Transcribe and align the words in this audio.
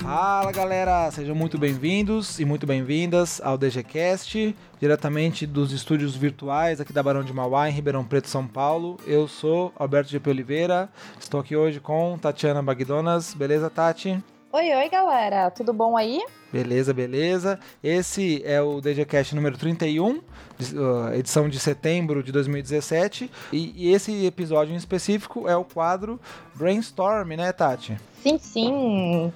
Fala 0.00 0.50
galera, 0.50 1.10
sejam 1.12 1.34
muito 1.34 1.56
bem-vindos 1.56 2.40
e 2.40 2.44
muito 2.44 2.66
bem-vindas 2.66 3.40
ao 3.44 3.56
DGCast, 3.56 4.54
diretamente 4.80 5.46
dos 5.46 5.70
estúdios 5.70 6.16
virtuais 6.16 6.80
aqui 6.80 6.92
da 6.92 7.02
Barão 7.02 7.22
de 7.22 7.32
Mauá, 7.32 7.68
em 7.68 7.72
Ribeirão 7.72 8.04
Preto, 8.04 8.28
São 8.28 8.46
Paulo. 8.46 8.98
Eu 9.06 9.28
sou 9.28 9.72
Alberto 9.76 10.10
GP 10.10 10.30
Oliveira, 10.30 10.88
estou 11.20 11.38
aqui 11.38 11.54
hoje 11.54 11.78
com 11.78 12.18
Tatiana 12.20 12.62
Bagdonas. 12.62 13.32
Beleza, 13.32 13.70
Tati? 13.70 14.22
Oi, 14.56 14.72
oi 14.72 14.88
galera, 14.88 15.50
tudo 15.50 15.72
bom 15.72 15.96
aí? 15.96 16.24
Beleza, 16.52 16.94
beleza. 16.94 17.58
Esse 17.82 18.40
é 18.46 18.62
o 18.62 18.80
DGCast 18.80 19.34
número 19.34 19.58
31, 19.58 20.22
edição 21.12 21.48
de 21.48 21.58
setembro 21.58 22.22
de 22.22 22.30
2017. 22.30 23.28
E, 23.52 23.72
e 23.74 23.92
esse 23.92 24.24
episódio 24.24 24.72
em 24.72 24.76
específico 24.76 25.48
é 25.48 25.56
o 25.56 25.64
quadro 25.64 26.20
Brainstorm, 26.54 27.30
né, 27.30 27.50
Tati? 27.50 27.96
Sim, 28.22 28.38
sim. 28.38 29.32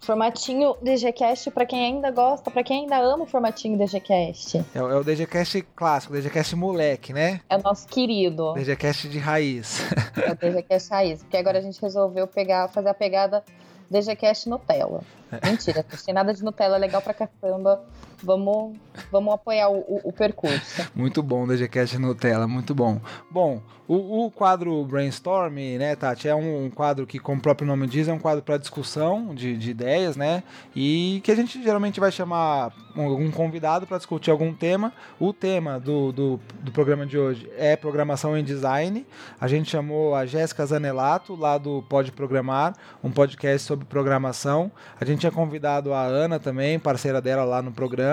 Formatinho 0.00 0.74
DGCast 0.80 1.50
para 1.50 1.66
quem 1.66 1.84
ainda 1.84 2.10
gosta, 2.10 2.50
para 2.50 2.64
quem 2.64 2.84
ainda 2.84 2.98
ama 2.98 3.24
o 3.24 3.26
formatinho 3.26 3.76
DGCast. 3.76 4.64
É, 4.74 4.78
é 4.78 4.82
o 4.82 5.04
DGCast 5.04 5.60
clássico, 5.76 6.14
DGCast 6.14 6.56
moleque, 6.56 7.12
né? 7.12 7.42
É 7.50 7.58
o 7.58 7.62
nosso 7.62 7.86
querido. 7.86 8.54
DGCast 8.54 9.06
de 9.10 9.18
raiz. 9.18 9.82
É 10.16 10.32
o 10.32 10.34
DGCast 10.34 10.90
raiz, 10.90 11.22
porque 11.22 11.36
agora 11.36 11.58
a 11.58 11.60
gente 11.60 11.80
resolveu 11.80 12.26
pegar, 12.26 12.68
fazer 12.68 12.88
a 12.88 12.94
pegada 12.94 13.44
DGCast 13.92 14.48
Nutella. 14.48 15.02
É. 15.30 15.46
Mentira, 15.48 15.84
não 15.90 15.98
tem 15.98 16.14
nada 16.14 16.34
de 16.34 16.42
Nutella, 16.42 16.76
é 16.76 16.78
legal 16.78 17.02
pra 17.02 17.14
caramba. 17.14 17.84
Vamos, 18.22 18.76
vamos 19.10 19.34
apoiar 19.34 19.68
o, 19.68 19.78
o, 19.78 20.00
o 20.04 20.12
percurso. 20.12 20.88
Muito 20.94 21.22
bom, 21.22 21.46
DGCast 21.46 21.98
Nutella, 21.98 22.46
muito 22.46 22.74
bom. 22.74 23.00
Bom, 23.30 23.60
o, 23.88 24.24
o, 24.24 24.30
quadro 24.30 24.84
Brainstorm, 24.84 25.54
né, 25.78 25.96
Tati, 25.96 26.28
é 26.28 26.34
um, 26.34 26.70
quadro 26.70 27.06
que, 27.06 27.18
como 27.18 27.38
o 27.38 27.42
próprio 27.42 27.66
nome 27.66 27.86
diz, 27.86 28.08
é 28.08 28.12
um 28.12 28.18
quadro 28.18 28.42
para 28.42 28.56
discussão 28.56 29.34
de, 29.34 29.56
de, 29.56 29.70
ideias, 29.70 30.16
né? 30.16 30.42
E 30.74 31.20
que 31.24 31.32
a 31.32 31.34
gente 31.34 31.62
geralmente 31.62 31.98
vai 31.98 32.12
chamar 32.12 32.72
algum 32.96 33.30
convidado 33.30 33.86
para 33.86 33.98
discutir 33.98 34.30
algum 34.30 34.54
tema. 34.54 34.92
O 35.18 35.32
tema 35.32 35.80
do, 35.80 36.12
do, 36.12 36.40
do, 36.60 36.72
programa 36.72 37.04
de 37.04 37.18
hoje 37.18 37.50
é 37.56 37.76
programação 37.76 38.36
em 38.36 38.44
design. 38.44 39.04
A 39.40 39.48
gente 39.48 39.70
chamou 39.70 40.14
a 40.14 40.24
Jéssica 40.26 40.64
Zanelato, 40.64 41.34
lá 41.34 41.58
do 41.58 41.82
Pode 41.82 42.12
Programar, 42.12 42.74
um 43.02 43.10
podcast 43.10 43.66
sobre 43.66 43.84
programação. 43.84 44.70
A 45.00 45.04
gente 45.04 45.20
tinha 45.20 45.32
convidado 45.32 45.92
a 45.92 46.02
Ana 46.02 46.38
também, 46.38 46.78
parceira 46.78 47.20
dela 47.20 47.44
lá 47.44 47.60
no 47.60 47.72
programa, 47.72 48.11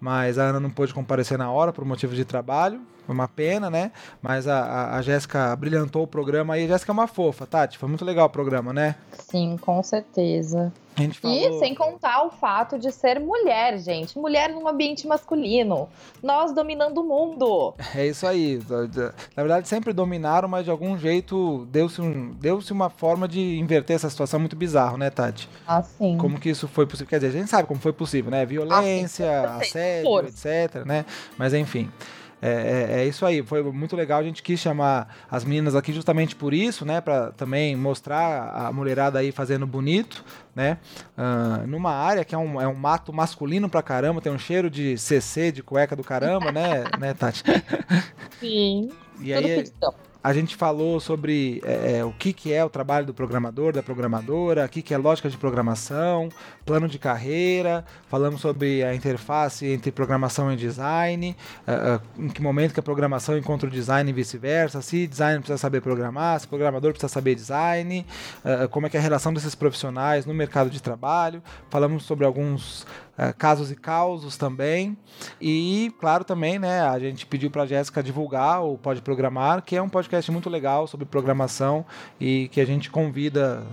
mas 0.00 0.38
a 0.38 0.44
Ana 0.44 0.60
não 0.60 0.70
pôde 0.70 0.94
comparecer 0.94 1.38
na 1.38 1.50
hora 1.50 1.72
por 1.72 1.84
motivos 1.84 2.16
de 2.16 2.24
trabalho. 2.24 2.80
Foi 3.06 3.14
uma 3.14 3.28
pena, 3.28 3.70
né? 3.70 3.92
Mas 4.20 4.48
a, 4.48 4.96
a, 4.96 5.02
Jéssica 5.02 5.54
brilhantou 5.54 6.02
o 6.02 6.06
programa 6.08 6.58
e 6.58 6.64
a 6.64 6.66
Jéssica 6.66 6.90
é 6.90 6.94
uma 6.94 7.06
fofa, 7.06 7.46
Tati. 7.46 7.78
Foi 7.78 7.88
muito 7.88 8.04
legal 8.04 8.26
o 8.26 8.30
programa, 8.30 8.72
né? 8.72 8.96
Sim, 9.12 9.56
com 9.60 9.80
certeza. 9.80 10.72
Falou... 11.20 11.36
E 11.36 11.58
sem 11.58 11.74
contar 11.74 12.24
o 12.24 12.30
fato 12.30 12.78
de 12.78 12.90
ser 12.90 13.20
mulher, 13.20 13.78
gente. 13.78 14.18
Mulher 14.18 14.50
num 14.50 14.66
ambiente 14.66 15.06
masculino. 15.06 15.88
Nós 16.22 16.52
dominando 16.52 16.98
o 16.98 17.04
mundo. 17.04 17.74
É 17.94 18.06
isso 18.06 18.26
aí. 18.26 18.60
Na 19.36 19.42
verdade, 19.42 19.68
sempre 19.68 19.92
dominaram, 19.92 20.48
mas 20.48 20.64
de 20.64 20.70
algum 20.70 20.96
jeito 20.98 21.66
deu-se 21.70 22.00
um, 22.00 22.30
deu 22.32 22.58
uma 22.70 22.88
forma 22.88 23.28
de 23.28 23.58
inverter 23.58 23.96
essa 23.96 24.08
situação 24.08 24.40
muito 24.40 24.56
bizarro, 24.56 24.96
né, 24.96 25.10
Tati? 25.10 25.48
Ah, 25.66 25.82
sim. 25.82 26.16
Como 26.16 26.40
que 26.40 26.48
isso 26.48 26.66
foi 26.66 26.86
possível? 26.86 27.10
Quer 27.10 27.20
dizer, 27.20 27.28
a 27.28 27.40
gente 27.40 27.50
sabe 27.50 27.68
como 27.68 27.78
foi 27.78 27.92
possível, 27.92 28.30
né? 28.30 28.46
Violência, 28.46 29.42
ah, 29.42 29.56
assédio, 29.58 30.20
etc, 30.26 30.84
né? 30.86 31.04
Mas 31.36 31.52
enfim. 31.52 31.90
É, 32.46 32.50
é, 32.98 33.00
é, 33.00 33.04
isso 33.06 33.26
aí, 33.26 33.42
foi 33.42 33.60
muito 33.72 33.96
legal. 33.96 34.20
A 34.20 34.22
gente 34.22 34.40
quis 34.40 34.60
chamar 34.60 35.16
as 35.28 35.44
meninas 35.44 35.74
aqui 35.74 35.92
justamente 35.92 36.36
por 36.36 36.54
isso, 36.54 36.84
né? 36.84 37.00
Para 37.00 37.32
também 37.32 37.74
mostrar 37.74 38.52
a 38.54 38.72
mulherada 38.72 39.18
aí 39.18 39.32
fazendo 39.32 39.66
bonito, 39.66 40.24
né? 40.54 40.78
Uh, 41.18 41.66
numa 41.66 41.90
área 41.90 42.24
que 42.24 42.36
é 42.36 42.38
um, 42.38 42.60
é 42.60 42.68
um 42.68 42.74
mato 42.74 43.12
masculino 43.12 43.68
pra 43.68 43.82
caramba, 43.82 44.20
tem 44.20 44.30
um 44.30 44.38
cheiro 44.38 44.70
de 44.70 44.96
CC, 44.96 45.50
de 45.50 45.62
cueca 45.62 45.96
do 45.96 46.04
caramba, 46.04 46.52
né, 46.52 46.84
né 46.98 47.14
Tati? 47.14 47.42
Sim. 48.38 48.90
E 49.18 49.32
aí, 49.32 49.64
a 50.26 50.32
gente 50.32 50.56
falou 50.56 50.98
sobre 50.98 51.62
é, 51.64 51.98
é, 51.98 52.04
o 52.04 52.10
que, 52.10 52.32
que 52.32 52.52
é 52.52 52.64
o 52.64 52.68
trabalho 52.68 53.06
do 53.06 53.14
programador, 53.14 53.72
da 53.72 53.80
programadora, 53.80 54.64
o 54.64 54.68
que, 54.68 54.82
que 54.82 54.92
é 54.92 54.98
lógica 54.98 55.30
de 55.30 55.36
programação, 55.36 56.30
plano 56.64 56.88
de 56.88 56.98
carreira, 56.98 57.84
falamos 58.08 58.40
sobre 58.40 58.82
a 58.82 58.92
interface 58.92 59.66
entre 59.66 59.92
programação 59.92 60.52
e 60.52 60.56
design, 60.56 61.36
uh, 61.64 61.94
uh, 61.94 62.24
em 62.24 62.28
que 62.28 62.42
momento 62.42 62.74
que 62.74 62.80
a 62.80 62.82
programação 62.82 63.38
encontra 63.38 63.68
o 63.68 63.70
design 63.70 64.10
e 64.10 64.12
vice-versa, 64.12 64.82
se 64.82 65.06
design 65.06 65.38
precisa 65.38 65.58
saber 65.58 65.80
programar, 65.80 66.40
se 66.40 66.48
programador 66.48 66.90
precisa 66.90 67.08
saber 67.08 67.36
design, 67.36 68.04
uh, 68.44 68.68
como 68.68 68.88
é 68.88 68.90
que 68.90 68.96
é 68.96 69.00
a 69.00 69.02
relação 69.04 69.32
desses 69.32 69.54
profissionais 69.54 70.26
no 70.26 70.34
mercado 70.34 70.68
de 70.68 70.82
trabalho, 70.82 71.40
falamos 71.70 72.02
sobre 72.02 72.26
alguns 72.26 72.84
Uh, 73.18 73.34
casos 73.36 73.70
e 73.70 73.76
causos 73.76 74.36
também. 74.36 74.96
E, 75.40 75.90
claro, 75.98 76.22
também, 76.22 76.58
né, 76.58 76.82
a 76.82 76.98
gente 76.98 77.24
pediu 77.24 77.50
para 77.50 77.62
a 77.62 77.66
Jéssica 77.66 78.02
divulgar 78.02 78.62
o 78.62 78.76
Pode 78.76 79.00
Programar, 79.00 79.62
que 79.62 79.74
é 79.74 79.80
um 79.80 79.88
podcast 79.88 80.30
muito 80.30 80.50
legal 80.50 80.86
sobre 80.86 81.06
programação 81.06 81.84
e 82.20 82.48
que 82.48 82.60
a 82.60 82.66
gente 82.66 82.90
convida 82.90 83.66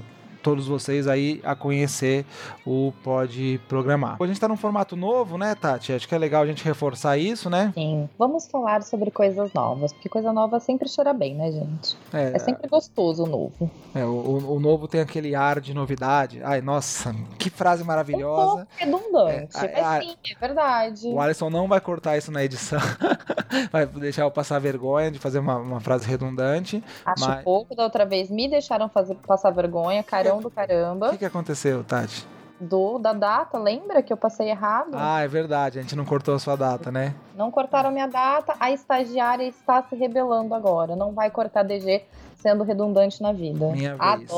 todos 0.43 0.67
vocês 0.67 1.07
aí 1.07 1.41
a 1.43 1.55
conhecer 1.55 2.25
o 2.65 2.93
Pode 3.03 3.59
Programar. 3.67 4.17
A 4.19 4.25
gente 4.25 4.35
está 4.35 4.47
num 4.47 4.57
formato 4.57 4.95
novo, 4.95 5.37
né, 5.37 5.55
Tati? 5.55 5.93
Acho 5.93 6.07
que 6.07 6.13
é 6.13 6.17
legal 6.17 6.43
a 6.43 6.45
gente 6.45 6.63
reforçar 6.63 7.17
isso, 7.17 7.49
né? 7.49 7.71
Sim. 7.73 8.09
Vamos 8.19 8.47
falar 8.47 8.83
sobre 8.83 9.09
coisas 9.09 9.51
novas, 9.53 9.93
porque 9.93 10.09
coisa 10.09 10.33
nova 10.33 10.59
sempre 10.59 10.89
cheira 10.89 11.13
bem, 11.13 11.33
né, 11.33 11.51
gente? 11.51 11.97
É, 12.13 12.33
é 12.35 12.39
sempre 12.39 12.67
gostoso 12.67 13.23
o 13.23 13.27
novo. 13.27 13.71
É, 13.95 14.03
o, 14.03 14.55
o, 14.55 14.59
novo 14.59 14.87
tem 14.87 14.99
aquele 14.99 15.33
ar 15.33 15.61
de 15.61 15.73
novidade. 15.73 16.41
Ai, 16.43 16.61
nossa, 16.61 17.15
que 17.39 17.49
frase 17.49 17.83
maravilhosa. 17.83 18.67
Um 18.81 18.85
redundante, 18.85 19.57
é, 19.57 19.81
mas 19.81 20.05
sim, 20.05 20.15
é 20.29 20.39
verdade. 20.39 21.07
O 21.07 21.21
Alisson 21.21 21.49
não 21.49 21.67
vai 21.67 21.79
cortar 21.79 22.17
isso 22.17 22.31
na 22.31 22.43
edição. 22.43 22.79
vai 23.71 23.85
deixar 23.85 24.23
eu 24.23 24.31
passar 24.31 24.59
vergonha 24.59 25.09
de 25.09 25.19
fazer 25.19 25.39
uma, 25.39 25.57
uma 25.57 25.79
frase 25.79 26.07
redundante. 26.07 26.83
Acho 27.05 27.27
mas... 27.27 27.43
pouco 27.43 27.75
da 27.75 27.83
outra 27.83 28.05
vez. 28.05 28.29
Me 28.29 28.49
deixaram 28.49 28.89
fazer, 28.89 29.15
passar 29.27 29.51
vergonha, 29.51 30.03
caramba 30.38 30.49
do 30.49 30.51
caramba. 30.51 31.07
O 31.07 31.11
que, 31.11 31.17
que 31.19 31.25
aconteceu, 31.25 31.83
Tati? 31.83 32.27
Do, 32.59 32.97
da 32.97 33.11
data, 33.11 33.57
lembra 33.57 34.01
que 34.01 34.13
eu 34.13 34.17
passei 34.17 34.49
errado? 34.49 34.91
Ah, 34.94 35.21
é 35.21 35.27
verdade, 35.27 35.79
a 35.79 35.81
gente 35.81 35.95
não 35.95 36.05
cortou 36.05 36.35
a 36.35 36.39
sua 36.39 36.55
data, 36.55 36.91
né? 36.91 37.13
Não 37.35 37.51
cortaram 37.51 37.91
minha 37.91 38.07
data, 38.07 38.55
a 38.59 38.72
estagiária 38.72 39.43
está 39.43 39.83
se 39.83 39.95
rebelando 39.95 40.53
agora. 40.53 40.95
Não 40.95 41.11
vai 41.11 41.29
cortar 41.29 41.63
DG 41.63 42.05
sendo 42.35 42.63
redundante 42.63 43.22
na 43.22 43.33
vida. 43.33 43.67
Minha 43.72 43.95
vez. 43.95 44.31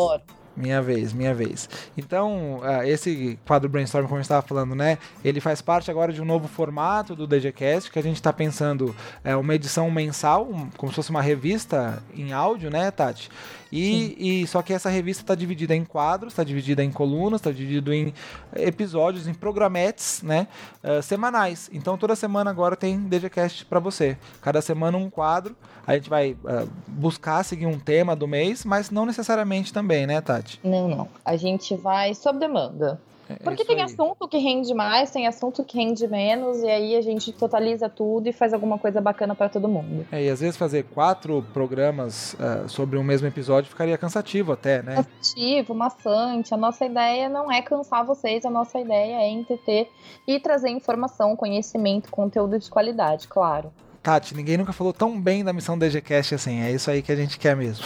Minha 0.56 0.82
vez, 0.82 1.12
minha 1.12 1.34
vez. 1.34 1.70
Então, 1.98 2.60
uh, 2.60 2.84
esse 2.84 3.38
quadro 3.46 3.68
Brainstorm, 3.68 4.06
como 4.06 4.18
eu 4.18 4.22
estava 4.22 4.42
falando, 4.46 4.74
né? 4.74 4.98
Ele 5.24 5.42
faz 5.42 5.62
parte 5.62 5.92
agora 5.92 6.14
de 6.14 6.22
um 6.22 6.26
novo 6.26 6.48
formato 6.48 7.16
do 7.16 7.28
DGCast, 7.28 7.92
que 7.92 8.00
a 8.00 8.02
gente 8.02 8.16
está 8.16 8.32
pensando 8.32 8.96
é, 9.24 9.36
uma 9.36 9.54
edição 9.54 9.90
mensal, 9.92 10.48
como 10.78 10.92
se 10.92 10.96
fosse 10.96 11.10
uma 11.10 11.22
revista 11.22 12.02
em 12.16 12.32
áudio, 12.32 12.70
né, 12.70 12.90
Tati? 12.92 13.30
E, 13.72 14.44
e, 14.44 14.48
só 14.48 14.62
que 14.62 14.72
essa 14.72 14.90
revista 14.90 15.24
está 15.24 15.36
dividida 15.36 15.76
em 15.76 15.84
quadros, 15.84 16.32
está 16.32 16.46
dividida 16.46 16.82
em 16.82 16.92
colunas, 16.92 17.42
está 17.42 17.52
dividido 17.52 17.94
em 17.94 18.14
episódios, 18.56 19.28
em 19.28 19.34
programetes, 19.34 20.22
né, 20.24 20.48
uh, 20.82 21.02
semanais. 21.02 21.70
Então 21.74 21.98
toda 21.98 22.16
semana 22.16 22.50
agora 22.50 22.78
tem 22.78 23.00
DGCast 23.00 23.66
para 23.66 23.80
você. 23.80 24.18
Cada 24.42 24.62
semana 24.62 24.98
um 24.98 25.10
quadro. 25.10 25.56
A 25.86 25.94
gente 25.94 26.10
vai 26.10 26.32
uh, 26.32 26.70
buscar 26.88 27.44
seguir 27.44 27.66
um 27.66 27.78
tema 27.78 28.16
do 28.16 28.28
mês, 28.28 28.64
mas 28.64 28.90
não 28.90 29.06
necessariamente 29.06 29.74
também, 29.74 30.08
né, 30.08 30.22
Tati? 30.22 30.45
Não, 30.64 30.88
não. 30.88 31.08
A 31.24 31.36
gente 31.36 31.76
vai 31.76 32.14
sob 32.14 32.40
demanda. 32.40 33.00
É, 33.30 33.36
Porque 33.36 33.66
tem 33.66 33.78
aí. 33.78 33.82
assunto 33.84 34.28
que 34.28 34.38
rende 34.38 34.74
mais, 34.74 35.12
tem 35.12 35.28
assunto 35.28 35.64
que 35.64 35.78
rende 35.78 36.08
menos, 36.08 36.62
e 36.62 36.68
aí 36.68 36.96
a 36.96 37.02
gente 37.02 37.32
totaliza 37.32 37.90
tudo 37.90 38.28
e 38.28 38.32
faz 38.32 38.54
alguma 38.54 38.78
coisa 38.78 39.02
bacana 39.02 39.34
para 39.34 39.50
todo 39.50 39.68
mundo. 39.68 40.06
É, 40.12 40.24
e 40.24 40.30
às 40.30 40.40
vezes 40.40 40.56
fazer 40.56 40.84
quatro 40.84 41.44
programas 41.54 42.36
uh, 42.36 42.70
sobre 42.70 42.98
um 42.98 43.04
mesmo 43.04 43.28
episódio 43.28 43.70
ficaria 43.70 43.98
cansativo 43.98 44.52
até, 44.52 44.84
né? 44.84 44.96
Cansativo, 44.96 45.74
maçante. 45.74 46.54
A 46.54 46.58
nossa 46.58 46.86
ideia 46.86 47.28
não 47.28 47.52
é 47.52 47.62
cansar 47.62 48.06
vocês, 48.06 48.46
a 48.46 48.50
nossa 48.50 48.80
ideia 48.80 49.16
é 49.16 49.30
entreter 49.30 49.90
e 50.28 50.40
trazer 50.40 50.70
informação, 50.70 51.36
conhecimento, 51.36 52.12
conteúdo 52.12 52.60
de 52.60 52.70
qualidade, 52.70 53.28
claro. 53.28 53.72
Tati, 54.06 54.36
ninguém 54.36 54.56
nunca 54.56 54.72
falou 54.72 54.94
tão 54.94 55.20
bem 55.20 55.44
da 55.44 55.52
missão 55.52 55.76
DGCast 55.76 56.36
assim. 56.36 56.62
É 56.62 56.72
isso 56.72 56.92
aí 56.92 57.02
que 57.02 57.12
a 57.12 57.16
gente 57.16 57.40
quer 57.40 57.56
mesmo. 57.56 57.84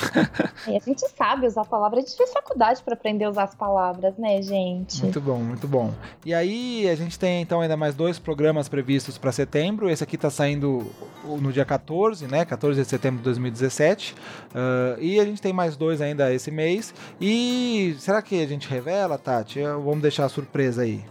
e 0.67 0.75
a 0.75 0.79
gente 0.81 1.07
sabe 1.15 1.47
usar 1.47 1.63
palavras. 1.63 2.03
A 2.03 2.05
gente 2.05 2.17
fez 2.17 2.33
faculdade 2.33 2.83
para 2.83 2.93
aprender 2.93 3.23
a 3.23 3.29
usar 3.29 3.43
as 3.43 3.55
palavras, 3.55 4.17
né, 4.17 4.41
gente? 4.41 5.01
Muito 5.01 5.21
bom, 5.21 5.37
muito 5.37 5.65
bom. 5.65 5.93
E 6.25 6.33
aí, 6.33 6.89
a 6.89 6.95
gente 6.95 7.17
tem 7.17 7.41
então 7.41 7.61
ainda 7.61 7.77
mais 7.77 7.95
dois 7.95 8.19
programas 8.19 8.67
previstos 8.67 9.17
para 9.17 9.31
setembro. 9.31 9.89
Esse 9.89 10.03
aqui 10.03 10.17
tá 10.17 10.29
saindo 10.29 10.91
no 11.23 11.53
dia 11.53 11.63
14, 11.63 12.27
né? 12.27 12.43
14 12.43 12.81
de 12.81 12.85
setembro 12.85 13.19
de 13.19 13.23
2017. 13.23 14.13
Uh, 14.13 14.99
e 14.99 15.21
a 15.21 15.23
gente 15.23 15.41
tem 15.41 15.53
mais 15.53 15.77
dois 15.77 16.01
ainda 16.01 16.33
esse 16.33 16.51
mês. 16.51 16.93
E 17.21 17.95
será 17.97 18.21
que 18.21 18.43
a 18.43 18.45
gente 18.45 18.67
revela, 18.67 19.17
Tati? 19.17 19.61
Vamos 19.61 20.01
deixar 20.01 20.25
a 20.25 20.29
surpresa 20.29 20.81
aí. 20.81 21.01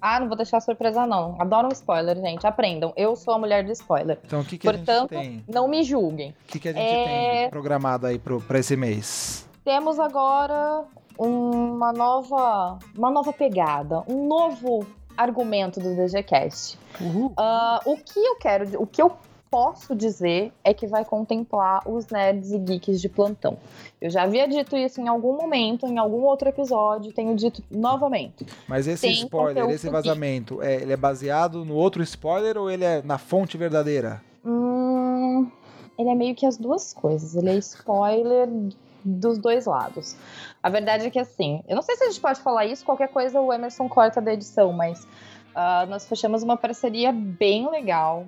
Ah, 0.00 0.20
não 0.20 0.28
vou 0.28 0.36
deixar 0.36 0.60
surpresa, 0.60 1.06
não. 1.06 1.36
Adoro 1.40 1.68
um 1.68 1.72
spoiler, 1.72 2.16
gente. 2.16 2.46
Aprendam. 2.46 2.92
Eu 2.96 3.16
sou 3.16 3.34
a 3.34 3.38
mulher 3.38 3.64
do 3.64 3.72
spoiler. 3.72 4.18
Então, 4.24 4.40
o 4.40 4.44
que, 4.44 4.58
que 4.58 4.66
Portanto, 4.70 5.16
a 5.16 5.22
gente 5.22 5.42
tem? 5.42 5.54
não 5.54 5.66
me 5.68 5.82
julguem. 5.82 6.30
O 6.30 6.34
que, 6.48 6.58
que 6.60 6.68
a 6.68 6.72
gente 6.72 6.82
É- 6.82 7.40
tem 7.42 7.50
programado 7.50 8.06
aí 8.06 8.18
pro, 8.18 8.40
pra 8.40 8.58
esse 8.58 8.76
mês? 8.76 9.48
Temos 9.64 9.98
agora 9.98 10.84
uma 11.18 11.92
nova, 11.92 12.78
uma 12.96 13.10
nova 13.10 13.32
pegada, 13.32 14.02
um 14.06 14.26
novo 14.28 14.86
argumento 15.16 15.80
do 15.80 15.96
DGCast. 15.96 16.78
Uhul. 17.00 17.32
Ah, 17.36 17.80
o 17.86 17.96
que 17.96 18.18
eu 18.20 18.36
quero, 18.36 18.82
o 18.82 18.86
que 18.86 19.00
eu 19.00 19.10
posso 19.50 19.94
dizer 19.94 20.52
é 20.62 20.74
que 20.74 20.86
vai 20.86 21.04
contemplar 21.04 21.82
os 21.88 22.06
nerds 22.06 22.52
e 22.52 22.58
geeks 22.58 23.00
de 23.00 23.08
plantão. 23.08 23.58
Eu 24.00 24.10
já 24.10 24.22
havia 24.22 24.46
dito 24.46 24.76
isso 24.76 25.00
em 25.00 25.08
algum 25.08 25.36
momento, 25.36 25.86
em 25.86 25.98
algum 25.98 26.22
outro 26.22 26.48
episódio, 26.48 27.12
tenho 27.12 27.34
dito 27.34 27.62
novamente. 27.70 28.46
Mas 28.68 28.86
esse 28.86 29.02
tem 29.02 29.12
spoiler, 29.12 29.68
esse 29.70 29.88
vazamento, 29.88 30.62
é, 30.62 30.76
ele 30.82 30.92
é 30.92 30.96
baseado 30.96 31.64
no 31.64 31.74
outro 31.74 32.02
spoiler 32.02 32.56
ou 32.56 32.70
ele 32.70 32.84
é 32.84 33.02
na 33.02 33.18
fonte 33.18 33.56
verdadeira? 33.56 34.22
Hum, 34.44 35.50
ele 35.98 36.08
é 36.10 36.14
meio 36.14 36.34
que 36.34 36.46
as 36.46 36.56
duas 36.56 36.92
coisas. 36.92 37.34
Ele 37.34 37.50
é 37.50 37.56
spoiler 37.56 38.48
dos 39.04 39.38
dois 39.38 39.66
lados. 39.66 40.16
A 40.62 40.68
verdade 40.68 41.06
é 41.06 41.10
que 41.10 41.18
assim, 41.18 41.62
eu 41.68 41.76
não 41.76 41.82
sei 41.82 41.96
se 41.96 42.04
a 42.04 42.06
gente 42.08 42.20
pode 42.20 42.40
falar 42.40 42.66
isso, 42.66 42.84
qualquer 42.84 43.08
coisa 43.08 43.40
o 43.40 43.52
Emerson 43.52 43.88
corta 43.88 44.20
da 44.20 44.32
edição, 44.32 44.72
mas 44.72 45.06
ah, 45.54 45.86
nós 45.88 46.06
fechamos 46.06 46.42
uma 46.42 46.56
parceria 46.56 47.12
bem 47.12 47.70
legal. 47.70 48.26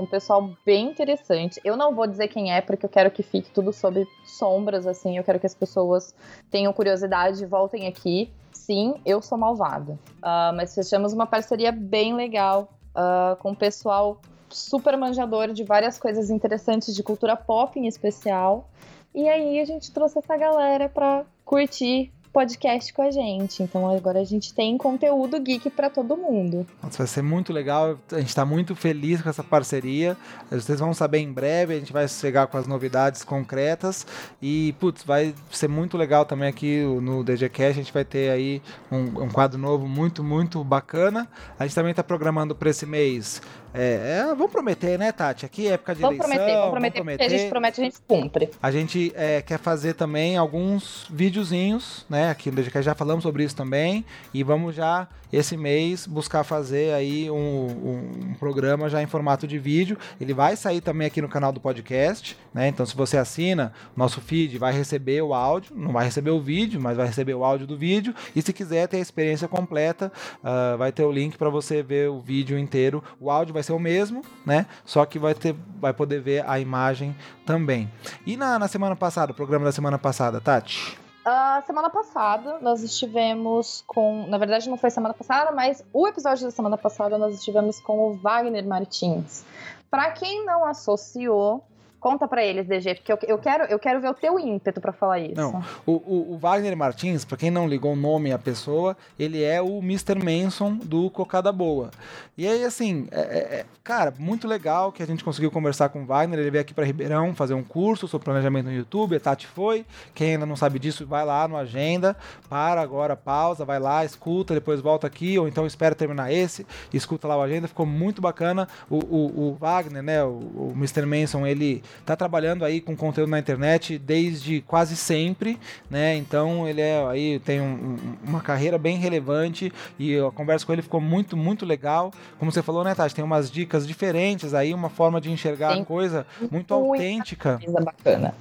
Com 0.00 0.04
um 0.04 0.06
pessoal 0.06 0.50
bem 0.64 0.88
interessante. 0.88 1.60
Eu 1.62 1.76
não 1.76 1.94
vou 1.94 2.06
dizer 2.06 2.28
quem 2.28 2.50
é, 2.50 2.62
porque 2.62 2.86
eu 2.86 2.88
quero 2.88 3.10
que 3.10 3.22
fique 3.22 3.50
tudo 3.50 3.70
sob 3.70 4.06
sombras, 4.24 4.86
assim. 4.86 5.18
Eu 5.18 5.22
quero 5.22 5.38
que 5.38 5.44
as 5.44 5.54
pessoas 5.54 6.14
tenham 6.50 6.72
curiosidade 6.72 7.42
e 7.42 7.46
voltem 7.46 7.86
aqui. 7.86 8.32
Sim, 8.50 8.94
eu 9.04 9.20
sou 9.20 9.36
malvada. 9.36 9.98
Ah, 10.22 10.52
mas 10.56 10.74
fechamos 10.74 11.12
uma 11.12 11.26
parceria 11.26 11.70
bem 11.70 12.14
legal 12.14 12.72
ah, 12.94 13.36
com 13.40 13.50
o 13.50 13.56
pessoal 13.56 14.18
super 14.48 14.96
manjador 14.96 15.52
de 15.52 15.64
várias 15.64 15.98
coisas 15.98 16.30
interessantes 16.30 16.94
de 16.94 17.02
cultura 17.02 17.36
pop 17.36 17.78
em 17.78 17.86
especial. 17.86 18.70
E 19.14 19.28
aí 19.28 19.60
a 19.60 19.66
gente 19.66 19.92
trouxe 19.92 20.18
essa 20.18 20.34
galera 20.34 20.88
pra 20.88 21.26
curtir 21.44 22.10
podcast 22.32 22.92
com 22.92 23.02
a 23.02 23.10
gente. 23.10 23.62
Então 23.62 23.88
agora 23.88 24.20
a 24.20 24.24
gente 24.24 24.54
tem 24.54 24.76
conteúdo 24.78 25.38
geek 25.40 25.70
pra 25.70 25.90
todo 25.90 26.16
mundo. 26.16 26.66
Nossa, 26.82 26.98
vai 26.98 27.06
ser 27.06 27.22
muito 27.22 27.52
legal. 27.52 27.98
A 28.12 28.18
gente 28.18 28.28
está 28.28 28.44
muito 28.44 28.74
feliz 28.74 29.20
com 29.20 29.28
essa 29.28 29.42
parceria. 29.42 30.16
Vocês 30.50 30.78
vão 30.78 30.94
saber 30.94 31.18
em 31.18 31.32
breve. 31.32 31.74
A 31.74 31.78
gente 31.78 31.92
vai 31.92 32.06
chegar 32.08 32.46
com 32.46 32.56
as 32.56 32.66
novidades 32.66 33.24
concretas. 33.24 34.06
E, 34.40 34.74
putz, 34.78 35.02
vai 35.02 35.34
ser 35.50 35.68
muito 35.68 35.96
legal 35.96 36.24
também 36.24 36.48
aqui 36.48 36.82
no 37.02 37.24
DGCast. 37.24 37.80
A 37.80 37.82
gente 37.82 37.92
vai 37.92 38.04
ter 38.04 38.30
aí 38.30 38.62
um, 38.90 39.24
um 39.24 39.28
quadro 39.28 39.58
novo 39.58 39.88
muito, 39.88 40.22
muito 40.22 40.62
bacana. 40.62 41.28
A 41.58 41.66
gente 41.66 41.74
também 41.74 41.90
está 41.90 42.02
programando 42.02 42.54
para 42.54 42.70
esse 42.70 42.86
mês. 42.86 43.42
É, 43.72 44.18
é, 44.30 44.34
vamos 44.34 44.50
prometer, 44.50 44.98
né, 44.98 45.12
Tati? 45.12 45.46
Aqui 45.46 45.68
é 45.68 45.72
época 45.72 45.94
de 45.94 46.00
Vamos 46.00 46.18
eleição. 46.18 46.36
prometer, 46.36 46.56
vamos 46.58 46.70
prometer, 46.70 47.04
porque 47.04 47.22
a 47.22 47.28
gente 47.28 47.48
promete, 47.48 47.80
a 47.80 47.84
gente 47.84 47.96
cumpre. 48.06 48.50
A 48.60 48.70
gente 48.70 49.12
é, 49.14 49.40
quer 49.42 49.58
fazer 49.58 49.94
também 49.94 50.36
alguns 50.36 51.06
videozinhos, 51.10 52.04
né? 52.10 52.30
Aqui 52.30 52.50
no 52.50 52.56
DGCast 52.56 52.84
já 52.84 52.94
falamos 52.94 53.22
sobre 53.22 53.44
isso 53.44 53.54
também. 53.54 54.04
E 54.34 54.42
vamos 54.42 54.74
já, 54.74 55.06
esse 55.32 55.56
mês, 55.56 56.04
buscar 56.06 56.42
fazer 56.42 56.92
aí 56.94 57.30
um, 57.30 57.34
um- 57.36 58.30
um 58.30 58.34
programa 58.34 58.88
já 58.88 59.00
em 59.02 59.06
formato 59.06 59.46
de 59.46 59.58
vídeo. 59.58 59.96
Ele 60.20 60.34
vai 60.34 60.56
sair 60.56 60.80
também 60.80 61.06
aqui 61.06 61.22
no 61.22 61.28
canal 61.28 61.52
do 61.52 61.60
podcast, 61.60 62.36
né? 62.52 62.66
Então, 62.66 62.84
se 62.84 62.96
você 62.96 63.16
assina 63.18 63.72
nosso 63.96 64.20
feed, 64.20 64.58
vai 64.58 64.72
receber 64.72 65.22
o 65.22 65.32
áudio. 65.32 65.76
Não 65.76 65.92
vai 65.92 66.04
receber 66.06 66.30
o 66.30 66.40
vídeo, 66.40 66.80
mas 66.80 66.96
vai 66.96 67.06
receber 67.06 67.34
o 67.34 67.44
áudio 67.44 67.68
do 67.68 67.76
vídeo. 67.76 68.12
E 68.34 68.42
se 68.42 68.52
quiser 68.52 68.88
ter 68.88 68.96
a 68.96 69.00
experiência 69.00 69.46
completa, 69.46 70.10
ah, 70.42 70.74
vai 70.76 70.90
ter 70.90 71.04
o 71.04 71.12
link 71.12 71.38
para 71.38 71.48
você 71.48 71.82
ver 71.84 72.10
o 72.10 72.20
vídeo 72.20 72.58
inteiro. 72.58 73.02
O 73.20 73.30
áudio 73.30 73.54
vai 73.54 73.59
ser 73.62 73.72
o 73.72 73.78
mesmo, 73.78 74.22
né? 74.44 74.66
Só 74.84 75.04
que 75.04 75.18
vai, 75.18 75.34
ter, 75.34 75.54
vai 75.80 75.92
poder 75.92 76.20
ver 76.20 76.44
a 76.48 76.58
imagem 76.58 77.16
também. 77.44 77.90
E 78.26 78.36
na, 78.36 78.58
na 78.58 78.68
semana 78.68 78.96
passada, 78.96 79.32
o 79.32 79.34
programa 79.34 79.64
da 79.64 79.72
semana 79.72 79.98
passada, 79.98 80.40
Tati? 80.40 80.98
A 81.24 81.62
semana 81.66 81.90
passada 81.90 82.58
nós 82.60 82.82
estivemos 82.82 83.84
com. 83.86 84.26
Na 84.26 84.38
verdade, 84.38 84.70
não 84.70 84.78
foi 84.78 84.90
semana 84.90 85.12
passada, 85.12 85.52
mas 85.52 85.84
o 85.92 86.08
episódio 86.08 86.44
da 86.44 86.50
semana 86.50 86.78
passada 86.78 87.18
nós 87.18 87.34
estivemos 87.34 87.78
com 87.80 87.98
o 87.98 88.14
Wagner 88.14 88.66
Martins. 88.66 89.44
Pra 89.90 90.12
quem 90.12 90.46
não 90.46 90.64
associou, 90.64 91.62
conta 92.00 92.26
pra 92.26 92.42
eles, 92.44 92.66
DG, 92.66 92.94
porque 92.96 93.12
eu, 93.12 93.18
eu 93.28 93.38
quero, 93.38 93.64
eu 93.64 93.78
quero 93.78 94.00
ver 94.00 94.08
o 94.10 94.14
teu 94.14 94.38
ímpeto 94.38 94.80
pra 94.80 94.92
falar 94.92 95.18
isso. 95.20 95.34
Não. 95.36 95.62
O, 95.86 95.92
o- 95.92 96.32
o 96.34 96.38
Wagner 96.38 96.76
Martins, 96.76 97.24
pra 97.24 97.36
quem 97.36 97.50
não 97.50 97.68
ligou 97.68 97.92
o 97.92 97.96
nome 97.96 98.32
à 98.32 98.38
pessoa, 98.38 98.96
ele 99.18 99.42
é 99.42 99.60
o 99.60 99.78
Mr. 99.78 100.16
Manson 100.22 100.74
do 100.76 101.10
Cocada 101.10 101.52
Boa. 101.52 101.90
E 102.38 102.46
aí, 102.48 102.64
assim, 102.64 103.06
é- 103.10 103.20
é- 103.20 103.58
é- 103.60 103.64
cara, 103.84 104.14
muito 104.18 104.48
legal 104.48 104.90
que 104.90 105.02
a 105.02 105.06
gente 105.06 105.22
conseguiu 105.22 105.50
conversar 105.50 105.90
com 105.90 106.02
o 106.02 106.06
Wagner. 106.06 106.38
Ele 106.38 106.50
veio 106.50 106.62
aqui 106.62 106.72
pra 106.72 106.84
Ribeirão 106.84 107.34
fazer 107.34 107.54
um 107.54 107.62
curso 107.62 108.08
sobre 108.08 108.24
planejamento 108.24 108.66
no 108.66 108.72
YouTube. 108.72 109.16
A 109.16 109.20
Tati 109.20 109.46
foi. 109.46 109.84
Quem 110.14 110.32
ainda 110.32 110.46
não 110.46 110.56
sabe 110.56 110.78
disso, 110.78 111.06
vai 111.06 111.24
lá 111.24 111.46
no 111.46 111.56
Agenda. 111.56 112.16
Para 112.48 112.80
agora, 112.80 113.14
pausa, 113.14 113.64
vai 113.64 113.78
lá, 113.78 114.04
escuta, 114.04 114.54
depois 114.54 114.80
volta 114.80 115.06
aqui. 115.06 115.38
Ou 115.38 115.46
então 115.46 115.66
espera 115.66 115.94
terminar 115.94 116.32
esse, 116.32 116.66
escuta 116.94 117.28
lá 117.28 117.36
o 117.36 117.42
Agenda. 117.42 117.68
Ficou 117.68 117.84
muito 117.84 118.22
bacana. 118.22 118.66
O, 118.88 118.96
o- 118.98 119.48
o 119.50 119.54
Wagner, 119.60 120.02
né, 120.02 120.24
o, 120.24 120.28
o 120.30 120.72
Mr. 120.74 121.04
Manson, 121.04 121.46
ele 121.46 121.82
tá 122.04 122.16
trabalhando 122.16 122.64
aí 122.64 122.80
com 122.80 122.96
conteúdo 122.96 123.30
na 123.30 123.38
internet 123.38 123.98
desde 123.98 124.60
quase 124.62 124.96
sempre, 124.96 125.58
né? 125.90 126.16
Então 126.16 126.68
ele 126.68 126.80
é 126.80 127.04
aí 127.06 127.38
tem 127.40 127.60
um- 127.60 127.64
um- 127.64 127.98
uma 128.28 128.40
carreira 128.40 128.78
bem 128.78 128.96
relevante 128.98 129.72
e 129.98 130.18
a 130.18 130.30
conversa 130.30 130.64
com 130.66 130.72
ele 130.72 130.82
ficou 130.82 131.00
muito 131.00 131.36
muito 131.36 131.64
legal. 131.66 132.12
Como 132.38 132.50
você 132.50 132.62
falou, 132.62 132.84
né, 132.84 132.94
Tati, 132.94 133.14
tem 133.14 133.24
umas 133.24 133.50
dicas 133.50 133.86
diferentes 133.86 134.54
aí, 134.54 134.72
uma 134.74 134.88
forma 134.90 135.20
de 135.20 135.30
enxergar 135.30 135.72
Tem 135.74 135.82
a 135.82 135.84
coisa 135.84 136.26
muito 136.50 136.72
autêntica. 136.74 137.58
Coisa 137.62 137.80
bacana. 137.80 138.34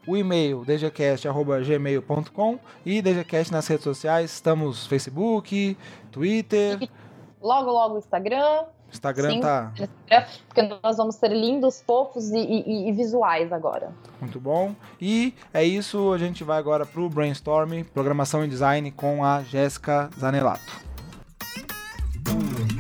o 0.07 0.17
e-mail 0.17 0.65
dgcast.gmail.com 0.65 2.61
e 2.85 3.03
dgcast 3.03 3.53
nas 3.53 3.67
redes 3.67 3.83
sociais, 3.83 4.35
estamos 4.35 4.87
Facebook, 4.87 5.77
Twitter, 6.13 6.89
Logo, 7.43 7.73
logo 7.73 7.99
Instagram, 7.99 8.67
Instagram 8.93 9.31
Sim. 9.31 9.41
tá 9.41 9.73
porque 10.49 10.63
nós 10.83 10.97
vamos 10.97 11.17
ser 11.17 11.29
lindos, 11.31 11.83
fofos 11.87 12.31
e, 12.31 12.39
e- 12.39 12.89
e 12.89 12.93
visuais 12.93 13.53
agora. 13.53 13.91
muito 14.21 14.41
bom. 14.41 14.75
E 15.01 15.35
é 15.53 15.63
isso, 15.65 16.13
a 16.13 16.19
gente 16.19 16.43
vai 16.45 16.59
agora 16.59 16.87
pro 16.87 17.09
brainstorm, 17.11 17.83
programação 17.93 18.45
e 18.45 18.49
design 18.49 18.91
com 18.91 19.25
a 19.25 19.43
Jéssica 19.43 20.09
Zanelato. 20.19 20.85
E 22.73 22.76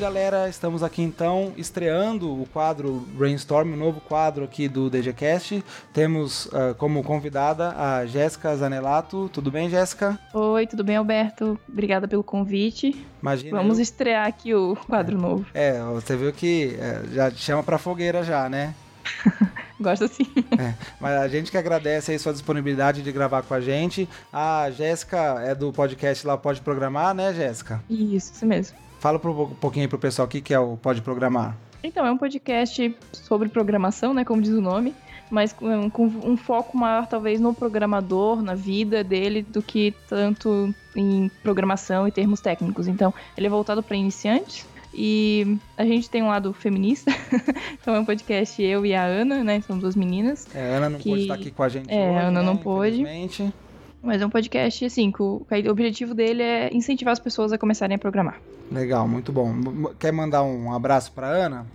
galera, 0.00 0.48
estamos 0.48 0.82
aqui 0.82 1.02
então 1.02 1.52
estreando 1.58 2.40
o 2.40 2.46
quadro 2.46 3.06
Brainstorm, 3.12 3.74
um 3.74 3.76
novo 3.76 4.00
quadro 4.00 4.44
aqui 4.44 4.66
do 4.66 4.88
DGCast. 4.88 5.62
Temos 5.92 6.48
ah, 6.54 6.74
como 6.78 7.04
convidada 7.04 7.74
a 7.76 8.06
Jéssica 8.06 8.56
Zanelato. 8.56 9.28
Tudo 9.30 9.50
bem, 9.50 9.68
Jéssica? 9.68 10.18
Oi, 10.32 10.66
tudo 10.66 10.82
bem, 10.82 10.96
Alberto? 10.96 11.60
Obrigada 11.68 12.08
pelo 12.08 12.24
convite. 12.24 13.06
Imagina. 13.20 13.58
Vamos 13.58 13.76
eu- 13.76 13.82
estrear 13.82 14.26
aqui 14.26 14.54
o 14.54 14.74
quadro 14.86 15.18
novo. 15.18 15.44
É, 15.52 15.78
você 15.92 16.16
viu 16.16 16.32
que 16.32 16.78
é, 16.80 17.02
já 17.12 17.30
chama 17.30 17.62
pra 17.62 17.76
fogueira 17.76 18.24
já, 18.24 18.48
né? 18.48 18.74
gosto 19.78 20.08
sim. 20.08 20.26
É, 20.58 20.72
mas 20.98 21.20
a 21.20 21.28
gente 21.28 21.50
que 21.50 21.58
agradece 21.58 22.10
aí 22.12 22.18
sua 22.18 22.32
disponibilidade 22.32 23.02
de 23.02 23.12
gravar 23.12 23.42
com 23.42 23.52
a 23.52 23.60
gente. 23.60 24.08
A 24.32 24.70
Jéssica 24.70 25.42
é 25.42 25.54
do 25.54 25.70
podcast 25.74 26.26
lá 26.26 26.38
Pode 26.38 26.62
Programar, 26.62 27.14
né, 27.14 27.34
Jéssica? 27.34 27.82
Isso, 27.90 28.32
isso 28.32 28.46
mesmo. 28.46 28.78
Fala 29.00 29.18
um 29.18 29.46
pouquinho 29.54 29.88
pro 29.88 29.98
pessoal 29.98 30.26
o 30.26 30.28
que, 30.28 30.42
que 30.42 30.52
é 30.52 30.58
o 30.58 30.76
Pode 30.76 31.00
Programar. 31.00 31.56
Então, 31.82 32.06
é 32.06 32.12
um 32.12 32.18
podcast 32.18 32.94
sobre 33.14 33.48
programação, 33.48 34.12
né, 34.12 34.26
como 34.26 34.42
diz 34.42 34.52
o 34.52 34.60
nome, 34.60 34.94
mas 35.30 35.54
com, 35.54 35.88
com 35.88 36.04
um 36.04 36.36
foco 36.36 36.76
maior 36.76 37.06
talvez 37.06 37.40
no 37.40 37.54
programador, 37.54 38.42
na 38.42 38.54
vida 38.54 39.02
dele, 39.02 39.40
do 39.40 39.62
que 39.62 39.94
tanto 40.06 40.74
em 40.94 41.30
programação 41.42 42.06
e 42.06 42.12
termos 42.12 42.42
técnicos. 42.42 42.86
Então, 42.86 43.14
ele 43.38 43.46
é 43.46 43.50
voltado 43.50 43.82
para 43.82 43.96
iniciantes, 43.96 44.66
e 44.92 45.56
a 45.78 45.84
gente 45.86 46.10
tem 46.10 46.22
um 46.22 46.28
lado 46.28 46.52
feminista. 46.52 47.10
então 47.80 47.94
é 47.94 48.00
um 48.00 48.04
podcast 48.04 48.62
eu 48.62 48.84
e 48.84 48.92
a 48.92 49.04
Ana, 49.04 49.42
né? 49.42 49.62
São 49.62 49.78
duas 49.78 49.96
meninas. 49.96 50.46
É, 50.54 50.74
a 50.74 50.76
Ana 50.76 50.90
não 50.90 50.98
que... 50.98 51.08
pôde 51.08 51.22
estar 51.22 51.34
aqui 51.34 51.50
com 51.50 51.62
a 51.62 51.68
gente. 51.68 51.90
É, 51.90 52.08
hoje, 52.08 52.18
a 52.18 52.20
Ana 52.22 52.40
né? 52.40 52.46
não 52.46 52.56
pôde. 52.56 53.04
Mas 54.02 54.22
é 54.22 54.26
um 54.26 54.30
podcast, 54.30 54.84
assim, 54.84 55.12
que 55.12 55.22
o, 55.22 55.46
o 55.48 55.70
objetivo 55.70 56.14
dele 56.14 56.42
é 56.42 56.70
incentivar 56.72 57.12
as 57.12 57.18
pessoas 57.18 57.52
a 57.52 57.58
começarem 57.58 57.96
a 57.96 57.98
programar. 57.98 58.40
Legal, 58.72 59.06
muito 59.06 59.32
bom. 59.32 59.52
Quer 59.98 60.12
mandar 60.12 60.42
um 60.42 60.72
abraço 60.72 61.12
para 61.12 61.26
Ana? 61.26 61.66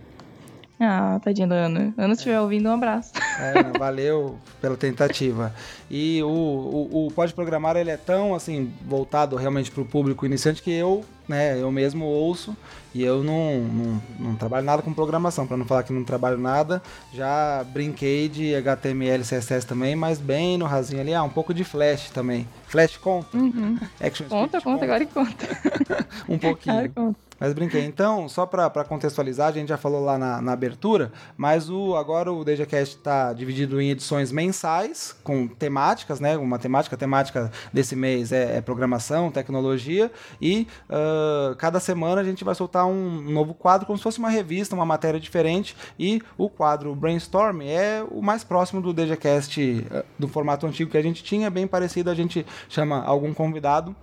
Ah, 0.79 1.19
tadinha 1.23 1.47
da 1.47 1.55
Ana. 1.55 1.93
Ana, 1.97 2.15
se 2.15 2.19
estiver 2.19 2.35
é. 2.35 2.41
ouvindo, 2.41 2.67
um 2.67 2.73
abraço. 2.73 3.13
É, 3.39 3.59
Ana, 3.59 3.71
valeu 3.79 4.37
pela 4.59 4.75
tentativa. 4.75 5.53
E 5.89 6.21
o, 6.23 6.27
o, 6.27 7.07
o 7.07 7.11
Pode 7.11 7.33
Programar, 7.33 7.77
ele 7.77 7.91
é 7.91 7.97
tão, 7.97 8.35
assim, 8.35 8.73
voltado 8.85 9.35
realmente 9.37 9.71
para 9.71 9.81
o 9.81 9.85
público 9.85 10.25
iniciante 10.25 10.61
que 10.61 10.71
eu, 10.71 11.05
né, 11.27 11.59
eu 11.59 11.71
mesmo 11.71 12.05
ouço 12.05 12.55
e 12.93 13.03
eu 13.03 13.23
não, 13.23 13.59
não, 13.59 14.01
não 14.19 14.35
trabalho 14.35 14.65
nada 14.65 14.81
com 14.81 14.93
programação, 14.93 15.47
para 15.47 15.57
não 15.57 15.65
falar 15.65 15.83
que 15.83 15.93
não 15.93 16.03
trabalho 16.03 16.37
nada. 16.37 16.81
Já 17.13 17.63
brinquei 17.65 18.27
de 18.27 18.55
HTML, 18.55 19.23
CSS 19.23 19.65
também, 19.65 19.95
mas 19.95 20.19
bem 20.19 20.57
no 20.57 20.65
rasinho 20.65 21.01
ali. 21.01 21.13
Ah, 21.13 21.23
um 21.23 21.29
pouco 21.29 21.53
de 21.53 21.63
Flash 21.63 22.09
também. 22.09 22.47
Flash 22.67 22.97
conta? 22.97 23.37
Uhum. 23.37 23.77
Action 23.99 24.27
conta, 24.27 24.61
conta, 24.61 24.61
conta, 24.61 24.85
agora 24.85 25.05
conta. 25.05 25.47
um 26.27 26.37
pouquinho. 26.37 26.75
Agora 26.75 26.91
conta. 26.95 27.24
Mas 27.39 27.53
brinquei. 27.53 27.83
Então, 27.83 28.29
só 28.29 28.45
para 28.45 28.83
contextualizar, 28.85 29.49
a 29.49 29.51
gente 29.51 29.67
já 29.67 29.77
falou 29.77 30.03
lá 30.03 30.17
na, 30.17 30.41
na 30.41 30.53
abertura, 30.53 31.11
mas 31.35 31.69
o 31.69 31.95
agora 31.95 32.31
o 32.31 32.45
DejaCast 32.45 32.95
está 32.95 33.33
dividido 33.33 33.81
em 33.81 33.89
edições 33.89 34.31
mensais, 34.31 35.15
com 35.23 35.47
temáticas, 35.47 36.19
né? 36.19 36.37
Uma 36.37 36.57
temática, 36.57 36.95
a 36.95 36.99
temática 36.99 37.51
desse 37.73 37.95
mês 37.95 38.31
é, 38.31 38.57
é 38.57 38.61
programação, 38.61 39.29
tecnologia, 39.29 40.09
e 40.41 40.67
uh, 40.89 41.55
cada 41.57 41.79
semana 41.79 42.21
a 42.21 42.23
gente 42.23 42.43
vai 42.43 42.55
soltar 42.55 42.85
um 42.85 43.21
novo 43.21 43.53
quadro, 43.53 43.85
como 43.85 43.97
se 43.97 44.03
fosse 44.03 44.19
uma 44.19 44.29
revista, 44.29 44.73
uma 44.73 44.85
matéria 44.85 45.19
diferente, 45.19 45.75
e 45.99 46.21
o 46.37 46.49
quadro 46.49 46.95
Brainstorm 46.95 47.61
é 47.61 48.03
o 48.09 48.21
mais 48.21 48.43
próximo 48.45 48.81
do 48.81 48.93
DejaCast, 48.93 49.61
uh, 49.61 50.03
do 50.17 50.27
formato 50.29 50.65
antigo 50.65 50.89
que 50.89 50.97
a 50.97 51.03
gente 51.03 51.21
tinha, 51.21 51.49
bem 51.49 51.67
parecido, 51.67 52.09
a 52.09 52.15
gente 52.15 52.45
chama 52.69 53.03
algum 53.03 53.33
convidado 53.33 53.93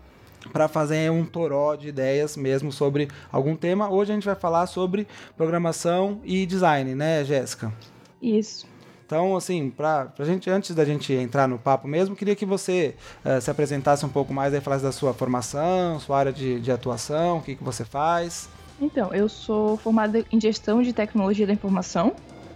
para 0.50 0.68
fazer 0.68 1.10
um 1.10 1.24
toró 1.24 1.74
de 1.74 1.88
ideias 1.88 2.36
mesmo 2.36 2.72
sobre 2.72 3.08
algum 3.30 3.54
tema. 3.54 3.90
Hoje 3.90 4.12
a 4.12 4.14
gente 4.14 4.24
vai 4.24 4.34
falar 4.34 4.66
sobre 4.66 5.06
programação 5.36 6.20
e 6.24 6.46
design, 6.46 6.94
né, 6.94 7.24
Jéssica? 7.24 7.72
Isso. 8.20 8.66
Então, 9.04 9.36
assim, 9.36 9.68
pra, 9.68 10.06
pra 10.06 10.24
gente, 10.24 10.48
antes 10.48 10.74
da 10.74 10.86
gente 10.86 11.12
entrar 11.12 11.46
no 11.46 11.58
papo 11.58 11.86
mesmo, 11.86 12.16
queria 12.16 12.34
que 12.34 12.46
você 12.46 12.94
uh, 13.24 13.38
se 13.42 13.50
apresentasse 13.50 14.06
um 14.06 14.08
pouco 14.08 14.32
mais, 14.32 14.54
aí 14.54 14.60
falasse 14.60 14.82
da 14.82 14.92
sua 14.92 15.12
formação, 15.12 16.00
sua 16.00 16.18
área 16.18 16.32
de, 16.32 16.58
de 16.60 16.72
atuação, 16.72 17.36
o 17.36 17.42
que, 17.42 17.54
que 17.54 17.62
você 17.62 17.84
faz. 17.84 18.48
Então, 18.80 19.12
eu 19.12 19.28
sou 19.28 19.76
formada 19.76 20.24
em 20.32 20.40
gestão 20.40 20.82
de 20.82 20.94
tecnologia 20.94 21.46
da 21.46 21.52
informação 21.52 22.14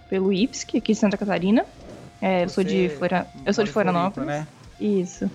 pelo 0.09 0.33
IPSC, 0.33 0.77
aqui 0.77 0.93
de 0.93 0.95
Santa 0.95 1.15
Catarina. 1.15 1.63
É, 2.19 2.45
eu 2.45 2.49
sou 2.49 2.63
de, 2.63 2.89
Flora... 2.89 3.27
eu 3.45 3.53
sou 3.53 3.63
de 3.63 3.71
Florianópolis. 3.71 4.27
né? 4.27 4.47
Isso. 4.79 5.29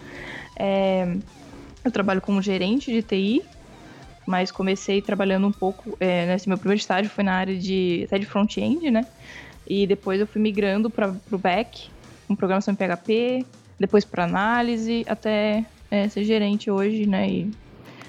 É, 0.59 1.17
eu 1.85 1.91
trabalho 1.91 2.21
como 2.21 2.41
gerente 2.41 2.91
de 2.91 3.03
TI, 3.03 3.43
mas 4.27 4.51
comecei 4.51 5.03
trabalhando 5.03 5.47
um 5.47 5.53
pouco, 5.53 5.97
é, 5.99 6.27
nesse 6.27 6.49
meu 6.49 6.57
primeiro 6.57 6.79
estágio 6.79 7.11
foi 7.11 7.25
na 7.25 7.35
área 7.35 7.57
de 7.57 8.05
até 8.07 8.19
de 8.19 8.27
front-end, 8.27 8.91
né? 8.91 9.07
E 9.67 9.87
depois 9.87 10.21
eu 10.21 10.27
fui 10.27 10.41
migrando 10.41 10.91
para 10.91 11.15
o 11.31 11.39
back, 11.39 11.89
com 12.27 12.37
programação 12.37 12.73
em 12.73 12.77
PHP, 12.77 13.45
depois 13.79 14.05
para 14.05 14.25
análise, 14.25 15.05
até 15.09 15.65
é, 15.91 16.09
ser 16.09 16.25
gerente 16.25 16.71
hoje, 16.71 17.07
né? 17.07 17.29
E, 17.29 17.51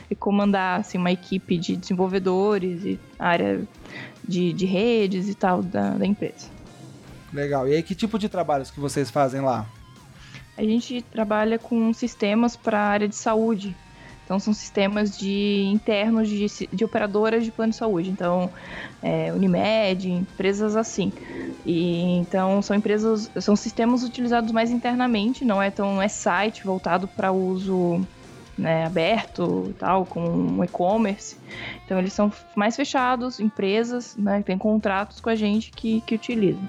e, 0.09 0.15
comandar 0.15 0.81
assim, 0.81 0.97
uma 0.97 1.11
equipe 1.11 1.57
de 1.57 1.75
desenvolvedores 1.75 2.83
e 2.85 2.99
área 3.17 3.61
de, 4.27 4.53
de 4.53 4.65
redes 4.65 5.29
e 5.29 5.35
tal 5.35 5.63
da, 5.63 5.91
da 5.91 6.05
empresa. 6.05 6.47
Legal. 7.33 7.67
E 7.67 7.73
aí, 7.73 7.81
que 7.81 7.95
tipo 7.95 8.19
de 8.19 8.29
trabalhos 8.29 8.69
que 8.69 8.79
vocês 8.79 9.09
fazem 9.09 9.41
lá? 9.41 9.65
A 10.57 10.63
gente 10.63 11.01
trabalha 11.01 11.57
com 11.57 11.91
sistemas 11.93 12.55
para 12.55 12.79
a 12.79 12.87
área 12.87 13.07
de 13.07 13.15
saúde. 13.15 13.75
Então, 14.23 14.39
são 14.39 14.53
sistemas 14.53 15.17
de 15.17 15.65
internos 15.65 16.29
de, 16.29 16.47
de 16.71 16.85
operadoras 16.85 17.43
de 17.43 17.51
plano 17.51 17.71
de 17.71 17.77
saúde. 17.77 18.09
Então, 18.09 18.49
é, 19.01 19.33
Unimed, 19.33 20.09
empresas 20.09 20.77
assim. 20.77 21.11
E 21.65 22.17
então 22.17 22.61
são 22.61 22.75
empresas, 22.75 23.29
são 23.41 23.55
sistemas 23.55 24.01
utilizados 24.03 24.51
mais 24.51 24.71
internamente, 24.71 25.43
não 25.43 25.61
é 25.61 25.69
tão 25.69 26.01
é 26.01 26.07
site 26.07 26.63
voltado 26.63 27.07
para 27.07 27.31
uso 27.33 28.01
né, 28.57 28.85
aberto, 28.85 29.75
tal, 29.77 30.05
com 30.05 30.63
e-commerce. 30.63 31.35
Então, 31.85 31.99
eles 31.99 32.13
são 32.13 32.31
mais 32.55 32.75
fechados, 32.75 33.39
empresas, 33.39 34.15
né, 34.15 34.41
têm 34.41 34.57
contratos 34.57 35.19
com 35.19 35.29
a 35.29 35.35
gente 35.35 35.71
que, 35.71 36.01
que 36.01 36.15
utilizam. 36.15 36.63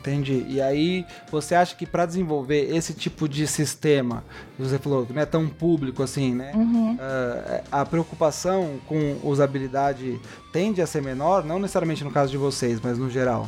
Entendi. 0.00 0.46
E 0.48 0.62
aí, 0.62 1.04
você 1.30 1.54
acha 1.54 1.76
que 1.76 1.84
para 1.84 2.06
desenvolver 2.06 2.74
esse 2.74 2.94
tipo 2.94 3.28
de 3.28 3.46
sistema, 3.46 4.24
você 4.58 4.78
falou 4.78 5.04
que 5.04 5.12
não 5.12 5.20
é 5.20 5.26
tão 5.26 5.46
público 5.46 6.02
assim, 6.02 6.34
né? 6.34 6.52
Uhum. 6.54 6.94
Uh, 6.94 7.62
a 7.70 7.84
preocupação 7.84 8.80
com 8.86 9.18
usabilidade 9.22 10.18
tende 10.52 10.80
a 10.80 10.86
ser 10.86 11.02
menor, 11.02 11.44
não 11.44 11.58
necessariamente 11.58 12.02
no 12.02 12.10
caso 12.10 12.30
de 12.30 12.38
vocês, 12.38 12.80
mas 12.80 12.96
no 12.96 13.10
geral. 13.10 13.46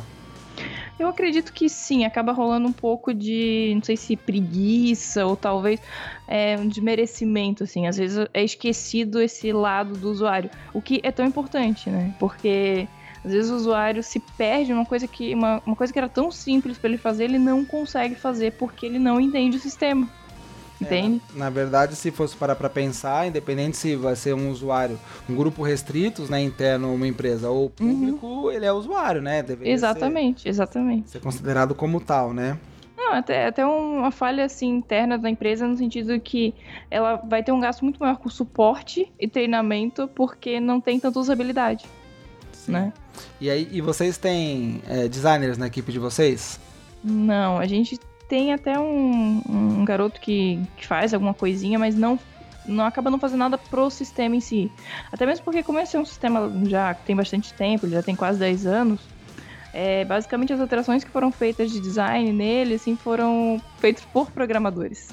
Eu 0.99 1.07
acredito 1.07 1.51
que 1.51 1.67
sim, 1.67 2.05
acaba 2.05 2.31
rolando 2.31 2.67
um 2.67 2.71
pouco 2.71 3.13
de, 3.15 3.71
não 3.73 3.81
sei 3.81 3.97
se 3.97 4.15
preguiça 4.15 5.25
ou 5.25 5.35
talvez 5.35 5.81
é, 6.27 6.55
um 6.57 6.67
desmerecimento, 6.67 7.63
assim. 7.63 7.87
Às 7.87 7.97
vezes 7.97 8.27
é 8.31 8.43
esquecido 8.43 9.19
esse 9.19 9.51
lado 9.51 9.97
do 9.97 10.11
usuário, 10.11 10.51
o 10.71 10.79
que 10.79 11.01
é 11.03 11.11
tão 11.11 11.25
importante, 11.25 11.89
né? 11.89 12.13
Porque 12.19 12.87
às 13.23 13.31
vezes 13.31 13.49
o 13.49 13.55
usuário 13.55 14.03
se 14.03 14.19
perde 14.19 14.73
uma 14.73 14.85
coisa 14.85 15.07
que 15.07 15.33
uma, 15.33 15.61
uma 15.65 15.75
coisa 15.75 15.93
que 15.93 15.97
era 15.97 16.09
tão 16.09 16.29
simples 16.29 16.77
para 16.77 16.89
ele 16.89 16.97
fazer, 16.97 17.23
ele 17.25 17.39
não 17.39 17.63
consegue 17.63 18.15
fazer 18.15 18.53
porque 18.53 18.85
ele 18.85 18.99
não 18.99 19.19
entende 19.19 19.57
o 19.57 19.59
sistema. 19.59 20.09
É, 20.81 20.83
entende? 20.83 21.21
É, 21.33 21.39
na 21.39 21.49
verdade, 21.49 21.95
se 21.95 22.11
fosse 22.11 22.35
parar 22.35 22.55
para 22.55 22.69
pensar, 22.69 23.27
independente 23.27 23.77
se 23.77 23.95
vai 23.95 24.15
ser 24.15 24.33
um 24.33 24.51
usuário, 24.51 24.99
um 25.29 25.35
grupo 25.35 25.63
restritos, 25.63 26.29
né, 26.29 26.41
interno 26.41 26.93
uma 26.93 27.07
empresa 27.07 27.49
ou 27.49 27.69
público, 27.69 28.27
uhum. 28.27 28.51
ele 28.51 28.65
é 28.65 28.73
usuário, 28.73 29.21
né? 29.21 29.41
Deveria 29.41 29.71
exatamente, 29.71 30.41
ser, 30.41 30.49
exatamente. 30.49 31.11
Ser 31.11 31.21
considerado 31.21 31.73
como 31.73 32.01
tal, 32.01 32.33
né? 32.33 32.57
Não, 32.97 33.13
até, 33.13 33.47
até 33.47 33.65
uma 33.65 34.11
falha 34.11 34.45
assim 34.45 34.67
interna 34.67 35.17
da 35.17 35.29
empresa 35.29 35.67
no 35.67 35.77
sentido 35.77 36.19
que 36.19 36.53
ela 36.91 37.15
vai 37.15 37.41
ter 37.41 37.51
um 37.51 37.59
gasto 37.59 37.83
muito 37.83 37.99
maior 37.99 38.17
com 38.17 38.29
suporte 38.29 39.11
e 39.19 39.27
treinamento 39.27 40.09
porque 40.09 40.59
não 40.59 40.79
tem 40.81 40.99
tanta 40.99 41.19
usabilidade 41.19 41.85
né? 42.71 42.93
E 43.39 43.49
aí, 43.49 43.67
e 43.71 43.81
vocês 43.81 44.17
têm 44.17 44.81
é, 44.87 45.07
designers 45.07 45.57
na 45.57 45.67
equipe 45.67 45.91
de 45.91 45.99
vocês? 45.99 46.59
Não, 47.03 47.57
a 47.57 47.65
gente 47.65 47.99
tem 48.27 48.53
até 48.53 48.79
um, 48.79 49.41
um 49.47 49.85
garoto 49.85 50.19
que, 50.19 50.59
que 50.77 50.87
faz 50.87 51.13
alguma 51.13 51.33
coisinha, 51.33 51.77
mas 51.77 51.95
não 51.95 52.19
não 52.65 52.85
acaba 52.85 53.11
não 53.11 53.19
fazendo 53.19 53.39
nada 53.39 53.57
pro 53.57 53.89
sistema 53.89 54.37
em 54.37 54.39
si. 54.39 54.71
Até 55.11 55.25
mesmo 55.25 55.43
porque 55.43 55.61
como 55.61 55.79
esse 55.79 55.97
é 55.97 55.99
um 55.99 56.05
sistema 56.05 56.49
já 56.65 56.93
tem 56.93 57.13
bastante 57.13 57.53
tempo, 57.53 57.85
ele 57.85 57.93
já 57.93 58.01
tem 58.01 58.15
quase 58.15 58.39
10 58.39 58.65
anos, 58.65 59.01
é, 59.73 60.05
basicamente 60.05 60.53
as 60.53 60.61
alterações 60.61 61.03
que 61.03 61.09
foram 61.09 61.31
feitas 61.31 61.71
de 61.71 61.81
design 61.81 62.31
nele, 62.31 62.75
assim, 62.75 62.95
foram 62.95 63.61
feitas 63.79 64.05
por 64.05 64.31
programadores. 64.31 65.09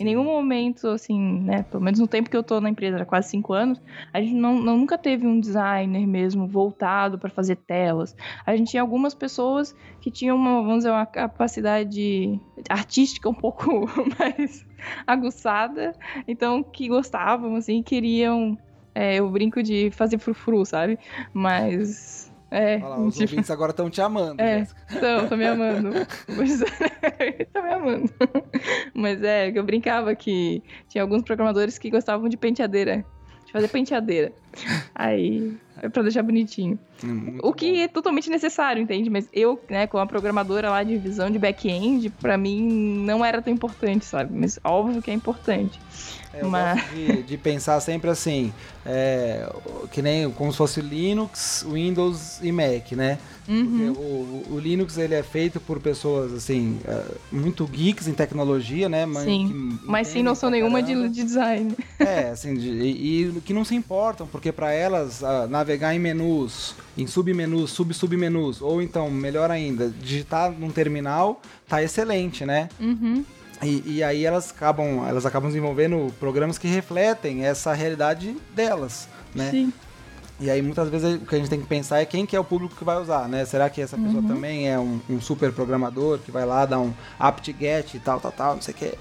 Em 0.00 0.04
nenhum 0.04 0.24
momento, 0.24 0.88
assim, 0.88 1.40
né, 1.40 1.62
pelo 1.64 1.82
menos 1.82 1.98
no 1.98 2.06
tempo 2.06 2.30
que 2.30 2.36
eu 2.36 2.42
tô 2.42 2.60
na 2.60 2.70
empresa, 2.70 3.02
há 3.02 3.04
quase 3.04 3.30
cinco 3.30 3.52
anos, 3.52 3.80
a 4.12 4.20
gente 4.20 4.34
não, 4.34 4.60
não 4.60 4.76
nunca 4.76 4.96
teve 4.96 5.26
um 5.26 5.40
designer 5.40 6.06
mesmo 6.06 6.46
voltado 6.46 7.18
para 7.18 7.28
fazer 7.30 7.56
telas. 7.56 8.14
A 8.46 8.56
gente 8.56 8.70
tinha 8.70 8.82
algumas 8.82 9.14
pessoas 9.14 9.74
que 10.00 10.10
tinham 10.10 10.36
uma, 10.36 10.62
vamos 10.62 10.78
dizer, 10.78 10.90
uma 10.90 11.06
capacidade 11.06 12.40
artística 12.68 13.28
um 13.28 13.34
pouco 13.34 13.86
mais 14.18 14.64
aguçada, 15.06 15.92
então 16.26 16.62
que 16.62 16.88
gostavam, 16.88 17.56
assim, 17.56 17.82
queriam 17.82 18.56
é, 18.94 19.16
eu 19.16 19.30
brinco 19.30 19.62
de 19.62 19.90
fazer 19.92 20.18
frufru, 20.18 20.64
sabe? 20.66 20.98
Mas 21.32 22.27
é, 22.50 22.76
Olha 22.76 22.86
lá, 22.86 22.98
os 23.00 23.14
tipo... 23.14 23.30
ouvintes 23.30 23.50
agora 23.50 23.70
estão 23.70 23.90
te 23.90 24.00
amando. 24.00 24.40
É, 24.40 24.66
estão, 24.88 25.36
me 25.36 25.46
amando. 25.46 25.90
Mas, 26.36 26.62
estão 27.38 27.62
me 27.62 27.72
amando. 27.72 28.10
Mas 28.94 29.22
é, 29.22 29.52
eu 29.54 29.62
brincava 29.62 30.14
que 30.14 30.62
tinha 30.88 31.02
alguns 31.02 31.22
programadores 31.22 31.76
que 31.78 31.90
gostavam 31.90 32.28
de 32.28 32.36
penteadeira. 32.36 33.04
De 33.44 33.52
fazer 33.52 33.68
penteadeira. 33.68 34.32
Aí. 34.94 35.56
É 35.80 35.88
pra 35.88 36.02
deixar 36.02 36.24
bonitinho. 36.24 36.76
Muito 37.04 37.38
o 37.46 37.52
que 37.52 37.70
bom. 37.72 37.78
é 37.78 37.86
totalmente 37.86 38.28
necessário, 38.28 38.82
entende? 38.82 39.08
Mas 39.08 39.28
eu, 39.32 39.60
né, 39.70 39.86
como 39.86 40.02
a 40.02 40.06
programadora 40.06 40.68
lá 40.70 40.82
de 40.82 40.96
visão 40.98 41.30
de 41.30 41.38
back-end, 41.38 42.10
pra 42.10 42.36
mim 42.36 42.60
não 43.06 43.24
era 43.24 43.40
tão 43.40 43.52
importante, 43.52 44.04
sabe? 44.04 44.36
Mas 44.36 44.58
óbvio 44.64 45.00
que 45.00 45.08
é 45.08 45.14
importante. 45.14 45.78
É, 46.34 46.42
eu 46.42 46.50
Mas- 46.50 46.80
gosto 46.82 46.94
de, 46.96 47.22
de 47.22 47.36
pensar 47.38 47.78
sempre 47.78 48.10
assim, 48.10 48.52
é, 48.84 49.48
que 49.92 50.02
nem 50.02 50.28
como 50.32 50.50
se 50.50 50.58
fosse 50.58 50.80
Linux, 50.80 51.64
Windows 51.70 52.40
e 52.42 52.50
Mac, 52.50 52.90
né? 52.92 53.16
Uhum. 53.48 53.92
o, 53.96 54.54
o 54.56 54.58
Linux 54.58 54.98
ele 54.98 55.14
é 55.14 55.22
feito 55.22 55.58
por 55.58 55.80
pessoas 55.80 56.34
assim 56.34 56.78
é, 56.86 57.02
muito 57.32 57.64
geeks 57.66 58.06
em 58.06 58.12
tecnologia, 58.12 58.88
né? 58.90 59.06
Mas, 59.06 59.24
Sim, 59.24 59.78
Mas 59.84 60.08
sem 60.08 60.22
noção 60.22 60.50
nenhuma 60.50 60.82
de, 60.82 61.08
de 61.08 61.22
design. 61.24 61.74
É, 62.00 62.30
assim, 62.30 62.54
de- 62.54 62.68
e 62.68 63.40
que 63.44 63.54
não 63.54 63.64
se 63.64 63.74
importam, 63.76 64.26
porque 64.26 64.47
para 64.52 64.72
elas 64.72 65.22
ah, 65.22 65.46
navegar 65.48 65.94
em 65.94 65.98
menus, 65.98 66.74
em 66.96 67.06
submenus, 67.06 67.70
sub-submenus, 67.70 68.60
ou 68.60 68.82
então, 68.82 69.10
melhor 69.10 69.50
ainda, 69.50 69.88
digitar 69.88 70.50
num 70.50 70.70
terminal, 70.70 71.40
tá 71.68 71.82
excelente, 71.82 72.44
né? 72.44 72.68
Uhum. 72.80 73.24
E, 73.62 73.82
e 73.86 74.02
aí 74.02 74.24
elas 74.24 74.50
acabam, 74.50 75.04
elas 75.06 75.26
acabam 75.26 75.48
desenvolvendo 75.48 76.12
programas 76.20 76.58
que 76.58 76.68
refletem 76.68 77.44
essa 77.44 77.72
realidade 77.72 78.36
delas, 78.54 79.08
né? 79.34 79.50
Sim. 79.50 79.72
E 80.40 80.48
aí 80.48 80.62
muitas 80.62 80.88
vezes 80.88 81.16
o 81.16 81.26
que 81.26 81.34
a 81.34 81.38
gente 81.38 81.50
tem 81.50 81.60
que 81.60 81.66
pensar 81.66 81.98
é 82.00 82.04
quem 82.04 82.24
que 82.24 82.36
é 82.36 82.40
o 82.40 82.44
público 82.44 82.76
que 82.76 82.84
vai 82.84 82.96
usar, 83.00 83.28
né? 83.28 83.44
Será 83.44 83.68
que 83.68 83.80
essa 83.80 83.96
pessoa 83.98 84.22
Uhum. 84.22 84.28
também 84.28 84.68
é 84.70 84.78
um, 84.78 85.00
um 85.10 85.20
super 85.20 85.52
programador 85.52 86.18
que 86.20 86.30
vai 86.30 86.46
lá 86.46 86.64
dar 86.64 86.78
um 86.78 86.92
apt-get 87.18 87.94
e 87.94 87.98
tal, 87.98 88.20
tal, 88.20 88.30
tal, 88.32 88.54
não 88.54 88.62
sei 88.62 88.72
o 88.72 88.76
que. 88.76 88.92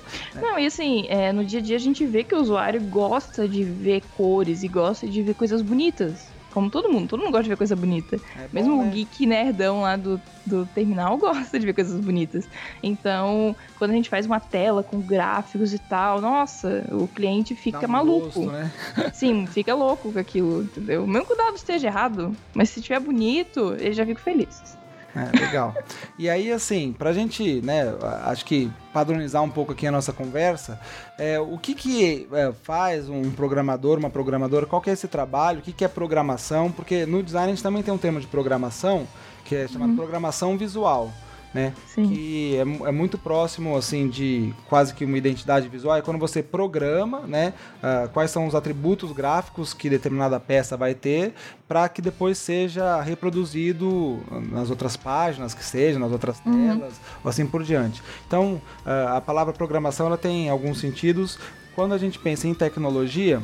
Não, 0.41 0.57
e 0.57 0.65
assim, 0.65 1.05
é, 1.09 1.31
no 1.31 1.45
dia 1.45 1.59
a 1.59 1.61
dia 1.61 1.75
a 1.75 1.79
gente 1.79 2.05
vê 2.07 2.23
que 2.23 2.33
o 2.33 2.39
usuário 2.39 2.81
gosta 2.81 3.47
de 3.47 3.63
ver 3.63 4.01
cores 4.15 4.63
e 4.63 4.67
gosta 4.67 5.07
de 5.07 5.21
ver 5.21 5.35
coisas 5.35 5.61
bonitas. 5.61 6.27
Como 6.57 6.71
todo 6.71 6.89
mundo, 6.89 7.07
todo 7.07 7.19
mundo 7.19 7.29
gosta 7.29 7.43
de 7.43 7.49
ver 7.49 7.55
coisa 7.55 7.75
bonita. 7.75 8.15
É 8.15 8.39
bom, 8.39 8.49
Mesmo 8.51 8.81
né? 8.81 8.87
o 8.87 8.91
geek 8.91 9.27
nerdão 9.27 9.81
lá 9.81 9.95
do, 9.95 10.19
do 10.43 10.65
terminal 10.65 11.15
gosta 11.21 11.59
de 11.59 11.67
ver 11.67 11.73
coisas 11.73 12.01
bonitas. 12.01 12.49
Então, 12.81 13.55
quando 13.77 13.91
a 13.91 13.93
gente 13.93 14.09
faz 14.09 14.25
uma 14.25 14.39
tela 14.39 14.81
com 14.81 14.99
gráficos 14.99 15.71
e 15.71 15.77
tal, 15.77 16.19
nossa, 16.19 16.83
o 16.91 17.07
cliente 17.07 17.53
fica 17.53 17.85
um 17.85 17.91
maluco. 17.91 18.41
gosto, 18.41 18.51
né? 18.51 18.71
Sim, 19.13 19.45
fica 19.45 19.75
louco 19.75 20.11
com 20.11 20.17
aquilo, 20.17 20.63
entendeu? 20.63 21.05
Mesmo 21.05 21.27
que 21.27 21.33
o 21.33 21.37
dado 21.37 21.57
esteja 21.57 21.89
errado, 21.89 22.35
mas 22.55 22.71
se 22.71 22.79
estiver 22.79 22.99
bonito, 22.99 23.75
ele 23.77 23.93
já 23.93 24.03
fica 24.03 24.19
feliz. 24.19 24.76
É, 25.17 25.39
legal. 25.39 25.73
E 26.17 26.29
aí, 26.29 26.51
assim, 26.51 26.93
pra 26.93 27.11
gente, 27.11 27.59
né, 27.61 27.91
acho 28.25 28.45
que 28.45 28.71
padronizar 28.93 29.41
um 29.41 29.49
pouco 29.49 29.71
aqui 29.71 29.87
a 29.87 29.91
nossa 29.91 30.13
conversa, 30.13 30.79
é, 31.17 31.39
o 31.39 31.57
que 31.57 31.73
que 31.73 32.27
é, 32.31 32.51
faz 32.63 33.09
um 33.09 33.31
programador, 33.31 33.97
uma 33.97 34.11
programadora, 34.11 34.67
qual 34.67 34.81
que 34.81 34.91
é 34.91 34.93
esse 34.93 35.07
trabalho, 35.07 35.59
o 35.59 35.61
que 35.63 35.73
que 35.73 35.83
é 35.83 35.87
programação, 35.87 36.71
porque 36.71 37.05
no 37.05 37.23
design 37.23 37.47
a 37.47 37.55
gente 37.55 37.63
também 37.63 37.81
tem 37.81 37.93
um 37.93 37.97
termo 37.97 38.19
de 38.19 38.27
programação, 38.27 39.07
que 39.43 39.55
é 39.55 39.67
chamado 39.67 39.95
programação 39.95 40.55
visual, 40.55 41.11
né? 41.57 41.73
Sim. 41.87 42.07
que 42.07 42.55
é, 42.55 42.87
é 42.89 42.91
muito 42.91 43.17
próximo 43.17 43.75
assim 43.75 44.07
de 44.07 44.53
quase 44.69 44.93
que 44.93 45.03
uma 45.03 45.17
identidade 45.17 45.67
visual 45.67 45.97
é 45.97 46.01
quando 46.03 46.19
você 46.19 46.43
programa 46.43 47.21
né 47.21 47.53
ah, 47.81 48.07
quais 48.13 48.29
são 48.29 48.45
os 48.45 48.53
atributos 48.53 49.11
gráficos 49.11 49.73
que 49.73 49.89
determinada 49.89 50.39
peça 50.39 50.77
vai 50.77 50.93
ter 50.93 51.33
para 51.67 51.89
que 51.89 51.99
depois 52.01 52.37
seja 52.37 53.01
reproduzido 53.01 54.19
nas 54.51 54.69
outras 54.69 54.95
páginas 54.95 55.53
que 55.55 55.63
seja 55.65 55.97
nas 55.97 56.11
outras 56.11 56.37
Uhum. 56.45 56.67
telas 56.77 56.93
ou 57.23 57.29
assim 57.29 57.45
por 57.47 57.63
diante 57.63 58.03
então 58.27 58.61
ah, 58.85 59.17
a 59.17 59.21
palavra 59.21 59.51
programação 59.53 60.05
ela 60.05 60.17
tem 60.17 60.49
alguns 60.49 60.79
sentidos 60.79 61.39
quando 61.75 61.93
a 61.93 61.97
gente 61.97 62.19
pensa 62.19 62.47
em 62.47 62.53
tecnologia 62.53 63.41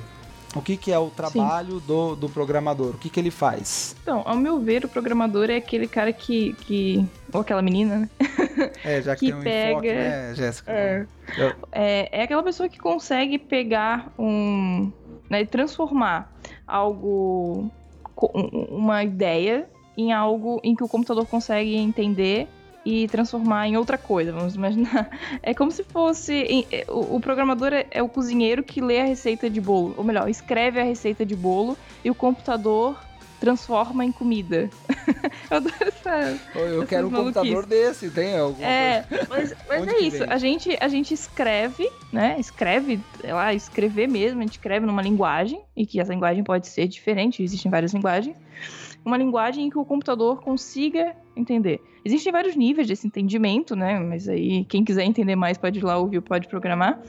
o 0.59 0.61
que, 0.61 0.77
que 0.77 0.91
é 0.91 0.99
o 0.99 1.09
trabalho 1.09 1.79
do, 1.79 2.15
do 2.15 2.29
programador? 2.29 2.91
O 2.95 2.97
que, 2.97 3.09
que 3.09 3.19
ele 3.19 3.31
faz? 3.31 3.95
Então, 4.01 4.21
ao 4.25 4.35
meu 4.35 4.59
ver, 4.59 4.85
o 4.85 4.87
programador 4.89 5.49
é 5.49 5.55
aquele 5.57 5.87
cara 5.87 6.11
que. 6.13 6.53
que 6.65 7.05
ou 7.33 7.41
aquela 7.41 7.61
menina, 7.61 7.97
né? 7.99 8.09
É, 8.85 9.01
já 9.01 9.15
que, 9.15 9.25
Que 9.25 9.31
tem 9.31 9.35
um 9.35 9.39
enfoque, 9.71 9.87
pega- 9.87 9.99
né, 9.99 10.35
Jéssica? 10.35 10.71
É. 10.71 11.05
Eu- 11.37 11.53
É, 11.71 12.19
é 12.19 12.23
aquela 12.23 12.43
pessoa 12.43 12.69
que 12.69 12.77
consegue 12.77 13.37
pegar 13.37 14.13
um. 14.17 14.91
Né, 15.29 15.43
transformar 15.45 16.31
algo. 16.67 17.69
um- 18.33 18.67
uma 18.77 19.03
ideia 19.03 19.67
em 19.97 20.11
algo 20.13 20.59
em 20.63 20.75
que 20.75 20.83
o 20.83 20.87
computador 20.87 21.25
consegue 21.25 21.75
entender 21.75 22.47
e 22.85 23.07
transformar 23.07 23.67
em 23.67 23.77
outra 23.77 23.97
coisa, 23.97 24.31
vamos 24.31 24.55
imaginar. 24.55 25.09
É 25.41 25.53
como 25.53 25.71
se 25.71 25.83
fosse. 25.83 26.65
é, 26.71 26.85
O, 26.87 27.15
o 27.15 27.19
programador 27.19 27.73
é, 27.73 27.85
é 27.91 28.01
o 28.01 28.09
cozinheiro 28.09 28.63
que 28.63 28.81
lê 28.81 28.99
a 29.01 29.05
receita 29.05 29.49
de 29.49 29.59
bolo. 29.61 29.93
Ou 29.97 30.03
melhor, 30.03 30.29
escreve 30.29 30.79
a 30.79 30.83
receita 30.83 31.25
de 31.25 31.35
bolo 31.35 31.77
e 32.03 32.09
o 32.09 32.15
computador 32.15 32.97
transforma 33.43 34.05
em 34.05 34.11
comida. 34.11 34.69
Eu 35.51 35.57
adoro 35.57 35.75
essa. 35.81 36.39
Eu, 36.55 36.87
quero 36.87 37.07
um 37.07 37.11
computador 37.11 37.65
desse, 37.65 38.09
tem 38.09 38.37
alguma 38.37 38.65
É, 38.65 39.05
mas, 39.27 39.53
mas 39.67 39.81
Onde 39.81 39.95
é 39.95 39.99
isso. 39.99 40.19
vem? 40.19 40.29
A 40.29 40.37
gente, 40.37 40.77
a 40.79 40.87
gente 40.87 41.13
escreve, 41.13 41.89
né? 42.11 42.37
Escreve, 42.39 43.01
sei 43.19 43.33
lá, 43.33 43.53
escrever 43.53 44.07
mesmo, 44.07 44.39
a 44.39 44.43
gente 44.43 44.53
escreve 44.53 44.85
numa 44.85 45.01
linguagem, 45.01 45.61
e 45.75 45.85
que 45.85 45.99
essa 45.99 46.13
linguagem 46.13 46.41
pode 46.41 46.67
ser 46.67 46.87
diferente, 46.87 47.43
existem 47.43 47.69
várias 47.69 47.93
linguagens. 47.93 48.37
Uma 49.05 49.17
linguagem 49.17 49.65
em 49.65 49.69
que 49.69 49.77
o 49.77 49.85
computador 49.85 50.41
consiga 50.41 51.15
entender. 51.35 51.81
Existem 52.05 52.31
vários 52.31 52.55
níveis 52.55 52.87
desse 52.87 53.07
entendimento, 53.07 53.75
né? 53.75 53.99
Mas 53.99 54.27
aí, 54.27 54.65
quem 54.65 54.83
quiser 54.83 55.03
entender 55.03 55.35
mais 55.35 55.57
pode 55.57 55.79
ir 55.79 55.83
lá 55.83 55.97
ouvir, 55.97 56.21
pode 56.21 56.47
programar. 56.47 57.01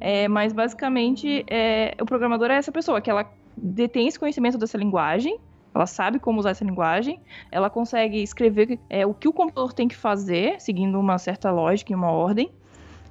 É, 0.00 0.28
mas 0.28 0.52
basicamente, 0.52 1.44
é, 1.48 1.94
o 2.00 2.04
programador 2.04 2.50
é 2.50 2.56
essa 2.56 2.72
pessoa 2.72 3.00
que 3.00 3.10
ela 3.10 3.30
detém 3.56 4.08
esse 4.08 4.18
conhecimento 4.18 4.58
dessa 4.58 4.78
linguagem, 4.78 5.38
ela 5.74 5.86
sabe 5.86 6.18
como 6.18 6.38
usar 6.38 6.50
essa 6.50 6.64
linguagem, 6.64 7.18
ela 7.50 7.70
consegue 7.70 8.22
escrever 8.22 8.78
é, 8.90 9.06
o 9.06 9.14
que 9.14 9.26
o 9.26 9.32
computador 9.32 9.72
tem 9.72 9.88
que 9.88 9.96
fazer, 9.96 10.60
seguindo 10.60 10.98
uma 10.98 11.18
certa 11.18 11.50
lógica 11.50 11.92
e 11.92 11.96
uma 11.96 12.10
ordem, 12.10 12.50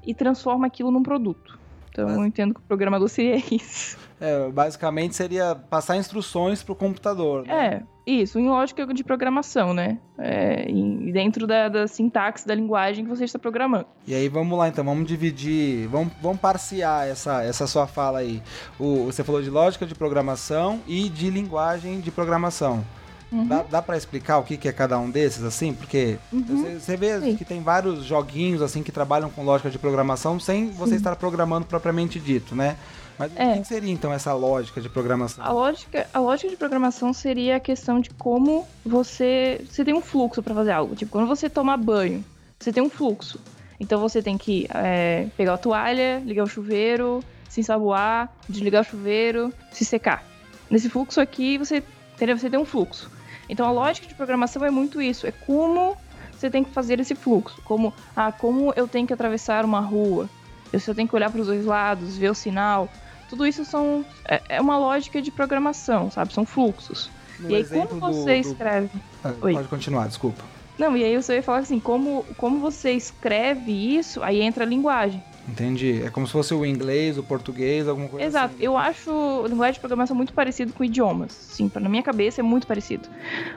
e 0.05 0.13
transforma 0.13 0.67
aquilo 0.67 0.91
num 0.91 1.03
produto. 1.03 1.60
Então 1.91 2.05
Mas- 2.07 2.17
eu 2.17 2.25
entendo 2.25 2.53
que 2.53 2.59
o 2.59 2.63
programador 2.63 3.07
seria 3.09 3.35
isso. 3.51 3.97
É, 4.19 4.49
basicamente 4.49 5.15
seria 5.15 5.55
passar 5.55 5.97
instruções 5.97 6.61
pro 6.61 6.75
computador, 6.75 7.45
né? 7.45 7.83
É, 8.07 8.11
isso, 8.11 8.39
em 8.39 8.47
lógica 8.47 8.85
de 8.93 9.03
programação, 9.03 9.73
né? 9.73 9.97
É, 10.17 10.69
em- 10.69 11.11
dentro 11.11 11.47
da, 11.47 11.67
da 11.69 11.87
sintaxe 11.87 12.45
da 12.47 12.53
linguagem 12.53 13.03
que 13.03 13.09
você 13.09 13.25
está 13.25 13.39
programando. 13.39 13.87
E 14.07 14.13
aí 14.13 14.29
vamos 14.29 14.57
lá 14.57 14.67
então, 14.67 14.85
vamos 14.85 15.07
dividir, 15.07 15.87
vamos, 15.87 16.13
vamos 16.21 16.39
parciar 16.39 17.07
essa, 17.07 17.43
essa 17.43 17.65
sua 17.65 17.87
fala 17.87 18.19
aí. 18.19 18.41
O, 18.79 19.05
você 19.05 19.23
falou 19.23 19.41
de 19.41 19.49
lógica 19.49 19.85
de 19.87 19.95
programação 19.95 20.79
e 20.87 21.09
de 21.09 21.29
linguagem 21.31 21.99
de 21.99 22.11
programação. 22.11 22.83
Uhum. 23.31 23.47
Dá, 23.47 23.63
dá 23.63 23.81
para 23.81 23.95
explicar 23.95 24.39
o 24.39 24.43
que, 24.43 24.57
que 24.57 24.67
é 24.67 24.73
cada 24.73 24.99
um 24.99 25.09
desses, 25.09 25.43
assim? 25.43 25.73
Porque 25.73 26.17
Uhum. 26.33 26.79
você, 26.79 26.97
vê 26.97 27.19
Sim. 27.21 27.35
que 27.37 27.45
tem 27.45 27.61
vários 27.61 28.03
joguinhos 28.03 28.61
assim 28.61 28.83
que 28.83 28.91
trabalham 28.91 29.29
com 29.29 29.43
lógica 29.43 29.69
de 29.69 29.79
programação 29.79 30.39
sem 30.39 30.69
você 30.69 30.91
Sim. 30.91 30.97
estar 30.97 31.15
programando 31.15 31.65
propriamente 31.65 32.19
dito, 32.19 32.53
né? 32.55 32.75
Mas 33.17 33.31
É. 33.35 33.51
o 33.51 33.53
que, 33.53 33.59
que 33.61 33.67
seria 33.67 33.91
então 33.91 34.11
essa 34.11 34.33
lógica 34.33 34.81
de 34.81 34.89
programação? 34.89 35.45
A 35.45 35.51
lógica, 35.51 36.07
a 36.13 36.19
lógica 36.19 36.49
de 36.49 36.57
programação 36.57 37.13
seria 37.13 37.57
a 37.57 37.59
questão 37.59 37.99
de 37.99 38.09
como 38.11 38.67
você, 38.85 39.61
você 39.69 39.85
tem 39.85 39.93
um 39.93 40.01
fluxo 40.01 40.41
para 40.41 40.53
fazer 40.55 40.71
algo. 40.71 40.95
Tipo, 40.95 41.11
quando 41.11 41.27
você 41.27 41.49
toma 41.49 41.77
banho, 41.77 42.23
você 42.59 42.73
tem 42.73 42.81
um 42.81 42.89
fluxo. 42.89 43.39
Então 43.79 43.99
você 43.99 44.21
tem 44.21 44.37
que 44.37 44.67
é, 44.73 45.27
pegar 45.37 45.53
a 45.53 45.57
toalha, 45.57 46.19
ligar 46.25 46.43
o 46.43 46.47
chuveiro, 46.47 47.23
se 47.49 47.59
ensaboar, 47.59 48.29
desligar 48.49 48.81
o 48.81 48.85
chuveiro, 48.85 49.53
se 49.71 49.83
secar. 49.85 50.23
Nesse 50.69 50.89
fluxo 50.89 51.19
aqui, 51.19 51.57
você, 51.57 51.83
entendeu? 52.15 52.37
você 52.37 52.49
tem 52.49 52.59
um 52.59 52.65
fluxo. 52.65 53.10
Então 53.51 53.67
a 53.67 53.71
lógica 53.71 54.07
de 54.07 54.15
programação 54.15 54.63
é 54.65 54.71
muito 54.71 55.01
isso. 55.01 55.27
É 55.27 55.31
como 55.31 55.97
você 56.31 56.49
tem 56.49 56.63
que 56.63 56.71
fazer 56.71 56.99
esse 57.01 57.13
fluxo. 57.13 57.61
Como, 57.65 57.93
ah, 58.15 58.31
como 58.31 58.71
eu 58.77 58.87
tenho 58.87 59.05
que 59.05 59.13
atravessar 59.13 59.65
uma 59.65 59.81
rua. 59.81 60.29
Eu 60.71 60.79
só 60.79 60.93
tenho 60.93 61.07
que 61.07 61.13
olhar 61.15 61.29
para 61.29 61.41
os 61.41 61.47
dois 61.47 61.65
lados, 61.65 62.17
ver 62.17 62.29
o 62.31 62.33
sinal. 62.33 62.87
Tudo 63.29 63.45
isso 63.45 63.65
são, 63.65 64.05
é, 64.25 64.41
é 64.47 64.61
uma 64.61 64.77
lógica 64.77 65.21
de 65.21 65.29
programação, 65.31 66.09
sabe? 66.09 66.33
São 66.33 66.45
fluxos. 66.45 67.09
No 67.39 67.51
e 67.51 67.55
aí, 67.55 67.63
como 67.65 67.87
do- 67.87 67.99
você 67.99 68.35
do- 68.41 68.47
escreve? 68.47 68.89
Ah. 69.23 69.33
Pode 69.39 69.67
continuar, 69.67 70.07
desculpa. 70.07 70.41
Não, 70.77 70.95
e 70.95 71.03
aí 71.03 71.15
você 71.21 71.35
ia 71.35 71.43
falar 71.43 71.59
assim, 71.59 71.79
como, 71.79 72.25
como 72.37 72.59
você 72.59 72.91
escreve 72.93 73.71
isso, 73.97 74.23
aí 74.23 74.41
entra 74.41 74.63
a 74.63 74.67
linguagem. 74.67 75.21
Entendi. 75.51 76.01
É 76.03 76.09
como 76.09 76.25
se 76.25 76.31
fosse 76.33 76.53
o 76.53 76.65
inglês, 76.65 77.17
o 77.17 77.23
português, 77.23 77.87
alguma 77.87 78.07
coisa 78.07 78.25
Exato. 78.25 78.53
assim. 78.55 78.63
Eu 78.63 78.77
acho 78.77 79.45
linguagem 79.47 79.73
de 79.73 79.79
programação 79.79 80.15
muito 80.15 80.31
parecido 80.33 80.71
com 80.73 80.83
idiomas. 80.83 81.31
Sim, 81.33 81.69
na 81.75 81.89
minha 81.89 82.01
cabeça 82.01 82.39
é 82.39 82.43
muito 82.43 82.65
parecido. 82.65 83.07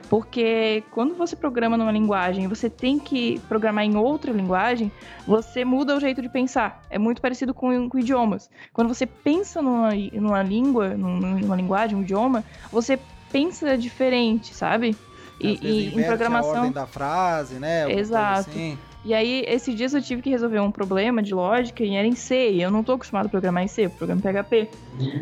Porque 0.09 0.83
quando 0.91 1.15
você 1.15 1.35
programa 1.35 1.77
numa 1.77 1.91
linguagem 1.91 2.43
e 2.43 2.47
você 2.47 2.69
tem 2.69 2.99
que 2.99 3.39
programar 3.47 3.85
em 3.85 3.95
outra 3.95 4.31
linguagem, 4.31 4.91
você 5.25 5.63
muda 5.63 5.95
o 5.95 5.99
jeito 5.99 6.21
de 6.21 6.29
pensar. 6.29 6.83
É 6.89 6.99
muito 6.99 7.21
parecido 7.21 7.53
com, 7.53 7.89
com 7.89 7.97
idiomas. 7.99 8.49
Quando 8.73 8.87
você 8.93 9.05
pensa 9.05 9.61
numa, 9.61 9.89
numa 10.13 10.43
língua, 10.43 10.89
num- 10.89 11.19
numa 11.19 11.55
linguagem, 11.55 11.97
um 11.97 12.01
idioma, 12.01 12.43
você 12.71 12.99
pensa 13.31 13.77
diferente, 13.77 14.53
sabe? 14.53 14.89
Às 14.89 15.41
E, 15.41 15.47
e 15.61 15.85
em 15.85 15.87
inverte 15.87 16.03
a 16.03 16.07
programação. 16.07 16.51
ordem 16.55 16.71
da 16.71 16.85
frase, 16.85 17.55
né? 17.55 17.83
alguma 17.83 17.99
Exato. 17.99 18.49
assim. 18.49 18.77
E 19.05 19.13
aí, 19.13 19.45
esses 19.47 19.75
dias 19.75 19.93
eu 19.93 20.01
tive 20.01 20.23
que 20.23 20.31
resolver 20.31 20.59
um 20.59 20.71
problema 20.71 21.21
de 21.21 21.31
lógica 21.31 21.83
e 21.83 21.95
era 21.95 22.07
em 22.07 22.15
C, 22.15 22.49
e 22.53 22.61
eu 22.63 22.71
não 22.71 22.83
tô 22.83 22.93
acostumado 22.93 23.27
a 23.27 23.29
programar 23.29 23.63
em 23.63 23.67
C, 23.67 23.87
programa 23.87 24.19
PHP. 24.19 24.67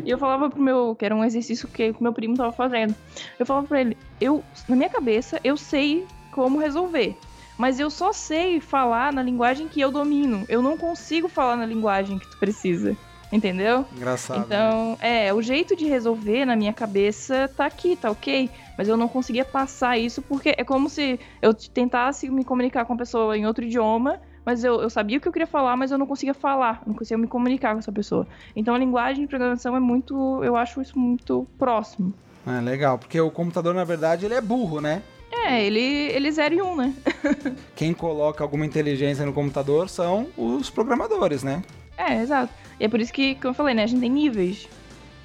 E 0.02 0.08
eu 0.10 0.16
falava 0.16 0.48
pro 0.48 0.58
meu, 0.60 0.96
que 0.98 1.04
era 1.04 1.14
um 1.14 1.22
exercício 1.22 1.68
que 1.68 1.90
o 1.90 2.02
meu 2.02 2.12
primo 2.14 2.34
tava 2.34 2.50
fazendo. 2.50 2.94
Eu 3.38 3.44
falava 3.44 3.66
pra 3.66 3.82
ele, 3.82 3.94
eu, 4.18 4.42
na 4.66 4.74
minha 4.74 4.88
cabeça, 4.88 5.38
eu 5.44 5.54
sei 5.54 6.06
como 6.32 6.58
resolver. 6.58 7.18
Mas 7.58 7.78
eu 7.78 7.90
só 7.90 8.10
sei 8.10 8.58
falar 8.58 9.12
na 9.12 9.22
linguagem 9.22 9.68
que 9.68 9.82
eu 9.82 9.92
domino. 9.92 10.46
Eu 10.48 10.62
não 10.62 10.78
consigo 10.78 11.28
falar 11.28 11.54
na 11.54 11.66
linguagem 11.66 12.18
que 12.18 12.28
tu 12.28 12.38
precisa. 12.38 12.96
Entendeu? 13.30 13.84
Engraçado. 13.94 14.44
Então, 14.46 14.96
é, 15.00 15.32
o 15.34 15.42
jeito 15.42 15.76
de 15.76 15.86
resolver 15.86 16.44
na 16.44 16.54
minha 16.56 16.72
cabeça 16.72 17.50
tá 17.56 17.66
aqui, 17.66 17.96
tá 17.96 18.10
ok? 18.10 18.48
Mas 18.76 18.88
eu 18.88 18.96
não 18.96 19.08
conseguia 19.08 19.44
passar 19.44 19.98
isso 19.98 20.20
porque 20.22 20.54
é 20.56 20.64
como 20.64 20.88
se 20.88 21.18
eu 21.40 21.54
tentasse 21.54 22.28
me 22.28 22.44
comunicar 22.44 22.84
com 22.84 22.94
a 22.94 22.96
pessoa 22.96 23.36
em 23.36 23.46
outro 23.46 23.64
idioma, 23.64 24.20
mas 24.44 24.62
eu, 24.62 24.80
eu 24.80 24.90
sabia 24.90 25.18
o 25.18 25.20
que 25.20 25.28
eu 25.28 25.32
queria 25.32 25.46
falar, 25.46 25.76
mas 25.76 25.90
eu 25.90 25.98
não 25.98 26.06
conseguia 26.06 26.34
falar, 26.34 26.82
não 26.86 26.94
conseguia 26.94 27.18
me 27.18 27.26
comunicar 27.26 27.72
com 27.72 27.78
essa 27.78 27.92
pessoa. 27.92 28.26
Então 28.54 28.74
a 28.74 28.78
linguagem 28.78 29.22
de 29.22 29.28
programação 29.28 29.74
é 29.76 29.80
muito, 29.80 30.42
eu 30.44 30.56
acho 30.56 30.80
isso 30.82 30.98
muito 30.98 31.46
próximo. 31.58 32.12
É 32.46 32.60
legal, 32.60 32.98
porque 32.98 33.18
o 33.18 33.30
computador, 33.30 33.74
na 33.74 33.84
verdade, 33.84 34.26
ele 34.26 34.34
é 34.34 34.40
burro, 34.40 34.80
né? 34.80 35.02
É, 35.32 35.64
ele, 35.64 35.80
ele 35.80 36.30
zero 36.30 36.54
e 36.54 36.62
um, 36.62 36.76
né? 36.76 36.94
Quem 37.74 37.92
coloca 37.92 38.44
alguma 38.44 38.64
inteligência 38.64 39.24
no 39.24 39.32
computador 39.32 39.88
são 39.88 40.28
os 40.36 40.70
programadores, 40.70 41.42
né? 41.42 41.62
É, 41.96 42.20
exato. 42.20 42.52
E 42.78 42.84
é 42.84 42.88
por 42.88 43.00
isso 43.00 43.12
que, 43.12 43.34
como 43.36 43.48
eu 43.48 43.54
falei, 43.54 43.74
né, 43.74 43.84
a 43.84 43.86
gente 43.86 44.00
tem 44.00 44.10
níveis. 44.10 44.68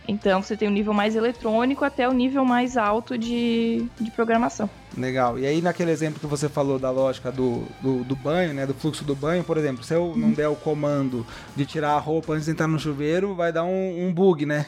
Então 0.10 0.42
você 0.42 0.58
tem 0.58 0.68
o 0.68 0.72
um 0.72 0.74
nível 0.74 0.92
mais 0.92 1.16
eletrônico 1.16 1.86
até 1.86 2.10
o 2.10 2.12
nível 2.12 2.44
mais 2.44 2.76
alto 2.76 3.16
de, 3.16 3.86
de 4.00 4.10
programação. 4.10 4.68
Legal. 4.98 5.38
E 5.38 5.46
aí, 5.46 5.62
naquele 5.62 5.92
exemplo 5.92 6.20
que 6.20 6.26
você 6.26 6.50
falou 6.50 6.80
da 6.80 6.90
lógica 6.90 7.32
do, 7.32 7.64
do, 7.80 8.04
do 8.04 8.16
banho, 8.16 8.54
né? 8.54 8.66
Do 8.66 8.74
fluxo 8.74 9.04
do 9.04 9.16
banho, 9.16 9.44
por 9.44 9.56
exemplo, 9.56 9.84
se 9.84 9.94
eu 9.94 10.16
não 10.18 10.32
der 10.32 10.48
o 10.48 10.56
comando 10.56 11.26
de 11.56 11.64
tirar 11.64 11.92
a 11.92 12.00
roupa 12.00 12.34
antes 12.34 12.46
de 12.46 12.52
entrar 12.52 12.68
no 12.68 12.80
chuveiro, 12.80 13.36
vai 13.36 13.54
dar 13.54 13.64
um, 13.64 14.08
um 14.08 14.12
bug, 14.12 14.48
né? 14.48 14.66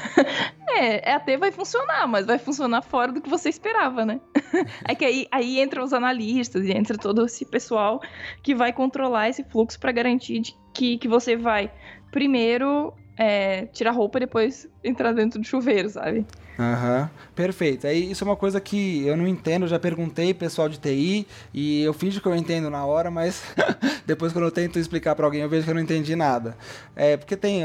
é, 0.74 1.12
até 1.12 1.36
vai 1.36 1.52
funcionar, 1.52 2.08
mas 2.08 2.24
vai 2.24 2.38
funcionar 2.38 2.80
fora 2.80 3.12
do 3.12 3.20
que 3.20 3.28
você 3.28 3.50
esperava, 3.50 4.06
né? 4.06 4.20
é 4.88 4.94
que 4.94 5.04
aí, 5.04 5.26
aí 5.30 5.60
entra 5.60 5.84
os 5.84 5.92
analistas 5.92 6.64
e 6.64 6.72
entra 6.72 6.96
todo 6.96 7.26
esse 7.26 7.44
pessoal 7.44 8.00
que 8.42 8.54
vai 8.54 8.72
controlar 8.72 9.28
esse 9.28 9.44
fluxo 9.44 9.78
para 9.78 9.92
garantir 9.92 10.42
que, 10.72 10.96
que 10.96 11.08
você 11.08 11.36
vai 11.36 11.70
primeiro 12.10 12.94
é, 13.16 13.66
tirar 13.66 13.90
roupa 13.92 14.18
e 14.18 14.20
depois 14.20 14.68
entrar 14.82 15.12
dentro 15.12 15.40
do 15.40 15.46
chuveiro, 15.46 15.88
sabe? 15.88 16.26
Aham, 16.58 17.02
uhum. 17.02 17.08
perfeito. 17.34 17.86
Aí 17.86 18.10
isso 18.10 18.24
é 18.24 18.26
uma 18.26 18.36
coisa 18.36 18.60
que 18.60 19.06
eu 19.06 19.16
não 19.16 19.26
entendo, 19.26 19.66
já 19.66 19.78
perguntei 19.78 20.34
pessoal 20.34 20.68
de 20.68 20.78
TI 20.78 21.26
e 21.52 21.82
eu 21.82 21.92
finjo 21.92 22.20
que 22.20 22.26
eu 22.26 22.34
entendo 22.34 22.68
na 22.68 22.84
hora, 22.84 23.10
mas 23.10 23.42
depois 24.06 24.32
quando 24.32 24.44
eu 24.44 24.50
tento 24.50 24.78
explicar 24.78 25.14
para 25.14 25.24
alguém 25.24 25.40
eu 25.40 25.48
vejo 25.48 25.64
que 25.64 25.70
eu 25.70 25.74
não 25.74 25.80
entendi 25.80 26.14
nada. 26.14 26.56
É, 26.94 27.16
porque 27.16 27.36
tem 27.36 27.62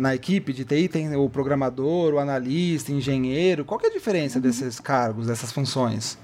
na 0.00 0.14
equipe 0.14 0.52
de 0.52 0.64
TI 0.64 0.88
tem 0.88 1.14
o 1.14 1.28
programador, 1.28 2.14
o 2.14 2.18
analista, 2.18 2.92
engenheiro. 2.92 3.64
Qual 3.64 3.78
que 3.78 3.86
é 3.86 3.90
a 3.90 3.92
diferença 3.92 4.38
uhum. 4.38 4.42
desses 4.42 4.80
cargos, 4.80 5.26
dessas 5.26 5.52
funções? 5.52 6.18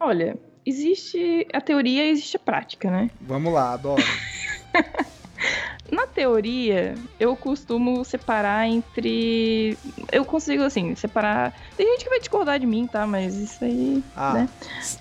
Olha, 0.00 0.36
existe 0.64 1.46
a 1.52 1.60
teoria 1.60 2.06
e 2.06 2.10
existe 2.10 2.36
a 2.36 2.40
prática, 2.40 2.90
né? 2.90 3.10
Vamos 3.20 3.52
lá, 3.52 3.74
adoro. 3.74 4.02
Na 5.92 6.06
teoria, 6.06 6.94
eu 7.20 7.36
costumo 7.36 8.02
separar 8.02 8.66
entre. 8.66 9.76
Eu 10.10 10.24
consigo, 10.24 10.62
assim, 10.62 10.94
separar. 10.94 11.52
Tem 11.76 11.86
gente 11.86 12.04
que 12.04 12.08
vai 12.08 12.18
discordar 12.18 12.58
de 12.58 12.66
mim, 12.66 12.86
tá? 12.86 13.06
Mas 13.06 13.34
isso 13.34 13.62
aí. 13.62 14.02
Ah, 14.16 14.32
né? 14.32 14.48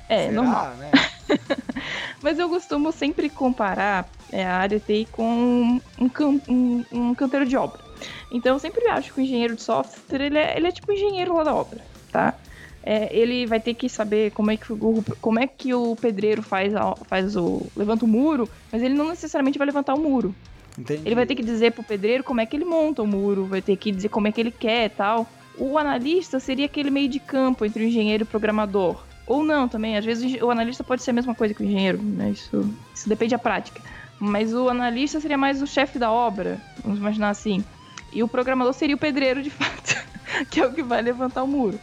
É, 0.10 0.24
será, 0.24 0.34
normal. 0.34 0.74
Né? 0.76 0.92
Mas 2.22 2.38
eu 2.38 2.50
costumo 2.50 2.92
sempre 2.92 3.30
comparar 3.30 4.10
é, 4.34 4.46
a 4.46 4.58
área 4.58 4.82
TI 4.82 5.08
com 5.10 5.80
um, 5.98 6.10
can... 6.10 6.42
um, 6.50 6.84
um 6.92 7.16
canteiro 7.16 7.46
de 7.46 7.56
obra. 7.56 7.80
Então 8.30 8.56
eu 8.56 8.60
sempre 8.60 8.86
acho 8.90 9.14
que 9.14 9.22
o 9.22 9.24
engenheiro 9.24 9.56
de 9.56 9.62
software 9.62 10.22
ele 10.22 10.38
é, 10.38 10.58
ele 10.58 10.68
é 10.68 10.72
tipo 10.74 10.92
engenheiro 10.92 11.38
lá 11.38 11.46
da 11.46 11.56
obra, 11.56 11.80
tá? 12.12 12.34
É, 12.84 13.16
ele 13.16 13.46
vai 13.46 13.62
ter 13.62 13.76
que 13.76 13.88
saber 13.88 14.32
como 14.32 14.52
é 14.52 14.58
que 14.58 14.74
o, 14.74 15.04
como 15.22 15.40
é 15.40 15.48
que 15.48 15.74
o 15.74 15.96
pedreiro 15.96 16.42
faz, 16.42 16.74
faz 17.08 17.38
o. 17.38 17.66
levanta 17.78 18.04
o 18.04 18.08
muro, 18.10 18.50
mas 18.70 18.84
ele 18.84 18.94
não 18.94 19.08
necessariamente 19.08 19.58
vai 19.58 19.68
levantar 19.68 19.94
o 19.94 20.00
muro. 20.00 20.36
Entendi. 20.78 21.02
Ele 21.06 21.16
vai 21.16 21.26
ter 21.26 21.36
que 21.36 21.44
dizer 21.44 21.72
pro 21.72 21.84
pedreiro 21.84 22.24
como 22.24 22.42
é 22.42 22.46
que 22.46 22.56
ele 22.56 22.66
monta 22.66 23.02
o 23.02 23.08
muro, 23.08 23.46
vai 23.46 23.62
ter 23.62 23.76
que 23.76 23.92
dizer 23.92 24.10
como 24.10 24.28
é 24.28 24.32
que 24.32 24.40
ele 24.40 24.52
quer 24.52 24.90
tal. 24.90 25.30
O 25.58 25.78
analista 25.78 26.40
seria 26.40 26.66
aquele 26.66 26.90
meio 26.90 27.10
de 27.10 27.20
campo 27.20 27.66
entre 27.66 27.84
o 27.84 27.88
engenheiro 27.88 28.24
e 28.24 28.26
o 28.26 28.28
programador. 28.28 29.04
Ou 29.28 29.44
não 29.44 29.68
também, 29.68 29.98
às 29.98 30.04
vezes 30.04 30.42
o 30.42 30.50
analista 30.50 30.84
pode 30.84 31.04
ser 31.04 31.12
a 31.12 31.14
mesma 31.14 31.36
coisa 31.36 31.54
que 31.54 31.62
o 31.62 31.66
engenheiro, 31.66 32.02
né? 32.02 32.32
Isso, 32.32 32.70
isso 32.94 33.08
depende 33.08 33.32
da 33.32 33.40
prática. 33.40 33.82
Mas 34.20 34.54
o 34.54 34.70
analista 34.70 35.20
seria 35.20 35.38
mais 35.38 35.62
o 35.62 35.68
chefe 35.68 35.98
da 35.98 36.12
obra, 36.12 36.60
vamos 36.84 37.00
imaginar 37.00 37.30
assim. 37.30 37.64
E 38.14 38.22
o 38.22 38.28
programador 38.28 38.74
seria 38.74 38.96
o 38.96 39.00
pedreiro 39.00 39.42
de 39.42 39.50
fato, 39.52 40.06
que 40.50 40.60
é 40.60 40.66
o 40.66 40.74
que 40.74 40.84
vai 40.84 41.02
levantar 41.02 41.44
o 41.44 41.48
muro. 41.48 41.80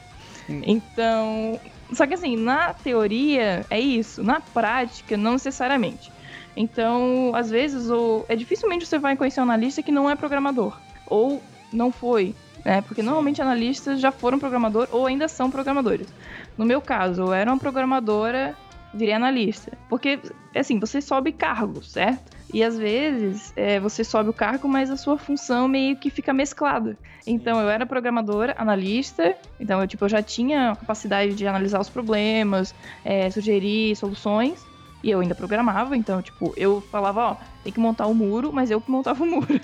Hum. 0.49 0.63
Então, 0.65 1.61
só 1.93 2.07
que 2.07 2.15
assim, 2.15 2.37
na 2.37 2.75
teoria 2.75 3.65
é 3.71 3.81
isso, 3.81 4.23
na 4.23 4.41
prática 4.41 5.17
não 5.17 5.33
necessariamente. 5.33 6.13
Então, 6.57 7.33
às 7.35 7.51
vezes, 7.51 7.91
o... 7.91 8.25
é 8.29 8.37
dificilmente 8.37 8.87
você 8.87 8.99
vai 8.99 9.17
conhecer 9.17 9.41
um 9.41 9.45
analista 9.45 9.83
que 9.83 9.93
não 9.93 10.11
é 10.11 10.17
programador. 10.17 10.77
Ou 11.07 11.43
não 11.73 11.93
foi, 11.93 12.35
né? 12.65 12.83
Porque 12.83 13.03
normalmente 13.03 13.41
analistas 13.41 14.01
já 14.01 14.11
foram 14.11 14.39
programador 14.39 14.89
ou 14.91 15.07
ainda 15.07 15.29
são 15.29 15.51
programadores. 15.51 16.09
No 16.57 16.65
meu 16.65 16.81
caso, 16.81 17.23
eu 17.23 17.33
era 17.33 17.51
uma 17.51 17.59
programadora, 17.59 18.57
virei 18.93 19.15
analista. 19.15 19.73
Porque, 19.89 20.19
assim, 20.55 20.79
você 20.79 21.01
sobe 21.01 21.33
cargo, 21.33 21.83
certo? 21.83 22.39
E 22.53 22.63
às 22.63 22.79
vezes 22.79 23.53
é, 23.57 23.79
você 23.79 24.03
sobe 24.03 24.31
o 24.31 24.33
cargo, 24.33 24.67
mas 24.69 24.91
a 24.91 24.97
sua 24.97 25.19
função 25.19 25.69
meio 25.69 25.97
que 25.97 26.09
fica 26.09 26.33
mesclada. 26.33 26.97
Então 27.27 27.61
eu 27.61 27.69
era 27.69 27.85
programadora, 27.85 28.55
analista, 28.57 29.37
então 29.61 29.81
eu, 29.81 29.87
tipo, 29.87 30.05
eu 30.07 30.09
já 30.09 30.23
tinha 30.23 30.71
a 30.71 30.77
capacidade 30.77 31.35
de 31.35 31.47
analisar 31.47 31.79
os 31.79 31.91
problemas, 31.91 32.75
é, 33.05 33.31
sugerir 33.31 33.95
soluções, 33.97 34.65
e 35.03 35.11
eu 35.11 35.21
ainda 35.21 35.35
programava, 35.35 35.97
então, 35.97 36.21
tipo, 36.21 36.53
eu 36.57 36.81
falava, 36.81 37.21
ó, 37.21 37.37
tem 37.63 37.73
que 37.73 37.79
montar 37.79 38.07
o 38.07 38.11
um 38.11 38.15
muro, 38.15 38.53
mas 38.53 38.71
eu 38.71 38.81
que 38.81 38.91
montava 38.91 39.23
o 39.23 39.27
um 39.27 39.31
muro. 39.31 39.61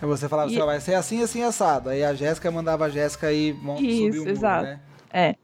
Aí 0.00 0.08
você 0.08 0.28
falava, 0.28 0.50
e... 0.50 0.54
assim, 0.54 0.62
ó, 0.62 0.66
vai 0.66 0.80
ser 0.80 0.94
assim, 0.94 1.22
assim, 1.22 1.42
assado. 1.42 1.90
Aí 1.90 2.02
a 2.02 2.14
Jéssica 2.14 2.50
mandava 2.50 2.86
a 2.86 2.88
Jéssica 2.88 3.32
ir 3.32 3.54
subir 3.54 4.10
o 4.10 4.16
muro, 4.16 4.30
exato. 4.30 4.64
né? 4.64 4.80
É. 5.12 5.34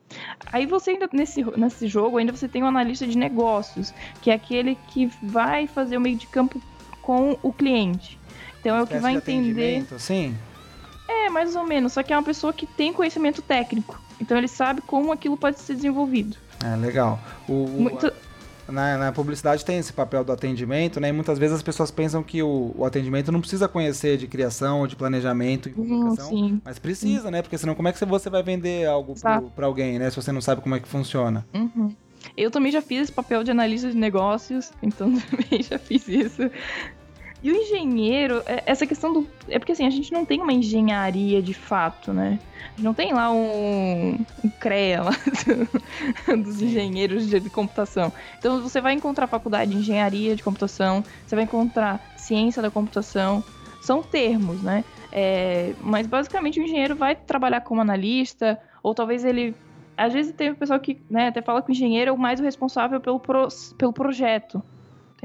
Aí 0.53 0.67
você 0.67 0.93
ainda, 0.93 1.09
nesse, 1.13 1.45
nesse 1.57 1.89
jogo, 1.89 2.19
ainda 2.19 2.33
você 2.33 2.49
tem 2.49 2.63
um 2.63 2.67
analista 2.67 3.07
de 3.07 3.17
negócios, 3.17 3.93
que 4.23 4.31
é 4.31 4.35
aquele 4.35 4.77
que 4.89 5.11
vai 5.23 5.67
fazer 5.67 5.97
o 5.97 6.01
meio 6.01 6.17
de 6.17 6.27
campo 6.27 6.61
com 7.03 7.37
o 7.43 7.53
cliente. 7.53 8.19
Então 8.61 8.77
é 8.77 8.83
o 8.83 8.87
que 8.87 8.99
vai 8.99 9.15
entender. 9.15 9.87
Sim. 9.99 10.37
É, 11.09 11.31
mais 11.31 11.55
ou 11.55 11.65
menos. 11.65 11.93
Só 11.93 12.03
que 12.03 12.13
é 12.13 12.17
uma 12.17 12.23
pessoa 12.23 12.53
que 12.53 12.67
tem 12.67 12.93
conhecimento 12.93 13.43
técnico. 13.43 14.01
Então 14.21 14.37
ele 14.37 14.49
sabe 14.49 14.81
como 14.81 15.13
aquilo 15.13 15.37
pode 15.37 15.59
ser 15.61 15.75
desenvolvido. 15.75 16.37
É, 16.65 16.75
legal. 16.77 17.19
O, 17.49 17.67
Muito 17.67 18.13
na, 18.69 18.99
na, 18.99 19.13
publicidade 19.13 19.65
tem 19.65 19.79
esse 19.79 19.93
papel 19.93 20.25
do 20.25 20.33
atendimento, 20.33 21.01
né? 21.01 21.09
E 21.09 21.13
muitas 21.13 21.39
vezes 21.39 21.57
as 21.57 21.63
pessoas 21.63 21.91
pensam 21.91 22.23
que 22.23 22.43
o, 22.43 22.75
o 22.77 22.85
atendimento 22.85 23.31
não 23.31 23.41
precisa 23.41 23.69
conhecer 23.69 24.17
de 24.17 24.27
criação, 24.27 24.87
de 24.87 24.97
planejamento 24.97 25.69
e 25.69 25.73
comunicação, 25.73 26.33
uhum, 26.33 26.61
mas 26.65 26.79
precisa, 26.79 27.25
sim. 27.25 27.31
né? 27.31 27.43
Porque 27.43 27.57
senão 27.59 27.75
como 27.75 27.89
é 27.89 27.93
que 27.93 28.05
você 28.05 28.31
vai 28.31 28.43
vender 28.43 28.87
algo 28.87 29.15
para 29.55 29.67
alguém, 29.67 29.99
né? 29.99 30.11
Se 30.11 30.17
você 30.17 30.33
não 30.33 30.41
sabe 30.41 30.61
como 30.61 30.75
é 30.75 30.81
que 30.81 30.89
funciona. 30.89 31.47
Uhum. 31.55 31.95
Eu 32.37 32.51
também 32.51 32.73
já 32.73 32.83
fiz 32.83 33.03
esse 33.03 33.13
papel 33.13 33.45
de 33.45 33.51
analista 33.51 33.91
de 33.91 33.97
negócios, 33.97 34.73
então 34.83 35.13
também 35.31 35.63
já 35.63 35.79
fiz 35.79 36.09
isso. 36.09 36.51
E 37.43 37.53
o 37.53 37.55
engenheiro, 37.55 38.43
é, 38.47 38.63
essa 38.67 38.87
questão 38.87 39.13
do. 39.13 39.29
É 39.49 39.59
porque 39.59 39.73
assim, 39.73 39.87
a 39.87 39.91
gente 39.91 40.13
não 40.13 40.25
tem 40.25 40.41
uma 40.41 40.53
engenharia 40.53 41.43
de 41.43 41.53
fato, 41.53 42.13
né? 42.13 42.39
A 42.65 42.69
gente 42.71 42.83
não 42.83 42.95
tem 42.95 43.13
lá 43.13 43.31
um, 43.31 44.19
um 44.43 44.51
CREA 44.59 45.03
lá 45.03 45.13
do, 46.27 46.37
dos 46.43 46.63
engenheiros 46.63 47.29
de, 47.29 47.39
de, 47.39 47.51
computação. 47.51 48.13
Então 48.39 48.61
você 48.63 48.81
vai 48.81 48.95
encontrar 48.95 49.27
faculdade 49.27 49.71
de 49.71 49.77
engenharia 49.77 50.35
de 50.35 50.43
computação, 50.43 51.05
você 51.27 51.35
vai 51.35 51.45
encontrar 51.45 52.01
ciência 52.17 52.63
da 52.63 52.71
computação. 52.71 53.45
São 53.83 54.03
termos, 54.03 54.63
né? 54.63 54.85
É, 55.13 55.75
mas 55.81 56.07
basicamente 56.07 56.59
o 56.59 56.63
engenheiro 56.65 56.97
vai 56.97 57.15
trabalhar 57.15 57.61
como 57.61 57.81
analista, 57.81 58.59
ou 58.83 58.95
talvez 58.95 59.25
ele 59.25 59.55
às 59.97 60.13
vezes 60.13 60.35
tem 60.35 60.51
o 60.51 60.57
pessoal 60.57 60.81
que 60.81 61.01
né, 61.09 61.29
até 61.29 61.41
fala 61.41 61.63
que 61.63 61.71
o 61.71 61.73
engenheiro 61.73 62.11
é 62.11 62.13
o 62.13 62.19
mais 62.19 62.41
responsável 62.41 63.01
pelo, 63.01 63.21
pro, 63.21 63.49
pelo 63.79 63.93
projeto 63.93 64.63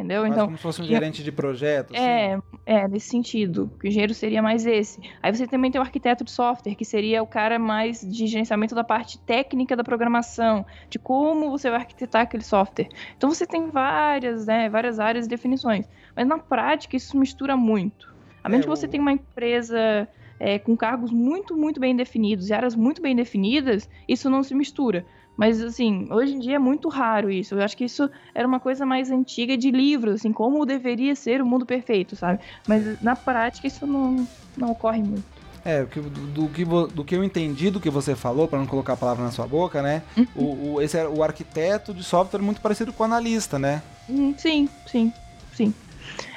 entendeu? 0.02 0.24
Mas 0.24 0.32
então, 0.32 0.46
como 0.46 0.58
se 0.58 0.64
fosse 0.64 0.82
um 0.82 0.86
gerente 0.86 1.24
de 1.24 1.32
projeto. 1.32 1.96
É, 1.96 2.34
assim. 2.34 2.44
é, 2.66 2.88
nesse 2.88 3.10
sentido. 3.10 3.72
Que 3.80 3.88
o 3.88 3.90
engenheiro 3.90 4.14
seria 4.14 4.42
mais 4.42 4.66
esse. 4.66 5.00
Aí 5.22 5.34
você 5.34 5.48
também 5.48 5.72
tem 5.72 5.80
o 5.80 5.84
arquiteto 5.84 6.24
de 6.24 6.32
software, 6.32 6.76
que 6.76 6.84
seria 6.84 7.22
o 7.22 7.28
cara 7.28 7.60
mais 7.60 8.02
de 8.02 8.28
gerenciamento 8.28 8.76
da 8.76 8.84
parte 8.84 9.20
técnica 9.20 9.76
da 9.76 9.84
programação, 9.84 10.66
de 10.90 11.00
como 11.00 11.50
você 11.52 11.70
vai 11.70 11.80
arquitetar 11.80 12.24
aquele 12.24 12.44
software. 12.44 12.90
Então 13.16 13.30
você 13.30 13.46
tem 13.46 13.70
várias, 13.70 14.48
né, 14.48 14.70
várias 14.70 15.00
áreas 15.00 15.26
e 15.26 15.30
definições. 15.30 15.88
Mas 16.16 16.28
na 16.28 16.38
prática 16.38 16.98
isso 16.98 17.18
mistura 17.18 17.56
muito. 17.56 18.12
A 18.44 18.50
menos 18.50 18.66
é, 18.66 18.68
que 18.68 18.76
você 18.76 18.88
tenha 18.88 19.02
uma 19.02 19.12
empresa 19.12 20.08
é, 20.40 20.58
com 20.58 20.76
cargos 20.76 21.12
muito, 21.12 21.56
muito 21.56 21.80
bem 21.80 21.96
definidos 21.96 22.50
e 22.50 22.54
áreas 22.54 22.76
muito 22.76 23.02
bem 23.02 23.16
definidas, 23.16 23.88
isso 24.08 24.30
não 24.30 24.42
se 24.42 24.56
mistura. 24.56 25.06
Mas, 25.42 25.60
assim, 25.60 26.08
hoje 26.12 26.36
em 26.36 26.40
dia 26.40 26.58
é 26.58 26.60
muito 26.60 26.88
raro 26.88 27.32
isso. 27.32 27.56
Eu 27.56 27.64
acho 27.64 27.76
que 27.76 27.86
isso 27.86 28.08
era 28.32 28.48
uma 28.48 28.60
coisa 28.60 28.86
mais 28.86 29.10
antiga 29.10 29.58
de 29.58 29.72
livros, 29.72 30.18
assim, 30.18 30.32
como 30.32 30.64
deveria 30.68 31.16
ser 31.16 31.42
o 31.42 31.46
mundo 31.48 31.66
perfeito, 31.66 32.16
sabe? 32.16 32.40
Mas 32.68 33.02
na 33.02 33.16
prática 33.16 33.66
isso 33.66 33.88
não, 33.88 34.28
não 34.56 34.70
ocorre 34.70 35.02
muito. 35.02 35.24
É, 35.66 35.84
do, 35.84 36.02
do, 36.28 36.48
que, 36.48 36.64
do 36.64 37.04
que 37.04 37.16
eu 37.16 37.24
entendi 37.24 37.72
do 37.72 37.80
que 37.80 37.90
você 37.90 38.14
falou, 38.14 38.48
para 38.48 38.60
não 38.60 38.68
colocar 38.68 38.94
a 38.94 38.98
palavra 38.98 39.26
na 39.26 39.32
sua 39.32 39.48
boca, 39.48 39.82
né? 39.82 40.04
Uhum. 40.16 40.28
O, 40.36 40.74
o, 40.74 40.82
esse 40.84 40.96
é 40.96 41.08
o 41.08 41.24
arquiteto 41.24 41.92
de 41.92 42.04
software 42.04 42.40
é 42.40 42.44
muito 42.44 42.62
parecido 42.62 42.94
com 42.94 43.02
o 43.02 43.06
analista, 43.08 43.58
né? 43.58 43.82
Uhum, 44.08 44.36
sim, 44.38 44.70
sim, 44.86 45.12
sim. 45.56 45.74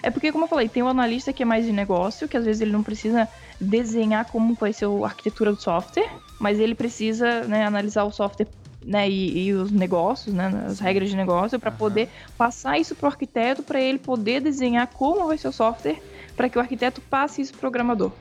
É 0.03 0.11
porque, 0.11 0.33
como 0.33 0.45
eu 0.45 0.49
falei, 0.49 0.67
tem 0.67 0.83
o 0.83 0.89
analista 0.89 1.31
que 1.31 1.43
é 1.43 1.47
mais 1.47 1.67
de 1.67 1.73
negócio, 1.73 2.27
que 2.27 2.39
às 2.39 2.47
vezes 2.47 2.63
ele 2.63 2.73
não 2.73 2.83
precisa 2.83 3.29
desenhar 3.61 4.25
como 4.25 4.55
vai 4.55 4.73
ser 4.73 4.87
a 4.87 5.05
arquitetura 5.05 5.53
do 5.53 5.61
software, 5.61 6.09
mas 6.39 6.59
ele 6.59 6.75
precisa 6.75 7.43
né, 7.43 7.67
analisar 7.67 8.05
o 8.05 8.11
software 8.11 8.49
né, 8.85 9.09
e, 9.09 9.47
e, 9.47 9.53
os 9.53 9.71
negócios, 9.71 10.35
né, 10.35 10.67
as 10.67 10.79
regras 10.79 11.09
de 11.09 11.17
negócio, 11.17 11.59
para 11.59 11.71
uhum. 11.71 11.77
poder 11.77 12.09
passar 12.37 12.79
isso 12.79 12.95
para 12.95 13.07
o 13.07 13.11
arquiteto, 13.11 13.63
para 13.63 13.81
ele 13.81 13.99
poder 13.99 14.41
desenhar 14.41 14.87
como 14.89 15.27
vai 15.27 15.39
ser 15.39 15.49
o 15.49 15.53
software, 15.53 16.01
para 16.37 16.49
que 16.49 16.59
o 16.59 16.61
arquiteto 16.61 17.01
passe 17.01 17.41
isso 17.43 17.53
para 17.53 17.59
o 17.59 17.61
programador. 17.61 18.13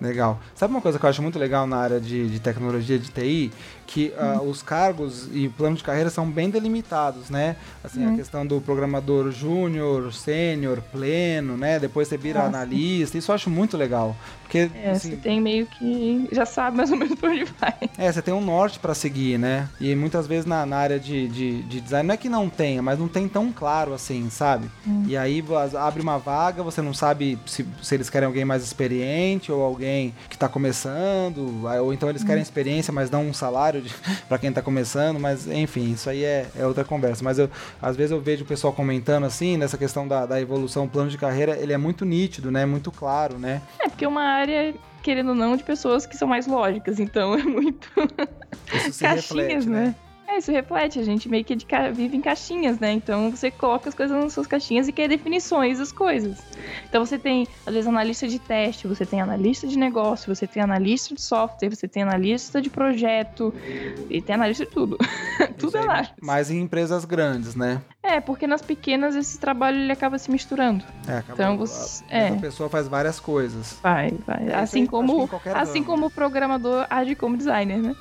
Legal. 0.00 0.38
Sabe 0.54 0.72
uma 0.72 0.80
coisa 0.80 0.98
que 0.98 1.04
eu 1.04 1.10
acho 1.10 1.20
muito 1.20 1.38
legal 1.38 1.66
na 1.66 1.76
área 1.76 2.00
de, 2.00 2.28
de 2.28 2.38
tecnologia 2.38 2.98
de 2.98 3.10
TI? 3.10 3.50
Que 3.84 4.12
uh, 4.18 4.42
os 4.42 4.62
cargos 4.62 5.28
e 5.32 5.48
plano 5.48 5.74
de 5.74 5.82
carreira 5.82 6.10
são 6.10 6.30
bem 6.30 6.50
delimitados, 6.50 7.30
né? 7.30 7.56
Assim, 7.82 8.06
a 8.06 8.14
questão 8.14 8.46
do 8.46 8.60
programador 8.60 9.30
júnior, 9.32 10.12
sênior, 10.12 10.82
pleno, 10.92 11.56
né? 11.56 11.78
Depois 11.78 12.06
você 12.06 12.16
vira 12.16 12.40
Nossa. 12.40 12.48
analista. 12.56 13.16
Isso 13.16 13.30
eu 13.30 13.34
acho 13.34 13.48
muito 13.48 13.76
legal. 13.76 14.14
Porque, 14.42 14.70
é, 14.74 14.90
assim, 14.90 15.10
você 15.10 15.16
tem 15.16 15.40
meio 15.40 15.66
que. 15.66 16.28
Já 16.32 16.44
sabe 16.46 16.76
mais 16.76 16.90
ou 16.90 16.96
menos 16.96 17.18
por 17.18 17.30
onde 17.30 17.44
vai. 17.44 17.74
É, 17.96 18.12
você 18.12 18.20
tem 18.20 18.32
um 18.32 18.40
norte 18.42 18.78
para 18.78 18.94
seguir, 18.94 19.38
né? 19.38 19.68
E 19.80 19.94
muitas 19.94 20.26
vezes 20.26 20.44
na, 20.44 20.64
na 20.66 20.76
área 20.76 21.00
de, 21.00 21.26
de, 21.28 21.62
de, 21.62 21.80
design, 21.80 22.06
não 22.06 22.14
é 22.14 22.16
que 22.16 22.28
não 22.28 22.48
tenha, 22.48 22.82
mas 22.82 22.98
não 22.98 23.08
tem 23.08 23.26
tão 23.26 23.50
claro 23.50 23.94
assim, 23.94 24.28
sabe? 24.30 24.70
Hum. 24.86 25.04
E 25.06 25.16
aí 25.16 25.42
abre 25.78 26.02
uma 26.02 26.18
vaga, 26.18 26.62
você 26.62 26.80
não 26.82 26.94
sabe 26.94 27.38
se, 27.46 27.66
se 27.82 27.94
eles 27.94 28.08
querem 28.08 28.26
alguém 28.26 28.44
mais 28.44 28.62
experiente 28.62 29.50
ou 29.50 29.62
alguém 29.62 29.87
alguém 29.88 30.14
que 30.28 30.36
está 30.36 30.48
começando, 30.48 31.64
ou 31.82 31.92
então 31.92 32.08
eles 32.08 32.22
querem 32.22 32.42
experiência, 32.42 32.92
mas 32.92 33.08
dão 33.08 33.26
um 33.26 33.32
salário 33.32 33.82
para 34.28 34.38
quem 34.38 34.50
está 34.50 34.60
começando, 34.60 35.18
mas 35.18 35.46
enfim, 35.46 35.92
isso 35.92 36.10
aí 36.10 36.22
é, 36.22 36.46
é, 36.56 36.66
outra 36.66 36.84
conversa. 36.84 37.24
Mas 37.24 37.38
eu, 37.38 37.50
às 37.80 37.96
vezes 37.96 38.12
eu 38.12 38.20
vejo 38.20 38.44
o 38.44 38.46
pessoal 38.46 38.72
comentando 38.72 39.24
assim, 39.24 39.56
nessa 39.56 39.78
questão 39.78 40.06
da, 40.06 40.26
da 40.26 40.40
evolução, 40.40 40.84
o 40.84 40.88
plano 40.88 41.10
de 41.10 41.16
carreira, 41.16 41.56
ele 41.58 41.72
é 41.72 41.78
muito 41.78 42.04
nítido, 42.04 42.50
né? 42.50 42.66
Muito 42.66 42.92
claro, 42.92 43.38
né? 43.38 43.62
É, 43.80 43.88
porque 43.88 44.04
é 44.04 44.08
uma 44.08 44.22
área 44.22 44.74
querendo 45.02 45.30
ou 45.30 45.34
não, 45.34 45.56
de 45.56 45.62
pessoas 45.62 46.04
que 46.04 46.16
são 46.16 46.28
mais 46.28 46.46
lógicas, 46.46 47.00
então 47.00 47.32
é 47.34 47.42
muito 47.42 47.88
caixinhas, 48.68 49.14
reflete, 49.14 49.68
né? 49.68 49.84
né? 49.86 49.94
É, 50.28 50.36
isso 50.36 50.52
reflete, 50.52 51.00
a 51.00 51.02
gente 51.02 51.26
meio 51.26 51.42
que 51.42 51.56
vive 51.94 52.14
em 52.14 52.20
caixinhas, 52.20 52.78
né? 52.78 52.92
Então 52.92 53.30
você 53.30 53.50
coloca 53.50 53.88
as 53.88 53.94
coisas 53.94 54.14
nas 54.14 54.34
suas 54.34 54.46
caixinhas 54.46 54.86
e 54.86 54.92
quer 54.92 55.08
definições 55.08 55.78
das 55.78 55.90
coisas. 55.90 56.38
Então 56.86 57.04
você 57.04 57.18
tem, 57.18 57.48
às 57.66 57.72
vezes, 57.72 57.88
analista 57.88 58.28
de 58.28 58.38
teste, 58.38 58.86
você 58.86 59.06
tem 59.06 59.22
analista 59.22 59.66
de 59.66 59.78
negócio, 59.78 60.34
você 60.34 60.46
tem 60.46 60.62
analista 60.62 61.14
de 61.14 61.22
software, 61.22 61.70
você 61.70 61.88
tem 61.88 62.02
analista 62.02 62.60
de 62.60 62.68
projeto 62.68 63.54
e 64.10 64.20
tem 64.20 64.34
analista 64.34 64.66
de 64.66 64.70
tudo. 64.70 64.98
tudo 65.56 65.78
é 65.78 65.82
lá. 65.82 66.10
Mas 66.20 66.50
em 66.50 66.60
empresas 66.60 67.06
grandes, 67.06 67.54
né? 67.54 67.80
É, 68.02 68.20
porque 68.20 68.46
nas 68.46 68.60
pequenas 68.60 69.16
esse 69.16 69.38
trabalho 69.38 69.78
ele 69.78 69.92
acaba 69.92 70.18
se 70.18 70.30
misturando. 70.30 70.84
É, 71.06 71.18
acaba, 71.18 71.32
então 71.32 71.56
você, 71.56 72.04
a, 72.10 72.18
é. 72.18 72.28
a 72.28 72.36
pessoa 72.36 72.68
faz 72.68 72.86
várias 72.86 73.18
coisas. 73.18 73.78
Vai, 73.82 74.10
vai. 74.26 74.48
É, 74.48 74.56
assim 74.56 74.84
como, 74.84 75.28
assim 75.54 75.82
como 75.82 76.06
o 76.06 76.10
programador 76.10 76.86
age 76.90 77.14
como 77.14 77.34
designer, 77.34 77.78
né? 77.78 77.96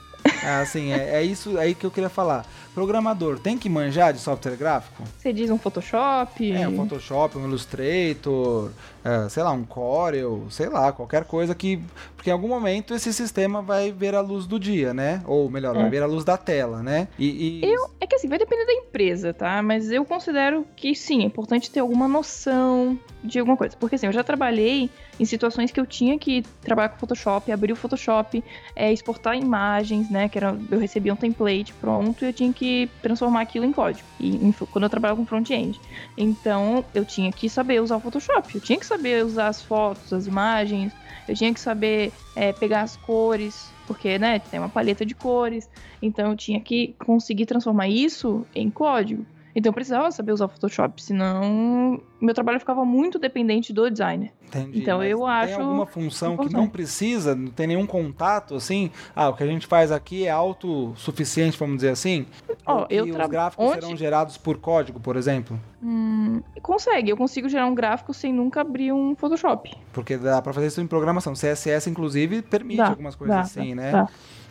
Assim, 0.61 0.91
é, 0.91 1.15
é 1.15 1.23
isso 1.23 1.57
aí 1.57 1.75
que 1.75 1.85
eu 1.85 1.91
queria 1.91 2.09
falar. 2.09 2.45
Programador 2.73 3.39
tem 3.39 3.57
que 3.57 3.67
manjar 3.67 4.13
de 4.13 4.19
software 4.19 4.55
gráfico? 4.55 5.03
Você 5.17 5.33
diz 5.33 5.49
um 5.49 5.57
Photoshop? 5.57 6.51
É, 6.51 6.67
um 6.67 6.75
Photoshop, 6.75 7.37
um 7.37 7.47
Illustrator, 7.47 8.71
é, 9.03 9.27
sei 9.29 9.41
lá, 9.41 9.51
um 9.51 9.63
Corel, 9.63 10.45
sei 10.51 10.69
lá, 10.69 10.91
qualquer 10.91 11.25
coisa 11.25 11.55
que. 11.55 11.79
Porque 12.15 12.29
em 12.29 12.33
algum 12.33 12.47
momento 12.47 12.93
esse 12.93 13.11
sistema 13.11 13.61
vai 13.61 13.91
ver 13.91 14.13
a 14.13 14.21
luz 14.21 14.45
do 14.45 14.59
dia, 14.59 14.93
né? 14.93 15.23
Ou 15.25 15.49
melhor, 15.49 15.75
é. 15.75 15.81
vai 15.81 15.89
ver 15.89 16.03
a 16.03 16.05
luz 16.05 16.23
da 16.23 16.37
tela, 16.37 16.83
né? 16.83 17.07
E, 17.17 17.61
e, 17.63 17.65
Eu, 17.65 17.89
é 17.99 18.05
que 18.05 18.15
assim, 18.15 18.27
vai 18.27 18.37
depender 18.37 18.65
da 18.65 18.73
empresa, 18.73 19.33
tá? 19.33 19.61
Mas 19.63 19.89
eu 19.89 20.05
considero 20.05 20.65
que 20.75 20.93
sim, 20.93 21.23
é 21.23 21.25
importante 21.25 21.71
ter 21.71 21.79
alguma 21.79 22.07
noção 22.07 22.99
de 23.23 23.39
alguma 23.39 23.57
coisa. 23.57 23.75
Porque 23.77 23.95
assim, 23.95 24.05
eu 24.05 24.13
já 24.13 24.23
trabalhei 24.23 24.89
em 25.19 25.25
situações 25.25 25.71
que 25.71 25.79
eu 25.79 25.85
tinha 25.85 26.17
que 26.17 26.43
trabalhar 26.61 26.89
com 26.89 26.97
Photoshop, 26.97 27.51
abrir 27.51 27.73
o 27.73 27.75
Photoshop, 27.75 28.43
é, 28.75 28.91
exportar 28.91 29.35
imagens, 29.35 30.09
né? 30.09 30.29
Que 30.29 30.37
era, 30.37 30.57
eu 30.69 30.79
recebia 30.79 31.13
um 31.13 31.15
template 31.15 31.73
pronto 31.73 32.23
e 32.23 32.27
eu 32.27 32.33
tinha 32.33 32.51
que 32.53 32.89
transformar 33.01 33.41
aquilo 33.41 33.65
em 33.65 33.71
código. 33.71 34.07
E 34.19 34.35
em, 34.35 34.51
quando 34.51 34.83
eu 34.83 34.89
trabalhava 34.89 35.19
com 35.19 35.25
front-end. 35.25 35.79
Então, 36.17 36.85
eu 36.93 37.03
tinha 37.03 37.31
que 37.31 37.49
saber 37.49 37.81
usar 37.81 37.97
o 37.97 37.99
Photoshop. 37.99 38.55
Eu 38.55 38.61
tinha 38.61 38.79
que 38.79 38.85
saber 38.85 39.25
usar 39.25 39.47
as 39.47 39.61
fotos, 39.61 40.13
as 40.13 40.27
imagens. 40.27 40.93
Eu 41.27 41.35
tinha 41.35 41.53
que 41.53 41.59
saber 41.59 42.11
é, 42.35 42.53
pegar 42.53 42.81
as 42.81 42.95
cores, 42.95 43.69
porque, 43.85 44.17
né, 44.17 44.39
tem 44.39 44.59
uma 44.59 44.69
paleta 44.69 45.05
de 45.05 45.15
cores. 45.15 45.69
Então, 46.01 46.31
eu 46.31 46.37
tinha 46.37 46.59
que 46.59 46.95
conseguir 46.99 47.45
transformar 47.45 47.87
isso 47.87 48.45
em 48.55 48.69
código. 48.69 49.25
Então 49.57 49.71
eu 49.71 49.73
precisava 49.73 50.11
saber 50.11 50.33
usar 50.33 50.45
o 50.45 50.49
Photoshop, 50.49 51.01
senão 51.01 51.99
meu 52.21 52.35
trabalho 52.35 52.59
ficava 52.59 52.85
muito 52.85 53.17
dependente 53.17 53.73
do 53.73 53.89
designer. 53.89 54.31
Entendi. 54.45 54.81
Então 54.81 55.03
eu 55.03 55.17
tem 55.17 55.27
acho. 55.27 55.55
Tem 55.55 55.63
alguma 55.63 55.85
função 55.87 56.37
que 56.37 56.53
não 56.53 56.67
precisa, 56.67 57.33
não 57.33 57.47
tem 57.47 57.65
nenhum 57.65 57.87
contato, 57.87 58.53
assim? 58.53 58.91
Ah, 59.15 59.29
o 59.29 59.33
que 59.33 59.41
a 59.41 59.47
gente 59.47 59.65
faz 59.65 59.91
aqui 59.91 60.27
é 60.27 60.29
autossuficiente, 60.29 61.57
vamos 61.57 61.77
dizer 61.77 61.89
assim? 61.89 62.27
Oh, 62.67 62.85
eu 62.87 63.11
tra... 63.11 63.23
os 63.23 63.31
gráficos 63.31 63.65
Onde... 63.65 63.81
serão 63.81 63.97
gerados 63.97 64.37
por 64.37 64.59
código, 64.59 64.99
por 64.99 65.15
exemplo? 65.15 65.59
Hum, 65.81 66.39
consegue, 66.61 67.09
eu 67.09 67.17
consigo 67.17 67.49
gerar 67.49 67.65
um 67.65 67.73
gráfico 67.73 68.13
sem 68.13 68.31
nunca 68.31 68.61
abrir 68.61 68.91
um 68.91 69.15
Photoshop. 69.15 69.75
Porque 69.91 70.17
dá 70.17 70.39
pra 70.39 70.53
fazer 70.53 70.67
isso 70.67 70.81
em 70.81 70.85
programação. 70.87 71.33
CSS, 71.33 71.89
inclusive, 71.89 72.43
permite 72.43 72.77
dá, 72.77 72.89
algumas 72.89 73.15
coisas 73.15 73.35
dá, 73.35 73.41
assim, 73.41 73.75
dá, 73.75 73.81
né? 73.81 73.91
Dá. 73.91 74.09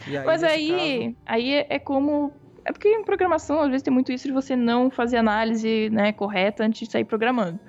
Aí, 0.08 0.24
Mas 0.24 0.42
aí, 0.42 1.14
caso... 1.14 1.16
aí 1.26 1.52
é 1.68 1.78
como 1.78 2.32
é 2.66 2.72
porque 2.72 2.88
em 2.88 3.04
programação, 3.04 3.60
às 3.60 3.68
vezes, 3.68 3.82
tem 3.82 3.94
muito 3.94 4.10
isso 4.10 4.26
de 4.26 4.32
você 4.32 4.56
não 4.56 4.90
fazer 4.90 5.16
análise 5.16 5.88
né, 5.90 6.12
correta 6.12 6.64
antes 6.64 6.80
de 6.80 6.90
sair 6.90 7.04
programando. 7.04 7.60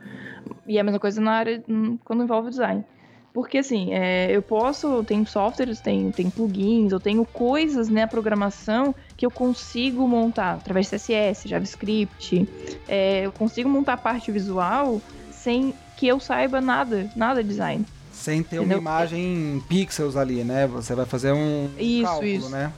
E 0.67 0.77
é 0.77 0.81
a 0.81 0.83
mesma 0.83 0.99
coisa 0.99 1.21
na 1.21 1.33
área 1.33 1.63
hum, 1.69 1.99
quando 2.03 2.23
envolve 2.23 2.49
design. 2.49 2.83
Porque, 3.31 3.59
assim, 3.59 3.93
é, 3.93 4.35
eu 4.35 4.41
posso, 4.41 5.03
tem 5.03 5.23
softwares, 5.23 5.79
tem, 5.79 6.09
tem 6.09 6.31
plugins, 6.31 6.91
eu 6.91 6.99
tenho 6.99 7.23
coisas 7.23 7.87
na 7.87 8.01
né, 8.01 8.07
programação 8.07 8.95
que 9.15 9.23
eu 9.23 9.29
consigo 9.29 10.07
montar 10.07 10.55
através 10.55 10.89
de 10.89 10.95
CSS, 10.95 11.47
JavaScript. 11.47 12.49
É, 12.87 13.27
eu 13.27 13.31
consigo 13.31 13.69
montar 13.69 13.93
a 13.93 13.97
parte 13.97 14.31
visual 14.31 14.99
sem 15.29 15.75
que 15.95 16.07
eu 16.07 16.19
saiba 16.19 16.59
nada, 16.59 17.07
nada 17.15 17.43
de 17.43 17.49
design. 17.49 17.85
Sem 18.11 18.41
ter 18.41 18.55
Entendeu? 18.55 18.79
uma 18.79 18.81
imagem 18.81 19.57
em 19.57 19.59
pixels 19.59 20.15
ali, 20.15 20.43
né? 20.43 20.65
Você 20.65 20.95
vai 20.95 21.05
fazer 21.05 21.31
um 21.31 21.69
isso, 21.77 22.03
cálculo, 22.03 22.27
isso. 22.27 22.49
né? 22.49 22.73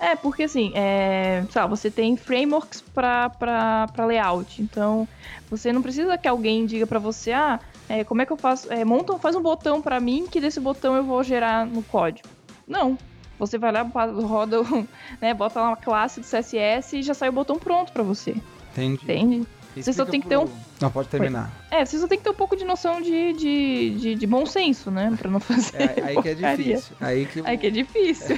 É, 0.00 0.16
porque 0.16 0.44
assim, 0.44 0.72
é, 0.74 1.44
sabe, 1.50 1.68
você 1.68 1.90
tem 1.90 2.16
frameworks 2.16 2.80
para 2.80 3.90
layout. 3.98 4.62
Então, 4.62 5.06
você 5.50 5.70
não 5.70 5.82
precisa 5.82 6.16
que 6.16 6.26
alguém 6.26 6.64
diga 6.64 6.86
para 6.86 6.98
você, 6.98 7.32
ah, 7.32 7.60
é, 7.86 8.02
como 8.02 8.22
é 8.22 8.26
que 8.26 8.32
eu 8.32 8.36
faço? 8.38 8.72
É, 8.72 8.82
monta, 8.82 9.18
faz 9.18 9.36
um 9.36 9.42
botão 9.42 9.82
para 9.82 10.00
mim 10.00 10.26
que 10.26 10.40
desse 10.40 10.58
botão 10.58 10.96
eu 10.96 11.04
vou 11.04 11.22
gerar 11.22 11.66
no 11.66 11.82
código. 11.82 12.26
Não. 12.66 12.96
Você 13.38 13.58
vai 13.58 13.72
lá, 13.72 13.82
roda, 13.82 14.58
né, 15.20 15.34
bota 15.34 15.60
lá 15.60 15.68
uma 15.68 15.76
classe 15.76 16.20
do 16.20 16.26
CSS 16.26 16.96
e 16.96 17.02
já 17.02 17.12
sai 17.12 17.28
o 17.28 17.32
botão 17.32 17.56
pronto 17.58 17.92
para 17.92 18.02
você. 18.02 18.34
Entendi. 18.72 19.02
Entende? 19.02 19.46
Você 19.76 19.92
só 19.92 20.04
tem 20.04 20.20
que 20.20 20.28
ter 20.28 20.38
um. 20.38 20.48
Não, 20.80 20.90
pode 20.90 21.08
terminar. 21.08 21.50
É, 21.70 21.84
você 21.84 21.98
só 21.98 22.08
tem 22.08 22.16
que 22.16 22.24
ter 22.24 22.30
um 22.30 22.34
pouco 22.34 22.56
de 22.56 22.64
noção 22.64 23.02
de, 23.02 23.32
de, 23.34 23.90
de, 23.98 24.14
de 24.14 24.26
bom 24.26 24.46
senso, 24.46 24.90
né? 24.90 25.14
Pra 25.18 25.30
não 25.30 25.38
fazer. 25.38 25.76
É, 25.76 26.02
aí 26.02 26.22
que 26.22 26.28
é 26.28 26.34
difícil. 26.34 26.96
Aí 27.00 27.26
que, 27.26 27.42
aí 27.44 27.58
que 27.58 27.66
é 27.66 27.70
difícil. 27.70 28.36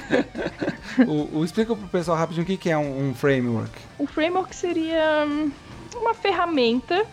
o, 1.07 1.39
o, 1.39 1.45
explica 1.45 1.73
pro 1.73 1.87
pessoal 1.87 2.17
rapidinho 2.17 2.43
o 2.43 2.45
que, 2.45 2.57
que 2.57 2.69
é 2.69 2.77
um, 2.77 3.09
um 3.09 3.13
framework. 3.13 3.71
O 3.97 4.05
framework 4.05 4.53
seria 4.53 5.25
hum, 5.25 5.51
uma 5.95 6.13
ferramenta 6.13 7.05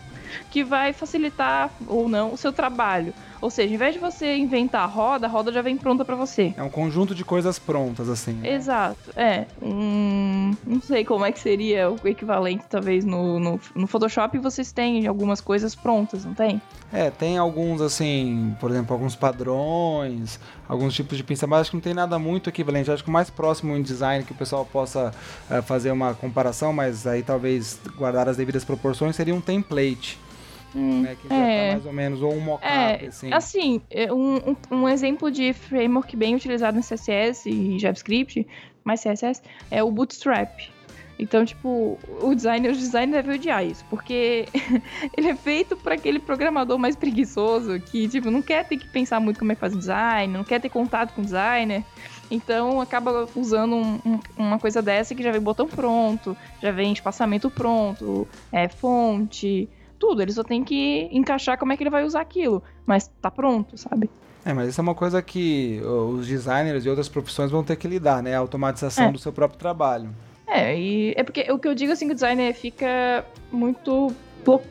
que 0.49 0.63
vai 0.63 0.93
facilitar 0.93 1.69
ou 1.87 2.09
não 2.09 2.33
o 2.33 2.37
seu 2.37 2.51
trabalho. 2.51 3.13
Ou 3.41 3.49
seja, 3.49 3.73
em 3.73 3.77
vez 3.77 3.93
de 3.93 3.99
você 3.99 4.35
inventar 4.35 4.83
a 4.83 4.85
roda, 4.85 5.25
a 5.25 5.29
roda 5.29 5.51
já 5.51 5.61
vem 5.61 5.75
pronta 5.75 6.05
para 6.05 6.15
você. 6.15 6.53
É 6.55 6.61
um 6.61 6.69
conjunto 6.69 7.15
de 7.15 7.25
coisas 7.25 7.57
prontas, 7.57 8.07
assim. 8.07 8.33
Né? 8.33 8.53
Exato. 8.53 9.11
É. 9.15 9.47
Não 10.65 10.81
sei 10.81 11.03
como 11.05 11.25
é 11.25 11.31
que 11.31 11.39
seria 11.39 11.89
o 11.89 12.07
equivalente, 12.07 12.65
talvez, 12.69 13.05
no, 13.05 13.39
no, 13.39 13.59
no 13.75 13.87
Photoshop 13.87 14.37
vocês 14.39 14.71
têm 14.71 15.07
algumas 15.07 15.41
coisas 15.41 15.75
prontas, 15.75 16.25
não 16.25 16.33
tem? 16.33 16.61
É, 16.91 17.09
tem 17.09 17.37
alguns, 17.37 17.81
assim, 17.81 18.55
por 18.59 18.69
exemplo, 18.71 18.93
alguns 18.93 19.15
padrões, 19.15 20.39
alguns 20.67 20.93
tipos 20.93 21.17
de 21.17 21.23
pincel, 21.23 21.47
mas 21.47 21.61
acho 21.61 21.71
que 21.71 21.77
não 21.77 21.81
tem 21.81 21.93
nada 21.93 22.17
muito 22.19 22.49
equivalente. 22.49 22.91
Acho 22.91 23.03
que 23.03 23.09
o 23.09 23.13
mais 23.13 23.29
próximo 23.29 23.75
em 23.75 23.81
design 23.81 24.23
que 24.23 24.31
o 24.31 24.35
pessoal 24.35 24.65
possa 24.65 25.13
uh, 25.49 25.61
fazer 25.63 25.91
uma 25.91 26.13
comparação, 26.13 26.73
mas 26.73 27.05
aí 27.07 27.23
talvez 27.23 27.79
guardar 27.97 28.27
as 28.27 28.37
devidas 28.37 28.63
proporções, 28.63 29.15
seria 29.15 29.35
um 29.35 29.41
template. 29.41 30.19
Hum, 30.73 31.01
né, 31.01 31.17
que 31.21 31.27
já 31.27 31.35
tá 31.35 31.35
é. 31.35 31.67
tá 31.67 31.73
mais 31.73 31.85
ou 31.85 31.93
menos, 31.93 32.21
ou 32.21 32.33
um 32.33 32.39
mockup, 32.39 32.65
é, 32.65 33.07
assim. 33.07 33.33
Assim, 33.33 33.81
é 33.89 34.11
um, 34.11 34.37
um, 34.37 34.55
um, 34.71 34.89
exemplo 34.89 35.29
de 35.29 35.51
framework 35.51 36.15
bem 36.15 36.33
utilizado 36.33 36.77
em 36.77 36.81
CSS 36.81 37.49
e 37.49 37.77
JavaScript, 37.77 38.47
mais 38.83 39.01
CSS, 39.01 39.41
é 39.69 39.83
o 39.83 39.91
Bootstrap. 39.91 40.69
Então, 41.21 41.45
tipo, 41.45 41.99
o 42.19 42.33
designer, 42.33 42.71
os 42.71 42.79
designers 42.79 43.23
devem 43.23 43.35
odiar 43.35 43.63
isso, 43.63 43.85
porque 43.91 44.47
ele 45.15 45.29
é 45.29 45.35
feito 45.35 45.77
para 45.77 45.93
aquele 45.93 46.17
programador 46.17 46.79
mais 46.79 46.95
preguiçoso 46.95 47.79
que, 47.79 48.07
tipo, 48.07 48.31
não 48.31 48.41
quer 48.41 48.67
ter 48.67 48.77
que 48.77 48.87
pensar 48.87 49.19
muito 49.19 49.37
como 49.37 49.51
é 49.51 49.55
que 49.55 49.61
faz 49.61 49.77
design, 49.77 50.33
não 50.33 50.43
quer 50.43 50.59
ter 50.59 50.69
contato 50.69 51.13
com 51.13 51.21
o 51.21 51.23
designer. 51.23 51.83
Então 52.31 52.81
acaba 52.81 53.27
usando 53.35 53.75
um, 53.75 53.99
um, 54.05 54.19
uma 54.37 54.57
coisa 54.57 54.81
dessa 54.81 55.13
que 55.13 55.21
já 55.21 55.31
vem 55.31 55.41
botão 55.41 55.67
pronto, 55.67 56.35
já 56.61 56.71
vem 56.71 56.93
espaçamento 56.93 57.51
pronto, 57.51 58.27
é, 58.51 58.67
fonte, 58.67 59.69
tudo. 59.99 60.23
Ele 60.23 60.31
só 60.31 60.41
tem 60.41 60.63
que 60.63 61.07
encaixar 61.11 61.57
como 61.57 61.71
é 61.71 61.77
que 61.77 61.83
ele 61.83 61.89
vai 61.91 62.03
usar 62.03 62.21
aquilo. 62.21 62.63
Mas 62.85 63.07
tá 63.21 63.29
pronto, 63.29 63.77
sabe? 63.77 64.09
É, 64.43 64.53
mas 64.53 64.69
isso 64.69 64.81
é 64.81 64.83
uma 64.83 64.95
coisa 64.95 65.21
que 65.21 65.79
os 65.83 66.27
designers 66.27 66.85
e 66.85 66.89
outras 66.89 67.07
profissões 67.07 67.51
vão 67.51 67.63
ter 67.63 67.75
que 67.75 67.87
lidar, 67.87 68.23
né? 68.23 68.35
A 68.35 68.39
automatização 68.39 69.05
é. 69.05 69.11
do 69.11 69.19
seu 69.19 69.31
próprio 69.31 69.59
trabalho. 69.59 70.09
É, 70.47 70.77
e 70.77 71.13
é 71.15 71.23
porque 71.23 71.49
o 71.51 71.59
que 71.59 71.67
eu 71.67 71.75
digo 71.75 71.93
assim 71.93 72.07
que 72.07 72.11
o 72.11 72.15
designer 72.15 72.53
fica 72.53 73.25
muito 73.51 74.13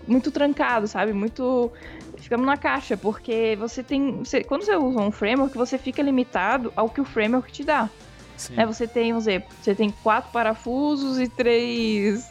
muito 0.07 0.33
trancado, 0.33 0.89
sabe? 0.89 1.13
Muito 1.13 1.71
ficamos 2.17 2.45
na 2.45 2.57
caixa, 2.57 2.97
porque 2.97 3.57
você 3.59 3.83
tem, 3.83 4.19
você, 4.19 4.45
quando 4.45 4.63
você 4.63 4.77
usa 4.77 5.01
um 5.01 5.11
framework, 5.11 5.57
você 5.57 5.79
fica 5.79 6.03
limitado 6.03 6.73
ao 6.77 6.89
que 6.89 7.01
o 7.01 7.05
framework 7.05 7.51
te 7.51 7.65
dá. 7.65 7.89
Sim. 8.37 8.55
É, 8.57 8.67
você 8.67 8.87
tem, 8.87 9.13
vamos 9.13 9.25
dizer, 9.25 9.45
você 9.61 9.75
tem 9.75 9.91
quatro 10.03 10.31
parafusos 10.33 11.19
e 11.21 11.29
três 11.29 12.31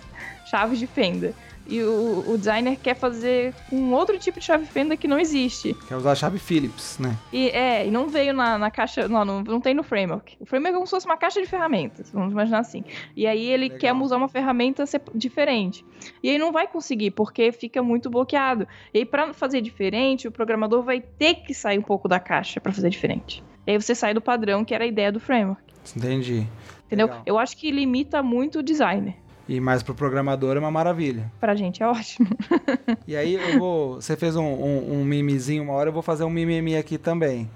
chaves 0.49 0.79
de 0.79 0.87
fenda 0.87 1.33
e 1.69 1.83
o, 1.83 2.23
o, 2.27 2.37
designer 2.37 2.77
quer 2.77 2.95
fazer 2.95 3.53
um 3.71 3.93
outro 3.93 4.17
tipo 4.17 4.39
de 4.39 4.45
chave 4.45 4.65
fenda 4.65 4.97
que 4.97 5.07
não 5.07 5.19
existe. 5.19 5.75
Quer 5.87 5.95
usar 5.95 6.11
a 6.11 6.15
chave 6.15 6.39
Phillips, 6.39 6.97
né? 6.97 7.15
E, 7.31 7.49
é, 7.49 7.85
e 7.85 7.91
não 7.91 8.09
veio 8.09 8.33
na, 8.33 8.57
na 8.57 8.71
caixa, 8.71 9.07
não, 9.07 9.23
não, 9.23 9.43
não, 9.43 9.61
tem 9.61 9.73
no 9.73 9.83
framework. 9.83 10.35
O 10.39 10.45
framework 10.45 10.73
é 10.73 10.75
como 10.75 10.87
se 10.87 10.91
fosse 10.91 11.05
uma 11.05 11.17
caixa 11.17 11.39
de 11.39 11.47
ferramentas, 11.47 12.09
vamos 12.11 12.31
imaginar 12.31 12.59
assim. 12.59 12.83
E 13.15 13.27
aí 13.27 13.45
ele 13.49 13.65
Legal. 13.65 13.79
quer 13.79 13.93
usar 13.93 14.17
uma 14.17 14.27
ferramenta 14.27 14.83
diferente. 15.13 15.85
E 16.23 16.29
aí 16.29 16.37
não 16.37 16.51
vai 16.51 16.67
conseguir, 16.67 17.11
porque 17.11 17.51
fica 17.51 17.83
muito 17.83 18.09
bloqueado. 18.09 18.67
E 18.93 18.99
aí 18.99 19.05
para 19.05 19.33
fazer 19.33 19.61
diferente, 19.61 20.27
o 20.27 20.31
programador 20.31 20.81
vai 20.81 20.99
ter 20.99 21.35
que 21.35 21.53
sair 21.53 21.77
um 21.77 21.83
pouco 21.83 22.07
da 22.07 22.19
caixa 22.19 22.59
para 22.59 22.71
fazer 22.71 22.89
diferente. 22.89 23.43
E 23.67 23.71
aí 23.71 23.79
você 23.79 23.93
sai 23.93 24.13
do 24.13 24.21
padrão, 24.21 24.65
que 24.65 24.73
era 24.73 24.83
a 24.83 24.87
ideia 24.87 25.11
do 25.11 25.19
framework. 25.19 25.61
Entendi. 25.95 26.47
Entendeu? 26.87 27.05
Legal. 27.05 27.23
Eu 27.25 27.37
acho 27.37 27.55
que 27.55 27.69
limita 27.69 28.23
muito 28.23 28.59
o 28.59 28.63
designer. 28.63 29.15
E 29.49 29.59
mais 29.59 29.81
pro 29.81 29.95
programador 29.95 30.55
é 30.55 30.59
uma 30.59 30.69
maravilha. 30.69 31.31
Pra 31.39 31.55
gente 31.55 31.81
é 31.81 31.87
ótimo. 31.87 32.29
e 33.07 33.15
aí 33.15 33.33
eu 33.33 33.57
vou. 33.57 33.95
Você 33.95 34.15
fez 34.15 34.35
um, 34.35 34.45
um, 34.45 34.99
um, 34.99 35.03
mimizinho 35.03 35.63
uma 35.63 35.73
hora, 35.73 35.89
eu 35.89 35.93
vou 35.93 36.03
fazer 36.03 36.23
um 36.23 36.29
mimimi 36.29 36.77
aqui 36.77 36.99
também. 36.99 37.49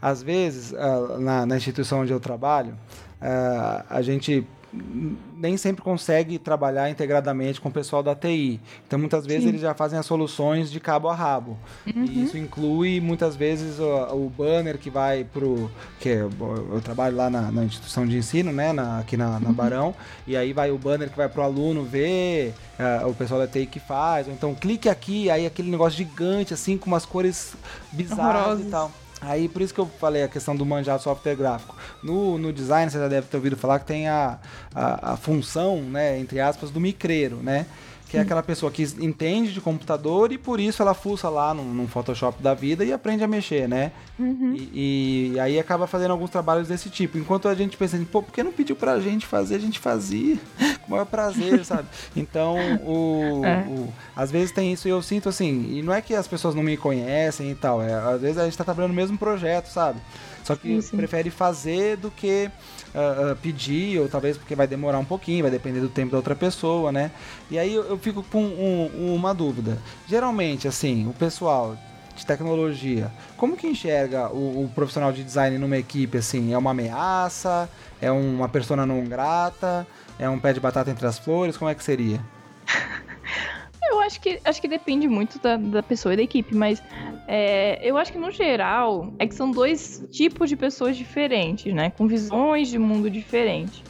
Às 0.00 0.22
vezes, 0.22 0.70
uh, 0.70 1.18
na, 1.18 1.44
na, 1.44 1.56
instituição 1.56 2.02
onde 2.02 2.12
eu 2.12 2.20
trabalho, 2.20 2.74
uh, 3.20 3.84
a 3.90 4.00
gente 4.00 4.46
nem 4.72 5.56
sempre 5.56 5.82
consegue 5.82 6.38
trabalhar 6.38 6.88
integradamente 6.90 7.60
com 7.60 7.68
o 7.68 7.72
pessoal 7.72 8.02
da 8.02 8.14
TI. 8.14 8.60
Então, 8.86 8.98
muitas 8.98 9.26
vezes, 9.26 9.42
Sim. 9.42 9.48
eles 9.48 9.60
já 9.60 9.74
fazem 9.74 9.98
as 9.98 10.06
soluções 10.06 10.70
de 10.70 10.78
cabo 10.78 11.08
a 11.08 11.14
rabo. 11.14 11.58
Uhum. 11.86 12.04
E 12.04 12.24
isso 12.24 12.38
inclui, 12.38 13.00
muitas 13.00 13.34
vezes, 13.34 13.80
o, 13.80 13.86
o 14.14 14.30
banner 14.30 14.78
que 14.78 14.88
vai 14.88 15.24
para 15.24 15.44
o... 15.44 15.70
Que 15.98 16.10
eu, 16.10 16.30
eu, 16.72 16.80
trabalho 16.80 17.16
lá 17.16 17.28
na, 17.28 17.50
na, 17.50 17.64
instituição 17.64 18.06
de 18.06 18.16
ensino, 18.16 18.52
né? 18.52 18.72
Na, 18.72 19.00
aqui 19.00 19.16
na, 19.16 19.40
na 19.40 19.48
uhum. 19.48 19.54
Barão. 19.54 19.94
E 20.26 20.36
aí 20.36 20.52
vai 20.52 20.70
o 20.70 20.78
banner 20.78 21.10
que 21.10 21.16
vai 21.16 21.28
para 21.28 21.40
o 21.40 21.44
aluno 21.44 21.84
ver, 21.84 22.54
uh, 22.78 23.08
o 23.08 23.14
pessoal 23.14 23.40
da 23.40 23.48
TI 23.48 23.66
que 23.66 23.80
faz. 23.80 24.28
Ou 24.28 24.32
então, 24.32 24.54
clique 24.54 24.88
aqui, 24.88 25.28
aí 25.30 25.46
aquele 25.46 25.70
negócio 25.70 25.96
gigante, 25.96 26.54
assim, 26.54 26.78
com 26.78 26.86
umas 26.86 27.04
cores 27.04 27.54
bizarras 27.90 28.42
Horrorosos. 28.42 28.66
e 28.66 28.70
tal. 28.70 28.92
Aí 29.20 29.48
por 29.48 29.60
isso 29.60 29.74
que 29.74 29.80
eu 29.80 29.86
falei 29.86 30.22
a 30.22 30.28
questão 30.28 30.56
do 30.56 30.64
manjar 30.64 30.98
software 30.98 31.34
gráfico. 31.34 31.76
No, 32.02 32.38
no 32.38 32.52
design, 32.52 32.90
você 32.90 32.98
já 32.98 33.08
deve 33.08 33.26
ter 33.26 33.36
ouvido 33.36 33.56
falar 33.56 33.78
que 33.78 33.86
tem 33.86 34.08
a, 34.08 34.38
a, 34.74 35.12
a 35.12 35.16
função, 35.16 35.82
né, 35.82 36.18
entre 36.18 36.40
aspas, 36.40 36.70
do 36.70 36.80
micreiro, 36.80 37.36
né? 37.36 37.66
Que 38.10 38.16
é 38.16 38.20
aquela 38.20 38.42
pessoa 38.42 38.72
que 38.72 38.82
entende 38.98 39.52
de 39.52 39.60
computador 39.60 40.32
e 40.32 40.38
por 40.38 40.58
isso 40.58 40.82
ela 40.82 40.94
fuça 40.94 41.28
lá 41.28 41.54
num, 41.54 41.62
num 41.62 41.86
Photoshop 41.86 42.42
da 42.42 42.54
vida 42.54 42.84
e 42.84 42.92
aprende 42.92 43.22
a 43.22 43.28
mexer, 43.28 43.68
né? 43.68 43.92
Uhum. 44.18 44.52
E, 44.56 45.32
e, 45.34 45.40
aí 45.40 45.60
acaba 45.60 45.86
fazendo 45.86 46.10
alguns 46.10 46.28
trabalhos 46.28 46.66
desse 46.66 46.90
tipo. 46.90 47.16
Enquanto 47.16 47.46
a 47.46 47.54
gente 47.54 47.76
pensa, 47.76 47.96
assim, 47.96 48.04
pô, 48.04 48.20
por 48.20 48.32
que 48.32 48.42
não 48.42 48.50
pediu 48.50 48.74
pra 48.74 48.98
gente 48.98 49.26
fazer? 49.26 49.54
A 49.54 49.58
gente 49.60 49.78
fazia 49.78 50.36
com 50.82 50.88
o 50.88 50.90
maior 50.90 51.06
prazer, 51.06 51.62
sabe? 51.64 51.86
Então, 52.16 52.56
o, 52.84 53.44
é. 53.44 53.64
o, 53.68 53.88
às 54.16 54.28
vezes 54.32 54.50
tem 54.50 54.72
isso 54.72 54.88
e 54.88 54.90
eu 54.90 55.00
sinto 55.00 55.28
assim, 55.28 55.78
e 55.78 55.80
não 55.80 55.94
é 55.94 56.02
que 56.02 56.12
as 56.12 56.26
pessoas 56.26 56.52
não 56.52 56.64
me 56.64 56.76
conhecem 56.76 57.52
e 57.52 57.54
tal, 57.54 57.80
é, 57.80 57.94
às 57.94 58.20
vezes 58.20 58.38
a 58.38 58.44
gente 58.44 58.58
tá 58.58 58.64
trabalhando 58.64 58.90
no 58.90 58.96
mesmo 58.96 59.16
projeto, 59.16 59.68
sabe? 59.68 60.00
Só 60.42 60.56
que 60.56 60.68
sim, 60.68 60.80
sim. 60.80 60.96
prefere 60.96 61.30
fazer 61.30 61.96
do 61.96 62.10
que 62.10 62.50
uh, 62.94 63.32
uh, 63.32 63.36
pedir, 63.36 64.00
ou 64.00 64.08
talvez 64.08 64.36
porque 64.36 64.54
vai 64.54 64.66
demorar 64.66 64.98
um 64.98 65.04
pouquinho, 65.04 65.42
vai 65.42 65.50
depender 65.50 65.80
do 65.80 65.88
tempo 65.88 66.12
da 66.12 66.16
outra 66.16 66.34
pessoa, 66.34 66.92
né? 66.92 67.10
E 67.50 67.58
aí 67.58 67.74
eu, 67.74 67.84
eu 67.84 67.98
fico 67.98 68.22
com 68.22 68.42
um, 68.42 69.14
uma 69.14 69.34
dúvida. 69.34 69.78
Geralmente, 70.06 70.68
assim, 70.68 71.08
o 71.08 71.12
pessoal 71.12 71.76
de 72.16 72.26
tecnologia, 72.26 73.10
como 73.36 73.56
que 73.56 73.66
enxerga 73.66 74.28
o, 74.28 74.64
o, 74.64 74.68
profissional 74.74 75.12
de 75.12 75.24
design 75.24 75.56
numa 75.58 75.78
equipe, 75.78 76.18
assim? 76.18 76.52
É 76.52 76.58
uma 76.58 76.72
ameaça? 76.72 77.68
É 78.00 78.10
uma 78.10 78.48
persona 78.48 78.84
não 78.84 79.04
grata? 79.04 79.86
É 80.18 80.28
um 80.28 80.38
pé 80.38 80.52
de 80.52 80.60
batata 80.60 80.90
entre 80.90 81.06
as 81.06 81.18
flores? 81.18 81.56
Como 81.56 81.70
é 81.70 81.74
que 81.74 81.82
seria? 81.82 82.20
Eu 83.82 84.00
acho 84.00 84.20
que, 84.20 84.40
acho 84.44 84.60
que 84.60 84.68
depende 84.68 85.08
muito 85.08 85.38
da, 85.40 85.56
da 85.56 85.82
pessoa 85.82 86.12
e 86.12 86.16
da 86.16 86.22
equipe, 86.22 86.54
mas 86.54 86.82
é, 87.26 87.78
eu 87.82 87.96
acho 87.96 88.12
que 88.12 88.18
no 88.18 88.30
geral 88.30 89.12
é 89.18 89.26
que 89.26 89.34
são 89.34 89.50
dois 89.50 90.06
tipos 90.10 90.48
de 90.48 90.56
pessoas 90.56 90.96
diferentes, 90.96 91.72
né? 91.72 91.90
Com 91.90 92.06
visões 92.06 92.68
de 92.68 92.78
mundo 92.78 93.10
diferentes. 93.10 93.82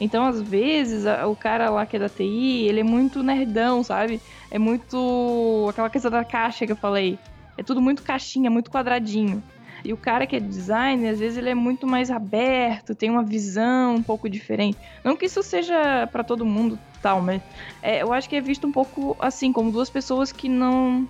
Então, 0.00 0.24
às 0.24 0.40
vezes, 0.40 1.04
o 1.28 1.34
cara 1.34 1.70
lá 1.70 1.84
que 1.84 1.96
é 1.96 1.98
da 1.98 2.08
TI, 2.08 2.66
ele 2.68 2.80
é 2.80 2.84
muito 2.84 3.22
nerdão, 3.22 3.82
sabe? 3.82 4.20
É 4.50 4.58
muito 4.58 5.66
aquela 5.70 5.90
coisa 5.90 6.08
da 6.08 6.24
caixa 6.24 6.66
que 6.66 6.72
eu 6.72 6.76
falei. 6.76 7.18
É 7.56 7.62
tudo 7.62 7.80
muito 7.80 8.02
caixinha, 8.02 8.50
muito 8.50 8.70
quadradinho. 8.70 9.42
E 9.84 9.92
o 9.92 9.96
cara 9.98 10.26
que 10.26 10.34
é 10.34 10.40
designer, 10.40 11.10
às 11.10 11.18
vezes 11.18 11.36
ele 11.36 11.50
é 11.50 11.54
muito 11.54 11.86
mais 11.86 12.10
aberto, 12.10 12.94
tem 12.94 13.10
uma 13.10 13.22
visão 13.22 13.94
um 13.96 14.02
pouco 14.02 14.30
diferente. 14.30 14.78
Não 15.04 15.14
que 15.14 15.26
isso 15.26 15.42
seja 15.42 16.08
para 16.10 16.24
todo 16.24 16.44
mundo 16.44 16.78
tal, 17.02 17.20
mas 17.20 17.42
é, 17.82 18.02
eu 18.02 18.10
acho 18.10 18.26
que 18.26 18.36
é 18.36 18.40
visto 18.40 18.66
um 18.66 18.72
pouco 18.72 19.14
assim, 19.20 19.52
como 19.52 19.70
duas 19.70 19.90
pessoas 19.90 20.32
que 20.32 20.48
não 20.48 21.06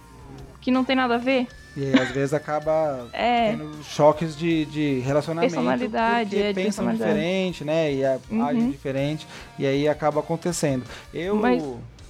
que 0.61 0.73
não 0.73 0.83
tem 0.85 0.97
nada 0.97 1.15
a 1.15 1.19
ver. 1.19 1.47
E 1.77 1.85
aí, 1.85 2.01
às 2.01 2.11
vezes 2.11 2.33
acaba 2.35 3.09
é. 3.13 3.51
tendo 3.51 3.83
choques 3.85 4.37
de, 4.37 4.65
de 4.65 5.01
relacionamento. 5.01 5.55
Personalidade, 5.55 6.31
porque 6.31 6.43
é, 6.43 6.53
pensam 6.55 6.91
diferente, 6.93 7.65
né? 7.65 7.93
E 7.93 8.03
uhum. 8.31 8.45
agem 8.45 8.71
diferente. 8.71 9.27
E 9.59 9.67
aí 9.67 9.87
acaba 9.87 10.21
acontecendo. 10.21 10.85
Eu. 11.13 11.37
Mas... 11.37 11.63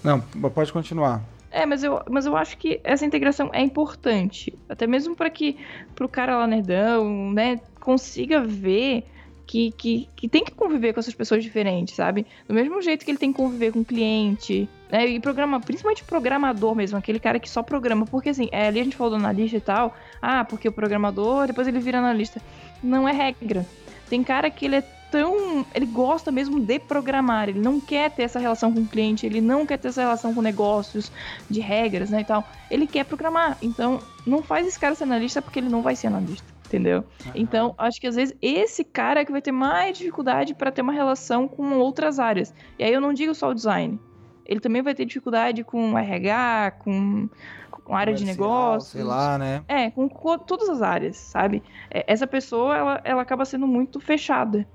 Não, 0.02 0.20
pode 0.20 0.72
continuar. 0.72 1.22
É, 1.54 1.64
mas 1.64 1.84
eu, 1.84 2.02
mas 2.10 2.26
eu 2.26 2.36
acho 2.36 2.58
que 2.58 2.80
essa 2.82 3.06
integração 3.06 3.48
é 3.52 3.60
importante. 3.60 4.52
Até 4.68 4.88
mesmo 4.88 5.14
para 5.14 5.30
que 5.30 5.56
pro 5.94 6.08
cara 6.08 6.36
lá 6.36 6.48
nerdão, 6.48 7.30
né, 7.30 7.60
consiga 7.80 8.40
ver 8.40 9.04
que, 9.46 9.70
que, 9.70 10.08
que 10.16 10.28
tem 10.28 10.44
que 10.44 10.50
conviver 10.50 10.92
com 10.92 10.98
essas 10.98 11.14
pessoas 11.14 11.44
diferentes, 11.44 11.94
sabe? 11.94 12.26
Do 12.48 12.54
mesmo 12.54 12.82
jeito 12.82 13.04
que 13.04 13.10
ele 13.12 13.18
tem 13.18 13.30
que 13.30 13.36
conviver 13.36 13.70
com 13.70 13.80
o 13.80 13.84
cliente, 13.84 14.68
né? 14.90 15.06
E 15.06 15.20
programa, 15.20 15.60
principalmente 15.60 16.02
programador 16.02 16.74
mesmo, 16.74 16.98
aquele 16.98 17.20
cara 17.20 17.38
que 17.38 17.48
só 17.48 17.62
programa. 17.62 18.04
Porque 18.04 18.30
assim, 18.30 18.48
é, 18.50 18.66
ali 18.66 18.80
a 18.80 18.84
gente 18.84 18.96
falou 18.96 19.12
do 19.12 19.24
analista 19.24 19.56
e 19.56 19.60
tal. 19.60 19.94
Ah, 20.20 20.44
porque 20.44 20.66
o 20.66 20.72
programador, 20.72 21.46
depois 21.46 21.68
ele 21.68 21.78
vira 21.78 21.98
analista. 21.98 22.42
Não 22.82 23.08
é 23.08 23.12
regra. 23.12 23.64
Tem 24.10 24.24
cara 24.24 24.50
que 24.50 24.64
ele 24.64 24.76
é 24.76 24.82
tão. 25.14 25.64
Ele 25.72 25.86
gosta 25.86 26.32
mesmo 26.32 26.58
de 26.58 26.80
programar, 26.80 27.48
ele 27.48 27.60
não 27.60 27.78
quer 27.78 28.10
ter 28.10 28.24
essa 28.24 28.40
relação 28.40 28.72
com 28.72 28.80
o 28.80 28.86
cliente, 28.86 29.24
ele 29.24 29.40
não 29.40 29.64
quer 29.64 29.78
ter 29.78 29.88
essa 29.88 30.02
relação 30.02 30.34
com 30.34 30.42
negócios, 30.42 31.12
de 31.48 31.60
regras, 31.60 32.10
né, 32.10 32.22
e 32.22 32.24
tal. 32.24 32.42
Ele 32.68 32.84
quer 32.84 33.04
programar. 33.04 33.56
Então, 33.62 34.00
não 34.26 34.42
faz 34.42 34.66
esse 34.66 34.78
cara 34.78 34.96
ser 34.96 35.04
analista 35.04 35.40
porque 35.40 35.60
ele 35.60 35.68
não 35.68 35.82
vai 35.82 35.94
ser 35.94 36.08
analista. 36.08 36.52
Entendeu? 36.66 37.04
Uhum. 37.26 37.32
Então, 37.36 37.74
acho 37.78 38.00
que 38.00 38.08
às 38.08 38.16
vezes 38.16 38.34
esse 38.42 38.82
cara 38.82 39.20
é 39.20 39.24
que 39.24 39.30
vai 39.30 39.40
ter 39.40 39.52
mais 39.52 39.96
dificuldade 39.96 40.54
para 40.54 40.72
ter 40.72 40.82
uma 40.82 40.92
relação 40.92 41.46
com 41.46 41.78
outras 41.78 42.18
áreas. 42.18 42.52
E 42.76 42.82
aí 42.82 42.92
eu 42.92 43.00
não 43.00 43.12
digo 43.12 43.32
só 43.32 43.50
o 43.50 43.54
design. 43.54 44.00
Ele 44.44 44.58
também 44.58 44.82
vai 44.82 44.94
ter 44.94 45.04
dificuldade 45.04 45.62
com 45.62 45.96
RH, 45.96 46.72
com, 46.80 47.28
com 47.70 47.94
área 47.94 48.12
de 48.12 48.24
negócios. 48.24 48.90
Sei 48.90 49.04
lá, 49.04 49.38
né? 49.38 49.62
É, 49.68 49.90
com, 49.90 50.08
com 50.08 50.36
todas 50.38 50.68
as 50.68 50.82
áreas, 50.82 51.16
sabe? 51.16 51.62
É, 51.88 52.04
essa 52.08 52.26
pessoa, 52.26 52.76
ela, 52.76 53.00
ela 53.04 53.22
acaba 53.22 53.44
sendo 53.44 53.68
muito 53.68 54.00
fechada. 54.00 54.66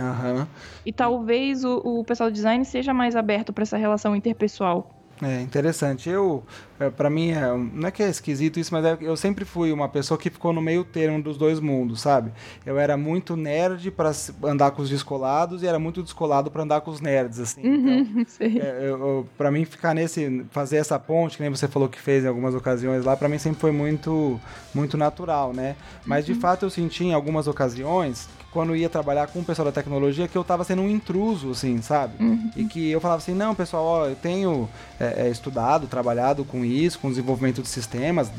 Uhum. 0.00 0.46
E 0.84 0.92
talvez 0.92 1.64
o, 1.64 1.76
o 1.78 2.04
pessoal 2.04 2.30
do 2.30 2.34
design 2.34 2.64
seja 2.64 2.94
mais 2.94 3.14
aberto 3.14 3.52
para 3.52 3.62
essa 3.62 3.76
relação 3.76 4.16
interpessoal. 4.16 4.90
É 5.22 5.40
interessante. 5.40 6.10
Eu, 6.10 6.42
é, 6.80 6.90
para 6.90 7.08
mim, 7.08 7.30
é, 7.30 7.56
não 7.56 7.86
é 7.86 7.92
que 7.92 8.02
é 8.02 8.08
esquisito 8.08 8.58
isso, 8.58 8.74
mas 8.74 8.84
é, 8.84 8.98
eu 9.00 9.16
sempre 9.16 9.44
fui 9.44 9.70
uma 9.70 9.88
pessoa 9.88 10.18
que 10.18 10.28
ficou 10.28 10.52
no 10.52 10.60
meio 10.60 10.84
termo 10.84 11.22
dos 11.22 11.38
dois 11.38 11.60
mundos, 11.60 12.00
sabe? 12.00 12.32
Eu 12.66 12.76
era 12.76 12.96
muito 12.96 13.36
nerd 13.36 13.88
para 13.92 14.10
andar 14.42 14.72
com 14.72 14.82
os 14.82 14.90
descolados 14.90 15.62
e 15.62 15.66
era 15.66 15.78
muito 15.78 16.02
descolado 16.02 16.50
para 16.50 16.64
andar 16.64 16.80
com 16.80 16.90
os 16.90 17.00
nerds, 17.00 17.38
assim. 17.38 17.62
Uhum, 17.62 18.24
então, 18.26 19.20
é, 19.22 19.24
para 19.38 19.50
mim 19.52 19.64
ficar 19.64 19.94
nesse, 19.94 20.44
fazer 20.50 20.78
essa 20.78 20.98
ponte, 20.98 21.36
que 21.36 21.42
nem 21.42 21.50
você 21.50 21.68
falou 21.68 21.88
que 21.88 22.00
fez 22.00 22.24
em 22.24 22.28
algumas 22.28 22.54
ocasiões 22.54 23.04
lá, 23.04 23.16
para 23.16 23.28
mim 23.28 23.38
sempre 23.38 23.60
foi 23.60 23.70
muito, 23.70 24.40
muito 24.74 24.96
natural, 24.96 25.52
né? 25.52 25.76
Mas 26.04 26.26
uhum. 26.26 26.34
de 26.34 26.40
fato 26.40 26.66
eu 26.66 26.70
senti 26.70 27.04
em 27.04 27.14
algumas 27.14 27.46
ocasiões 27.46 28.28
quando 28.52 28.76
ia 28.76 28.88
trabalhar 28.88 29.26
com 29.28 29.40
o 29.40 29.44
pessoal 29.44 29.66
da 29.66 29.72
tecnologia, 29.72 30.28
que 30.28 30.36
eu 30.36 30.44
tava 30.44 30.62
sendo 30.62 30.82
um 30.82 30.90
intruso, 30.90 31.50
assim, 31.50 31.80
sabe? 31.80 32.22
Uhum. 32.22 32.50
E 32.54 32.64
que 32.64 32.90
eu 32.90 33.00
falava 33.00 33.22
assim, 33.22 33.34
não, 33.34 33.54
pessoal, 33.54 33.84
ó, 33.84 34.06
eu 34.06 34.14
tenho 34.14 34.68
é, 35.00 35.26
é, 35.26 35.30
estudado, 35.30 35.86
trabalhado 35.86 36.44
com 36.44 36.62
isso, 36.62 36.98
com 36.98 37.08
desenvolvimento 37.08 37.62
de 37.62 37.68
sistemas, 37.68 38.30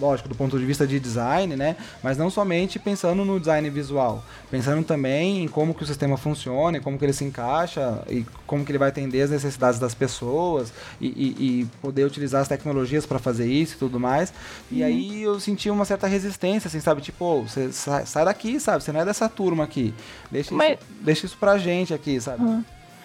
lógico, 0.00 0.28
do 0.28 0.34
ponto 0.34 0.58
de 0.58 0.64
vista 0.64 0.86
de 0.86 0.98
design, 0.98 1.56
né? 1.56 1.76
Mas 2.02 2.16
não 2.16 2.30
somente 2.30 2.78
pensando 2.78 3.24
no 3.24 3.38
design 3.38 3.68
visual, 3.70 4.24
pensando 4.50 4.84
também 4.84 5.44
em 5.44 5.48
como 5.48 5.74
que 5.74 5.82
o 5.82 5.86
sistema 5.86 6.16
funciona, 6.16 6.80
como 6.80 6.98
que 6.98 7.04
ele 7.04 7.12
se 7.12 7.24
encaixa 7.24 8.02
e 8.08 8.24
como 8.46 8.64
que 8.64 8.70
ele 8.70 8.78
vai 8.78 8.88
atender 8.88 9.22
as 9.22 9.30
necessidades 9.30 9.78
das 9.78 9.94
pessoas 9.94 10.72
e, 11.00 11.06
e, 11.06 11.60
e 11.60 11.64
poder 11.82 12.04
utilizar 12.04 12.40
as 12.40 12.48
tecnologias 12.48 13.04
para 13.04 13.18
fazer 13.18 13.46
isso 13.46 13.74
e 13.74 13.78
tudo 13.78 13.98
mais. 13.98 14.32
E 14.70 14.80
uhum. 14.80 14.86
aí 14.86 15.22
eu 15.22 15.40
senti 15.40 15.70
uma 15.70 15.84
certa 15.84 16.06
resistência, 16.06 16.68
assim, 16.68 16.80
sabe? 16.80 17.00
Tipo, 17.00 17.42
você 17.42 17.72
sai, 17.72 18.06
sai, 18.06 18.24
daqui, 18.24 18.58
sabe? 18.60 18.82
Você 18.82 18.92
não 18.92 19.00
é 19.00 19.04
dessa 19.04 19.28
turma 19.28 19.64
aqui. 19.64 19.92
Deixa, 20.30 20.54
Mas... 20.54 20.78
isso, 20.78 20.88
deixa 21.00 21.26
isso 21.26 21.36
pra 21.38 21.58
gente 21.58 21.92
aqui, 21.92 22.20
sabe? 22.20 22.42
Uhum. 22.42 22.64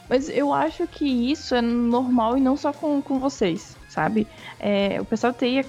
Mas 0.09 0.29
eu 0.29 0.53
acho 0.53 0.85
que 0.85 1.05
isso 1.05 1.55
é 1.55 1.61
normal 1.61 2.37
e 2.37 2.41
não 2.41 2.57
só 2.57 2.73
com, 2.73 3.01
com 3.01 3.19
vocês, 3.19 3.75
sabe? 3.93 4.27
É, 4.59 4.99
o 4.99 5.05
pessoal 5.05 5.31
TI 5.31 5.59
é, 5.59 5.65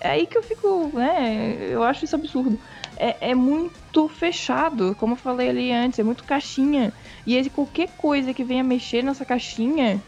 é 0.00 0.10
aí 0.10 0.26
que 0.26 0.38
eu 0.38 0.42
fico, 0.42 0.90
né? 0.94 1.68
Eu 1.70 1.82
acho 1.82 2.04
isso 2.04 2.14
absurdo. 2.16 2.58
É, 2.96 3.30
é, 3.30 3.34
muito 3.34 4.08
fechado, 4.08 4.94
como 4.94 5.14
eu 5.14 5.16
falei 5.16 5.48
ali 5.48 5.72
antes, 5.72 5.98
é 5.98 6.02
muito 6.02 6.24
caixinha. 6.24 6.92
E 7.26 7.36
aí, 7.36 7.50
qualquer 7.50 7.88
coisa 7.96 8.32
que 8.32 8.44
venha 8.44 8.62
mexer 8.62 9.02
nessa 9.02 9.24
caixinha 9.24 10.02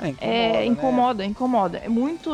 é, 0.00 0.08
incomoda, 0.08 0.58
é, 0.58 0.64
incomoda, 0.66 1.22
né? 1.22 1.30
incomoda. 1.30 1.78
É 1.78 1.88
muito. 1.88 2.30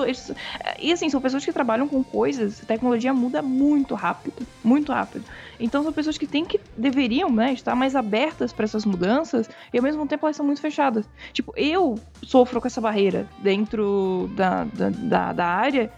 e 0.78 0.92
assim, 0.92 1.10
são 1.10 1.20
pessoas 1.20 1.44
que 1.44 1.52
trabalham 1.52 1.88
com 1.88 2.02
coisas, 2.02 2.62
a 2.62 2.66
tecnologia 2.66 3.12
muda 3.12 3.42
muito 3.42 3.94
rápido. 3.94 4.46
Muito 4.62 4.92
rápido. 4.92 5.24
Então 5.58 5.82
são 5.82 5.92
pessoas 5.92 6.18
que 6.18 6.26
têm 6.26 6.44
que. 6.44 6.60
deveriam, 6.76 7.30
né, 7.30 7.52
estar 7.52 7.74
mais 7.74 7.96
abertas 7.96 8.52
para 8.52 8.64
essas 8.64 8.84
mudanças 8.84 9.48
e 9.72 9.78
ao 9.78 9.82
mesmo 9.82 10.06
tempo 10.06 10.26
elas 10.26 10.36
são 10.36 10.44
muito 10.46 10.60
fechadas. 10.60 11.08
Tipo, 11.32 11.52
eu 11.56 11.98
sofro 12.22 12.60
com 12.60 12.66
essa 12.66 12.80
barreira 12.80 13.28
dentro 13.38 14.30
da, 14.34 14.64
da, 14.64 14.90
da, 14.90 15.32
da 15.32 15.46
área 15.46 15.90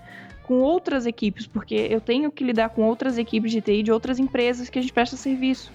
com 0.44 0.60
outras 0.60 1.04
equipes, 1.04 1.46
porque 1.46 1.74
eu 1.74 2.00
tenho 2.00 2.30
que 2.30 2.42
lidar 2.42 2.70
com 2.70 2.82
outras 2.82 3.18
equipes 3.18 3.52
de 3.52 3.60
TI 3.60 3.82
de 3.82 3.92
outras 3.92 4.18
empresas 4.18 4.70
que 4.70 4.78
a 4.78 4.82
gente 4.82 4.94
presta 4.94 5.16
serviço. 5.16 5.70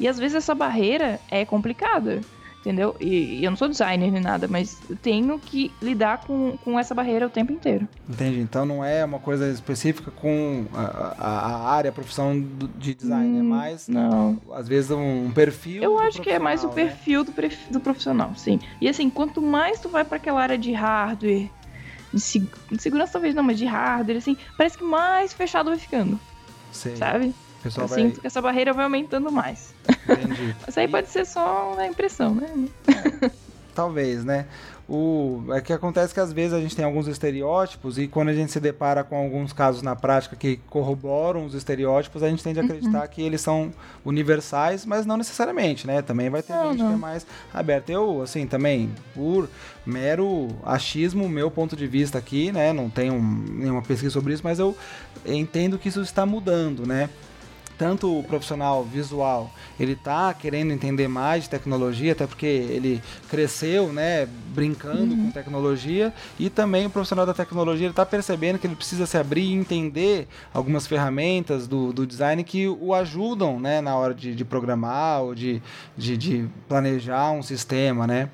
E 0.00 0.08
às 0.08 0.18
vezes 0.18 0.36
essa 0.36 0.54
barreira 0.54 1.20
é 1.30 1.44
complicada 1.44 2.20
entendeu? 2.62 2.96
E, 3.00 3.40
e, 3.40 3.44
eu 3.44 3.50
não 3.50 3.56
sou 3.56 3.68
designer 3.68 4.10
nem 4.10 4.22
nada, 4.22 4.46
mas 4.48 4.78
eu 4.88 4.96
tenho 4.96 5.38
que 5.38 5.70
lidar 5.82 6.18
com, 6.18 6.56
com 6.64 6.78
essa 6.78 6.94
barreira 6.94 7.26
o 7.26 7.30
tempo 7.30 7.52
inteiro. 7.52 7.86
Entendi. 8.08 8.40
Então 8.40 8.64
não 8.64 8.84
é 8.84 9.04
uma 9.04 9.18
coisa 9.18 9.50
específica 9.50 10.10
com 10.10 10.66
a, 10.72 11.14
a, 11.18 11.38
a 11.38 11.70
área, 11.72 11.90
a 11.90 11.92
profissão 11.92 12.40
do, 12.40 12.68
de 12.68 12.94
design, 12.94 13.38
é 13.38 13.40
hum, 13.40 13.40
é 13.40 13.42
mais, 13.42 13.88
não. 13.88 14.40
às 14.52 14.68
vezes, 14.68 14.90
um 14.92 15.30
perfil. 15.32 15.82
Eu 15.82 15.98
acho 15.98 16.22
que 16.22 16.30
é 16.30 16.38
mais 16.38 16.62
o 16.62 16.68
né? 16.68 16.74
perfil 16.74 17.24
do, 17.24 17.32
do 17.70 17.80
profissional, 17.80 18.32
sim. 18.36 18.60
E 18.80 18.88
assim, 18.88 19.10
quanto 19.10 19.42
mais 19.42 19.80
tu 19.80 19.88
vai 19.88 20.04
para 20.04 20.16
aquela 20.16 20.40
área 20.40 20.56
de 20.56 20.72
hardware, 20.72 21.50
de, 22.12 22.20
seg 22.20 22.46
de 22.70 22.80
segurança 22.80 23.12
talvez 23.12 23.34
não, 23.34 23.42
mas 23.42 23.58
de 23.58 23.66
hardware, 23.66 24.18
assim, 24.18 24.36
parece 24.56 24.78
que 24.78 24.84
mais 24.84 25.32
fechado 25.32 25.70
vai 25.70 25.78
ficando. 25.78 26.18
Sei. 26.70 26.96
Sabe? 26.96 27.34
Eu 27.64 27.86
vai... 27.86 28.00
sinto 28.00 28.20
que 28.20 28.26
essa 28.26 28.40
barreira 28.40 28.72
vai 28.72 28.84
aumentando 28.84 29.30
mais. 29.30 29.74
Entendi. 30.08 30.54
Mas 30.66 30.78
aí 30.78 30.88
pode 30.88 31.08
ser 31.08 31.24
só 31.24 31.72
uma 31.72 31.86
impressão, 31.86 32.34
né? 32.34 32.48
É, 32.88 33.30
talvez, 33.74 34.24
né? 34.24 34.46
O, 34.88 35.44
é 35.52 35.60
que 35.60 35.72
acontece 35.72 36.12
que 36.12 36.20
às 36.20 36.32
vezes 36.32 36.52
a 36.52 36.60
gente 36.60 36.74
tem 36.74 36.84
alguns 36.84 37.06
estereótipos 37.06 37.98
e 37.98 38.08
quando 38.08 38.28
a 38.28 38.34
gente 38.34 38.50
se 38.50 38.60
depara 38.60 39.04
com 39.04 39.16
alguns 39.16 39.52
casos 39.52 39.80
na 39.80 39.94
prática 39.94 40.34
que 40.34 40.58
corroboram 40.68 41.46
os 41.46 41.54
estereótipos, 41.54 42.22
a 42.22 42.28
gente 42.28 42.42
tende 42.42 42.60
a 42.60 42.62
acreditar 42.62 43.02
uhum. 43.02 43.08
que 43.08 43.22
eles 43.22 43.40
são 43.40 43.72
universais, 44.04 44.84
mas 44.84 45.06
não 45.06 45.16
necessariamente, 45.16 45.86
né? 45.86 46.02
Também 46.02 46.28
vai 46.28 46.42
ter 46.42 46.52
gente 46.52 46.76
que 46.76 46.82
é 46.82 46.96
mais 46.96 47.26
aberta. 47.54 47.92
Eu, 47.92 48.22
assim, 48.22 48.46
também, 48.46 48.90
por 49.14 49.48
mero 49.86 50.48
achismo, 50.64 51.28
meu 51.28 51.50
ponto 51.50 51.76
de 51.76 51.86
vista 51.86 52.18
aqui, 52.18 52.50
né? 52.50 52.72
Não 52.72 52.90
tenho 52.90 53.14
nenhuma 53.22 53.82
pesquisa 53.82 54.12
sobre 54.12 54.34
isso, 54.34 54.42
mas 54.44 54.58
eu 54.58 54.76
entendo 55.24 55.78
que 55.78 55.88
isso 55.88 56.02
está 56.02 56.26
mudando, 56.26 56.84
né? 56.86 57.08
Tanto 57.78 58.18
o 58.18 58.22
profissional 58.22 58.84
visual, 58.84 59.50
ele 59.78 59.96
tá 59.96 60.32
querendo 60.34 60.72
entender 60.72 61.08
mais 61.08 61.44
de 61.44 61.50
tecnologia, 61.50 62.12
até 62.12 62.26
porque 62.26 62.46
ele 62.46 63.02
cresceu, 63.28 63.92
né, 63.92 64.28
brincando 64.54 65.14
uhum. 65.14 65.26
com 65.26 65.30
tecnologia, 65.30 66.12
e 66.38 66.50
também 66.50 66.86
o 66.86 66.90
profissional 66.90 67.26
da 67.26 67.34
tecnologia, 67.34 67.86
ele 67.86 67.94
tá 67.94 68.06
percebendo 68.06 68.58
que 68.58 68.66
ele 68.66 68.76
precisa 68.76 69.06
se 69.06 69.16
abrir 69.16 69.42
e 69.42 69.52
entender 69.52 70.28
algumas 70.52 70.86
ferramentas 70.86 71.66
do, 71.66 71.92
do 71.92 72.06
design 72.06 72.44
que 72.44 72.68
o 72.68 72.94
ajudam, 72.94 73.58
né, 73.58 73.80
na 73.80 73.96
hora 73.96 74.14
de, 74.14 74.34
de 74.34 74.44
programar 74.44 75.22
ou 75.22 75.34
de, 75.34 75.62
de, 75.96 76.16
de, 76.16 76.46
planejar 76.68 77.32
um 77.32 77.42
sistema, 77.42 78.06
né, 78.06 78.28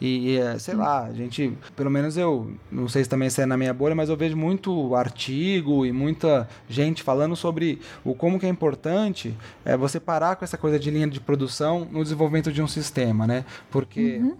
e, 0.00 0.36
e 0.36 0.58
sei 0.58 0.74
lá, 0.74 1.04
a 1.04 1.12
gente, 1.12 1.52
pelo 1.76 1.90
menos 1.90 2.16
eu, 2.16 2.50
não 2.70 2.88
sei 2.88 3.02
se 3.04 3.10
também 3.10 3.28
se 3.28 3.42
é 3.42 3.46
na 3.46 3.56
minha 3.56 3.74
bolha, 3.74 3.94
mas 3.94 4.08
eu 4.08 4.16
vejo 4.16 4.36
muito 4.36 4.94
artigo 4.94 5.84
e 5.84 5.92
muita 5.92 6.48
gente 6.68 7.02
falando 7.02 7.34
sobre 7.36 7.80
o 8.04 8.14
como 8.14 8.38
que 8.38 8.46
é 8.46 8.48
importante 8.48 8.83
importante 8.84 9.34
é 9.64 9.76
você 9.76 9.98
parar 9.98 10.36
com 10.36 10.44
essa 10.44 10.58
coisa 10.58 10.78
de 10.78 10.90
linha 10.90 11.08
de 11.08 11.20
produção 11.20 11.88
no 11.90 12.02
desenvolvimento 12.02 12.52
de 12.52 12.62
um 12.62 12.68
sistema, 12.68 13.26
né? 13.26 13.44
Porque 13.70 14.18
uhum. 14.18 14.36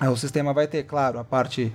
O 0.00 0.16
sistema 0.16 0.52
vai 0.52 0.68
ter, 0.68 0.84
claro, 0.84 1.18
a 1.18 1.24
parte 1.24 1.72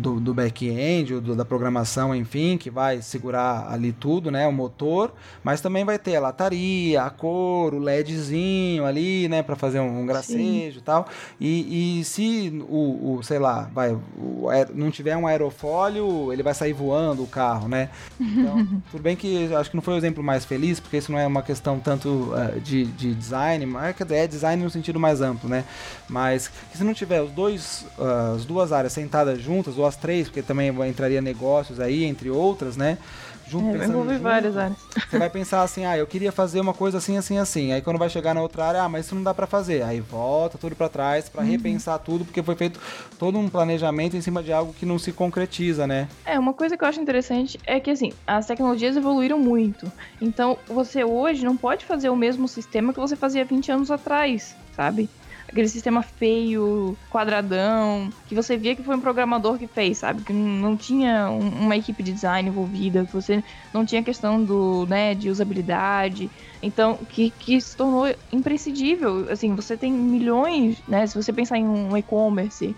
do, 0.00 0.18
do 0.18 0.34
back-end, 0.34 1.20
da 1.20 1.44
programação, 1.44 2.12
enfim, 2.12 2.58
que 2.58 2.68
vai 2.68 3.00
segurar 3.00 3.68
ali 3.70 3.92
tudo, 3.92 4.32
né? 4.32 4.48
O 4.48 4.52
motor, 4.52 5.12
mas 5.44 5.60
também 5.60 5.84
vai 5.84 5.96
ter 5.96 6.16
a 6.16 6.20
lataria, 6.20 7.02
a 7.02 7.10
cor, 7.10 7.72
o 7.72 7.78
LEDzinho 7.78 8.84
ali, 8.84 9.28
né? 9.28 9.44
Para 9.44 9.54
fazer 9.54 9.78
um, 9.78 10.00
um 10.00 10.06
gracejo 10.06 10.80
e 10.80 10.82
tal. 10.82 11.06
E, 11.40 12.00
e 12.00 12.04
se 12.04 12.64
o, 12.68 13.18
o, 13.18 13.22
sei 13.22 13.38
lá, 13.38 13.70
vai, 13.72 13.92
o, 13.92 14.48
não 14.74 14.90
tiver 14.90 15.16
um 15.16 15.28
aerofólio, 15.28 16.32
ele 16.32 16.42
vai 16.42 16.54
sair 16.54 16.72
voando 16.72 17.22
o 17.22 17.28
carro, 17.28 17.68
né? 17.68 17.90
Então, 18.20 18.66
tudo 18.90 19.02
bem 19.02 19.14
que 19.14 19.54
acho 19.54 19.70
que 19.70 19.76
não 19.76 19.82
foi 19.82 19.94
o 19.94 19.98
exemplo 19.98 20.22
mais 20.22 20.44
feliz, 20.44 20.80
porque 20.80 20.96
isso 20.96 21.12
não 21.12 21.18
é 21.18 21.26
uma 21.28 21.42
questão 21.42 21.78
tanto 21.78 22.08
uh, 22.08 22.60
de, 22.60 22.86
de 22.86 23.14
design, 23.14 23.66
mas 23.66 23.94
é 24.10 24.26
design 24.26 24.64
no 24.64 24.70
sentido 24.70 24.98
mais 24.98 25.20
amplo, 25.20 25.48
né? 25.48 25.64
Mas 26.08 26.50
se 26.74 26.82
não 26.82 26.92
tiver 26.92 27.22
os 27.22 27.30
dois 27.30 27.51
dois, 27.52 27.86
as 28.34 28.44
duas 28.44 28.72
áreas 28.72 28.92
sentadas 28.92 29.40
juntas, 29.40 29.78
ou 29.78 29.86
as 29.86 29.96
três, 29.96 30.28
porque 30.28 30.42
também 30.42 30.68
entraria 30.88 31.20
negócios 31.20 31.80
aí, 31.80 32.04
entre 32.04 32.30
outras, 32.30 32.76
né? 32.76 32.98
Junto, 33.46 33.82
é, 33.82 33.84
envolve 33.84 34.16
várias 34.16 34.56
áreas. 34.56 34.78
Você 35.10 35.18
vai 35.18 35.28
pensar 35.28 35.62
assim, 35.62 35.84
ah, 35.84 35.98
eu 35.98 36.06
queria 36.06 36.32
fazer 36.32 36.58
uma 36.60 36.72
coisa 36.72 36.96
assim, 36.96 37.18
assim, 37.18 37.36
assim. 37.36 37.72
Aí 37.72 37.82
quando 37.82 37.98
vai 37.98 38.08
chegar 38.08 38.34
na 38.34 38.40
outra 38.40 38.64
área, 38.64 38.82
ah, 38.82 38.88
mas 38.88 39.04
isso 39.04 39.14
não 39.14 39.22
dá 39.22 39.34
para 39.34 39.46
fazer. 39.46 39.82
Aí 39.82 40.00
volta 40.00 40.56
tudo 40.56 40.74
para 40.74 40.88
trás 40.88 41.28
para 41.28 41.42
uhum. 41.42 41.50
repensar 41.50 41.98
tudo, 41.98 42.24
porque 42.24 42.42
foi 42.42 42.54
feito 42.54 42.80
todo 43.18 43.38
um 43.38 43.50
planejamento 43.50 44.16
em 44.16 44.22
cima 44.22 44.42
de 44.42 44.52
algo 44.52 44.72
que 44.72 44.86
não 44.86 44.98
se 44.98 45.12
concretiza, 45.12 45.86
né? 45.86 46.08
É, 46.24 46.38
uma 46.38 46.54
coisa 46.54 46.78
que 46.78 46.84
eu 46.84 46.88
acho 46.88 47.00
interessante 47.00 47.60
é 47.66 47.78
que, 47.78 47.90
assim, 47.90 48.12
as 48.26 48.46
tecnologias 48.46 48.96
evoluíram 48.96 49.38
muito. 49.38 49.90
Então, 50.18 50.56
você 50.66 51.04
hoje 51.04 51.44
não 51.44 51.56
pode 51.56 51.84
fazer 51.84 52.08
o 52.08 52.16
mesmo 52.16 52.48
sistema 52.48 52.90
que 52.90 53.00
você 53.00 53.16
fazia 53.16 53.44
20 53.44 53.70
anos 53.70 53.90
atrás, 53.90 54.56
sabe? 54.74 55.10
Aquele 55.52 55.68
sistema 55.68 56.02
feio, 56.02 56.98
quadradão, 57.10 58.08
que 58.26 58.34
você 58.34 58.56
via 58.56 58.74
que 58.74 58.82
foi 58.82 58.96
um 58.96 59.00
programador 59.00 59.58
que 59.58 59.68
fez, 59.68 59.98
sabe? 59.98 60.24
Que 60.24 60.32
não 60.32 60.76
tinha 60.78 61.28
um, 61.30 61.66
uma 61.66 61.76
equipe 61.76 62.02
de 62.02 62.12
design 62.12 62.48
envolvida, 62.48 63.04
que 63.04 63.12
você 63.12 63.44
não 63.72 63.84
tinha 63.84 64.02
questão 64.02 64.42
do, 64.42 64.86
né, 64.86 65.14
de 65.14 65.28
usabilidade. 65.28 66.30
Então, 66.62 67.04
que, 67.04 67.30
que 67.30 67.60
se 67.60 67.76
tornou 67.76 68.06
imprescindível. 68.32 69.28
Assim, 69.30 69.54
você 69.54 69.76
tem 69.76 69.92
milhões, 69.92 70.82
né? 70.88 71.06
Se 71.06 71.14
você 71.14 71.32
pensar 71.32 71.58
em 71.58 71.66
um 71.66 71.94
e-commerce, 71.96 72.74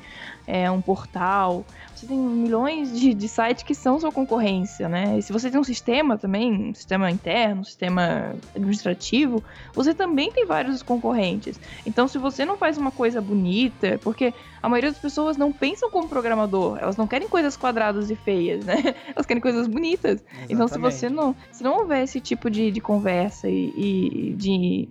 é, 0.46 0.68
um 0.70 0.82
portal, 0.82 1.64
você 2.04 2.08
tem 2.08 2.18
milhões 2.18 2.98
de, 2.98 3.14
de 3.14 3.28
sites 3.28 3.62
que 3.62 3.74
são 3.74 3.98
sua 3.98 4.12
concorrência, 4.12 4.88
né? 4.88 5.18
E 5.18 5.22
se 5.22 5.32
você 5.32 5.50
tem 5.50 5.58
um 5.58 5.64
sistema 5.64 6.18
também, 6.18 6.70
um 6.70 6.74
sistema 6.74 7.10
interno, 7.10 7.62
um 7.62 7.64
sistema 7.64 8.36
administrativo, 8.54 9.42
você 9.72 9.94
também 9.94 10.30
tem 10.30 10.44
vários 10.44 10.82
concorrentes. 10.82 11.58
Então, 11.86 12.06
se 12.06 12.18
você 12.18 12.44
não 12.44 12.58
faz 12.58 12.76
uma 12.76 12.90
coisa 12.90 13.20
bonita, 13.20 13.98
porque 14.02 14.34
a 14.62 14.68
maioria 14.68 14.90
das 14.90 15.00
pessoas 15.00 15.36
não 15.36 15.50
pensam 15.50 15.90
como 15.90 16.08
programador, 16.08 16.78
elas 16.80 16.96
não 16.96 17.06
querem 17.06 17.26
coisas 17.26 17.56
quadradas 17.56 18.10
e 18.10 18.16
feias, 18.16 18.64
né? 18.64 18.94
Elas 19.14 19.26
querem 19.26 19.40
coisas 19.40 19.66
bonitas. 19.66 20.22
Exatamente. 20.22 20.52
Então, 20.52 20.68
se 20.68 20.78
você 20.78 21.08
não, 21.08 21.34
se 21.50 21.62
não 21.62 21.78
houver 21.78 22.02
esse 22.02 22.20
tipo 22.20 22.50
de, 22.50 22.70
de 22.70 22.80
conversa 22.80 23.48
e, 23.48 23.72
e 23.76 24.34
de 24.34 24.88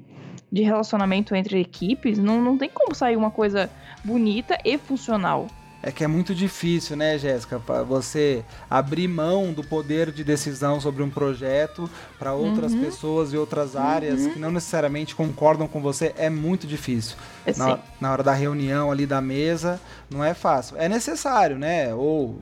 de 0.52 0.62
relacionamento 0.62 1.34
entre 1.34 1.60
equipes, 1.60 2.20
não, 2.20 2.40
não 2.40 2.60
tem 2.60 2.70
como 2.70 2.94
sair 2.94 3.18
uma 3.18 3.32
coisa 3.32 3.72
bonita 4.04 4.56
e 4.64 4.78
funcional 4.78 5.48
é 5.86 5.92
que 5.92 6.02
é 6.02 6.08
muito 6.08 6.34
difícil, 6.34 6.96
né, 6.96 7.18
Jéssica, 7.18 7.60
para 7.60 7.84
você 7.84 8.44
abrir 8.70 9.06
mão 9.10 9.52
do 9.52 9.62
poder 9.62 10.14
de 10.14 10.24
decisão 10.24 10.80
sobre 10.80 11.04
um 11.04 11.10
projeto 11.10 11.90
para 12.18 12.32
outras 12.34 12.72
uhum. 12.72 12.82
pessoas 12.82 13.34
e 13.34 13.38
outras 13.38 13.76
áreas 13.76 14.22
uhum. 14.22 14.30
que 14.32 14.40
não 14.40 14.50
necessariamente 14.50 15.14
concordam 15.14 15.68
com 15.68 15.82
você, 15.82 16.16
é 16.18 16.30
muito 16.30 16.66
difícil. 16.66 17.18
É 17.46 17.54
na, 17.58 17.80
na, 18.00 18.14
hora 18.14 18.24
da 18.24 18.32
reunião 18.32 18.90
ali 18.90 19.06
da 19.06 19.20
mesa, 19.20 19.78
não 20.10 20.24
é 20.24 20.34
fácil. 20.34 20.78
É 20.78 20.88
necessário, 20.88 21.60
né? 21.60 21.94
Ou, 21.94 22.40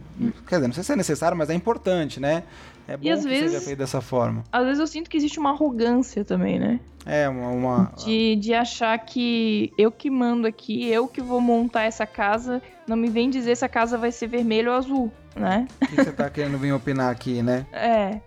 quer 0.48 0.58
dizer, 0.58 0.68
não 0.68 0.76
sei 0.76 0.84
se 0.84 0.94
é 0.94 0.96
necessário, 0.96 1.36
mas 1.36 1.50
é 1.50 1.56
importante, 1.56 2.20
né? 2.20 2.44
É 2.92 2.98
bom 2.98 3.08
e 3.08 3.10
às 3.10 3.22
que 3.24 3.30
vezes, 3.30 3.52
seja 3.52 3.66
feito 3.66 3.78
dessa 3.80 4.02
forma. 4.02 4.44
Às 4.52 4.66
vezes 4.66 4.80
eu 4.80 4.88
sinto 4.88 5.10
que 5.10 5.16
existe 5.16 5.40
uma 5.40 5.52
arrogância 5.52 6.26
também, 6.26 6.60
né? 6.60 6.80
É, 7.06 7.30
uma. 7.30 7.48
uma... 7.48 7.92
De, 8.04 8.36
de 8.36 8.54
achar 8.54 8.98
que 9.00 9.72
eu 9.78 9.90
que 9.90 10.10
mando 10.10 10.46
aqui, 10.46 10.86
eu 10.90 11.08
que 11.08 11.22
vou 11.22 11.40
montar 11.40 11.84
essa 11.84 12.06
casa, 12.06 12.62
não 12.86 12.98
me 12.98 13.10
vem 13.10 13.30
dizer 13.30 13.56
se 13.56 13.64
a 13.64 13.70
casa 13.70 13.98
vai 13.98 14.12
ser 14.12 14.28
vermelho 14.28 14.72
ou 14.72 14.78
azul, 14.78 15.12
né? 15.34 15.68
O 15.82 15.88
que 15.88 15.96
você 15.96 16.12
tá 16.12 16.28
querendo 16.30 16.58
vir 16.58 16.74
opinar 16.74 17.10
aqui, 17.10 17.42
né? 17.42 17.66
É. 17.72 18.20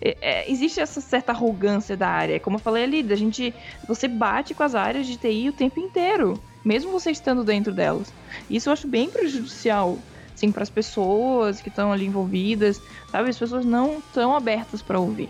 É, 0.00 0.16
é, 0.20 0.50
existe 0.50 0.80
essa 0.80 1.00
certa 1.00 1.32
arrogância 1.32 1.96
da 1.96 2.08
área. 2.08 2.40
Como 2.40 2.56
eu 2.56 2.60
falei 2.60 2.84
ali, 2.84 3.06
a 3.12 3.16
gente, 3.16 3.54
você 3.86 4.08
bate 4.08 4.52
com 4.52 4.62
as 4.64 4.74
áreas 4.74 5.06
de 5.06 5.16
TI 5.16 5.48
o 5.48 5.52
tempo 5.52 5.78
inteiro, 5.80 6.40
mesmo 6.64 6.90
você 6.90 7.10
estando 7.10 7.44
dentro 7.44 7.72
delas. 7.72 8.12
Isso 8.50 8.68
eu 8.68 8.72
acho 8.72 8.86
bem 8.86 9.10
prejudicial, 9.10 9.98
assim, 10.38 10.52
para 10.52 10.62
as 10.62 10.70
pessoas 10.70 11.60
que 11.60 11.68
estão 11.68 11.92
ali 11.92 12.06
envolvidas, 12.06 12.80
sabe? 13.10 13.28
As 13.28 13.38
pessoas 13.38 13.64
não 13.64 13.98
estão 13.98 14.34
abertas 14.34 14.80
para 14.80 14.98
ouvir. 14.98 15.28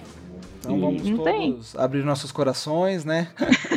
Então 0.61 0.79
vamos 0.79 1.03
todos 1.03 1.25
tem. 1.25 1.83
abrir 1.83 2.05
nossos 2.05 2.31
corações, 2.31 3.05
né? 3.05 3.29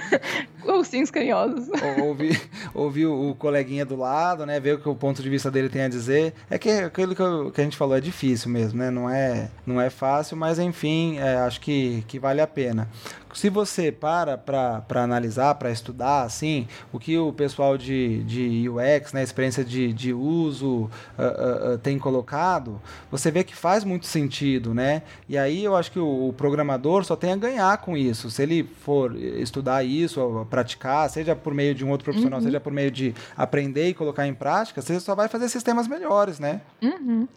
Ursinhos 0.66 1.10
carinhosos. 1.10 1.70
Ouvir, 2.04 2.42
ouvir 2.74 3.06
o, 3.06 3.34
coleguinha 3.36 3.86
do 3.86 3.96
lado, 3.96 4.46
né? 4.46 4.60
Ver 4.60 4.76
o 4.76 4.80
que 4.80 4.90
o 4.90 4.96
ponto 4.96 5.22
de 5.24 5.30
vista 5.30 5.50
dele 5.50 5.70
tem 5.70 5.84
a 5.84 5.88
dizer. 5.88 6.34
É 6.50 6.58
que 6.58 6.70
aquilo 6.70 7.16
que, 7.16 7.22
eu, 7.22 7.52
que 7.52 7.62
a 7.62 7.64
gente 7.64 7.78
falou 7.78 7.96
é 7.96 8.02
difícil 8.02 8.50
mesmo, 8.50 8.80
né? 8.80 8.92
Não 8.92 9.10
é, 9.10 9.50
não 9.66 9.80
é 9.80 9.90
fácil, 9.90 10.36
mas 10.36 10.60
enfim, 10.60 11.18
é, 11.18 11.38
acho 11.38 11.62
que, 11.62 12.04
que 12.08 12.20
vale 12.20 12.42
a 12.42 12.48
pena 12.48 12.90
se 13.34 13.50
você 13.50 13.92
para 13.92 14.38
para 14.38 15.04
analisar, 15.04 15.56
para 15.56 15.72
estudar, 15.72 16.24
assim, 16.24 16.68
o 16.92 17.00
que 17.00 17.18
o 17.18 17.32
pessoal 17.32 17.78
de, 17.78 18.24
de 18.24 18.70
UX, 18.70 19.14
né, 19.14 19.24
experiência 19.24 19.64
de, 19.64 19.94
de 19.94 20.14
uso, 20.14 20.90
uh, 21.18 21.74
uh, 21.74 21.78
tem 21.78 21.98
colocado, 21.98 22.82
você 23.10 23.32
vê 23.32 23.44
que 23.44 23.56
faz 23.56 23.84
muito 23.84 24.06
sentido, 24.06 24.74
né? 24.74 25.04
E 25.28 25.38
aí 25.38 25.64
eu 25.64 25.76
acho 25.76 25.92
que 25.92 26.00
o, 26.00 26.30
o, 26.30 26.34
programador 26.34 27.04
só 27.04 27.16
tem 27.16 27.32
a 27.32 27.36
ganhar 27.36 27.78
com 27.78 27.96
isso. 27.96 28.30
Se 28.30 28.44
ele 28.44 28.64
for 28.64 29.16
estudar 29.16 29.84
isso, 29.84 30.46
praticar, 30.50 31.10
seja 31.10 31.36
por 31.36 31.54
meio 31.54 31.74
de 31.76 31.86
um 31.86 31.90
outro 31.90 32.06
profissional, 32.06 32.40
uhum. 32.40 32.46
seja 32.46 32.60
por 32.60 32.72
meio 32.72 32.92
de 32.92 33.14
aprender 33.36 33.90
e 33.90 33.94
colocar 33.94 34.28
em 34.28 34.34
prática, 34.34 34.82
você 34.82 35.00
só 35.00 35.16
vai 35.16 35.28
fazer 35.28 35.50
sistemas 35.50 35.88
melhores, 35.88 36.40
né? 36.40 36.62
Uhum. 36.82 37.28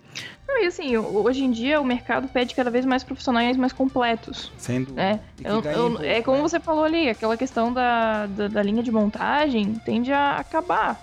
Não, 0.47 0.63
e 0.63 0.67
assim, 0.67 0.97
hoje 0.97 1.43
em 1.43 1.51
dia 1.51 1.81
o 1.81 1.85
mercado 1.85 2.29
pede 2.29 2.55
cada 2.55 2.71
vez 2.71 2.85
mais 2.85 3.03
profissionais 3.03 3.57
mais 3.57 3.73
completos. 3.73 4.53
Sem 4.59 4.81
dúvida. 4.81 5.03
É, 5.03 5.21
eu, 5.43 5.63
eu, 5.63 6.03
é 6.03 6.23
como 6.23 6.37
né? 6.37 6.43
você 6.43 6.61
falou 6.61 6.85
ali, 6.85 7.09
aquela 7.09 7.37
questão 7.37 7.73
da, 7.73 8.27
da, 8.27 8.49
da, 8.49 8.63
linha 8.63 8.83
de 8.83 8.93
montagem 8.93 9.75
tende 9.85 10.13
a 10.13 10.37
acabar. 10.37 11.01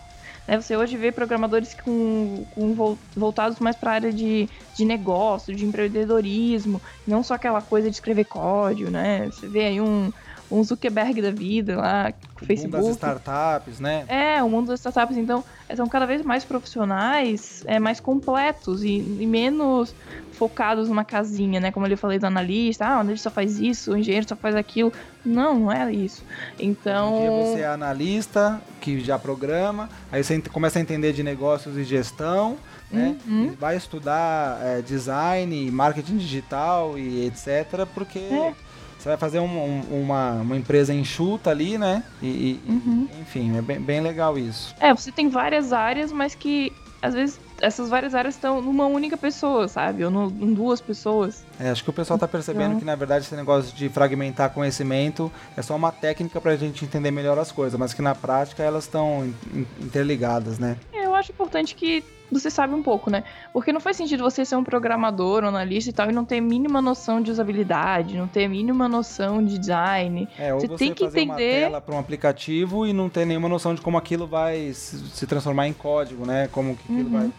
Né? 0.48 0.62
Você 0.62 0.78
hoje 0.78 0.96
vê 0.96 1.12
programadores 1.12 1.74
com, 1.74 2.46
com 2.54 2.98
voltados 3.16 3.60
mais 3.60 3.76
para 3.76 3.92
a 3.92 3.94
área 3.96 4.14
de, 4.14 4.48
de 4.76 4.86
negócio, 4.86 5.56
de 5.56 5.66
empreendedorismo, 5.66 6.80
não 7.08 7.24
só 7.24 7.34
aquela 7.34 7.62
coisa 7.62 7.90
de 7.90 7.96
escrever 7.96 8.26
código, 8.26 8.92
né? 8.92 9.26
Você 9.26 9.48
vê 9.48 9.66
aí 9.66 9.82
um, 9.82 10.14
um 10.52 10.64
Zuckerberg 10.64 11.22
da 11.22 11.32
vida 11.32 11.78
lá, 11.78 12.14
o 12.42 12.46
Facebook. 12.46 12.76
O 12.76 12.80
mundo 12.80 12.88
das 12.88 12.96
startups, 12.96 13.80
né? 13.80 14.04
É, 14.08 14.44
o 14.44 14.50
mundo 14.50 14.68
das 14.68 14.80
startups. 14.80 15.16
Então, 15.16 15.44
são 15.76 15.88
cada 15.88 16.06
vez 16.06 16.22
mais 16.24 16.44
profissionais, 16.44 17.64
é, 17.66 17.80
mais 17.80 18.00
completos 18.00 18.84
e, 18.84 18.98
e 18.98 19.26
menos 19.26 19.96
focados 20.34 20.90
numa 20.90 21.06
casinha, 21.06 21.60
né? 21.60 21.72
Como 21.72 21.88
eu 21.88 21.98
falei 21.98 22.20
do 22.20 22.26
analista, 22.26 22.86
ah, 22.86 22.98
o 22.98 23.00
analista 23.02 23.30
só 23.30 23.34
faz 23.34 23.60
isso, 23.60 23.94
o 23.94 23.98
engenheiro 23.98 24.28
só 24.28 24.36
faz 24.36 24.56
aquilo. 24.56 24.92
Não, 25.24 25.58
não 25.58 25.72
é 25.72 25.92
isso. 25.94 26.24
Então. 26.60 27.20
Dia 27.20 27.32
você 27.32 27.62
é 27.62 27.68
analista, 27.68 28.62
que 28.82 29.00
já 29.00 29.18
programa, 29.18 29.90
aí 30.12 30.24
você 30.24 30.42
começa 30.42 30.80
a 30.80 30.82
entender 30.82 31.14
de 31.14 31.24
negócios 31.24 31.78
e 31.78 31.84
gestão, 31.84 32.58
né? 32.92 33.16
Uhum. 33.26 33.56
vai 33.58 33.78
estudar 33.78 34.60
é, 34.62 34.82
design, 34.82 35.72
marketing 35.72 36.18
digital 36.18 36.98
e 36.98 37.26
etc. 37.26 37.88
Porque. 37.94 38.20
É 38.20 38.71
você 39.02 39.10
vai 39.10 39.18
fazer 39.18 39.40
um, 39.40 39.46
um, 39.46 40.02
uma, 40.04 40.34
uma 40.34 40.56
empresa 40.56 40.94
enxuta 40.94 41.50
ali, 41.50 41.76
né? 41.78 42.04
E, 42.22 42.28
e 42.28 42.62
uhum. 42.70 43.08
enfim, 43.20 43.58
é 43.58 43.62
bem, 43.62 43.82
bem 43.82 44.00
legal 44.00 44.38
isso. 44.38 44.76
É, 44.80 44.94
você 44.94 45.12
tem 45.12 45.28
várias 45.28 45.74
áreas, 45.74 46.12
mas 46.12 46.36
que 46.36 46.72
às 47.02 47.16
vezes 47.16 47.40
essas 47.60 47.90
várias 47.90 48.14
áreas 48.14 48.36
estão 48.36 48.62
numa 48.62 48.86
única 48.86 49.18
pessoa, 49.18 49.68
sabe? 49.68 50.06
Ou 50.06 50.12
no, 50.12 50.28
em 50.28 50.54
duas 50.54 50.80
pessoas. 50.80 51.44
É, 51.60 51.72
acho 51.72 51.84
que 51.84 51.90
o 51.90 51.94
pessoal 51.94 52.16
está 52.16 52.28
percebendo 52.28 52.68
então... 52.68 52.80
que, 52.80 52.86
na 52.86 52.96
verdade, 52.96 53.26
esse 53.26 53.36
negócio 53.36 53.76
de 53.76 53.90
fragmentar 53.90 54.52
conhecimento 54.52 55.32
é 55.58 55.64
só 55.64 55.76
uma 55.76 55.92
técnica 55.92 56.40
para 56.40 56.52
a 56.52 56.56
gente 56.56 56.86
entender 56.86 57.10
melhor 57.10 57.40
as 57.40 57.52
coisas, 57.52 57.80
mas 57.80 57.96
que 57.96 58.04
na 58.04 58.14
prática 58.14 58.62
elas 58.62 58.84
estão 58.84 59.34
interligadas, 59.80 60.60
né? 60.60 60.78
É, 60.94 61.06
eu 61.06 61.16
acho 61.16 61.32
importante 61.32 61.74
que 61.74 62.04
você 62.32 62.50
sabe 62.50 62.74
um 62.74 62.82
pouco, 62.82 63.10
né? 63.10 63.24
Porque 63.52 63.74
não 63.74 63.80
faz 63.80 63.98
sentido 63.98 64.24
você 64.24 64.46
ser 64.46 64.56
um 64.56 64.64
programador, 64.64 65.44
um 65.44 65.48
analista 65.48 65.90
e 65.90 65.94
tal, 65.94 66.10
e 66.10 66.14
não 66.14 66.24
ter 66.24 66.40
mínima 66.40 66.82
noção 66.82 67.22
de 67.22 67.32
usabilidade, 67.32 68.18
não 68.18 68.28
ter 68.28 68.48
mínima 68.48 68.88
noção 68.88 69.44
de 69.44 69.58
design. 69.58 70.28
É, 70.38 70.54
você, 70.54 70.68
você 70.68 70.78
tem 70.78 70.94
que 70.94 71.04
entender. 71.04 71.26
uma 71.26 71.36
tela 71.36 71.82
para 71.82 71.96
um 71.96 72.00
aplicativo 72.00 72.88
e 72.88 72.94
não 72.94 73.10
ter 73.10 73.26
nenhuma 73.26 73.50
noção 73.50 73.76
de 73.76 73.82
como 73.82 73.98
aquilo 73.98 74.26
vai 74.26 74.72
se 74.74 75.28
transformar 75.28 75.68
em 75.68 75.74
código, 75.74 76.26
né? 76.26 76.48
Como 76.52 76.76
que 76.76 76.84
aquilo 76.84 77.10
uhum. 77.10 77.20
vai. 77.20 77.32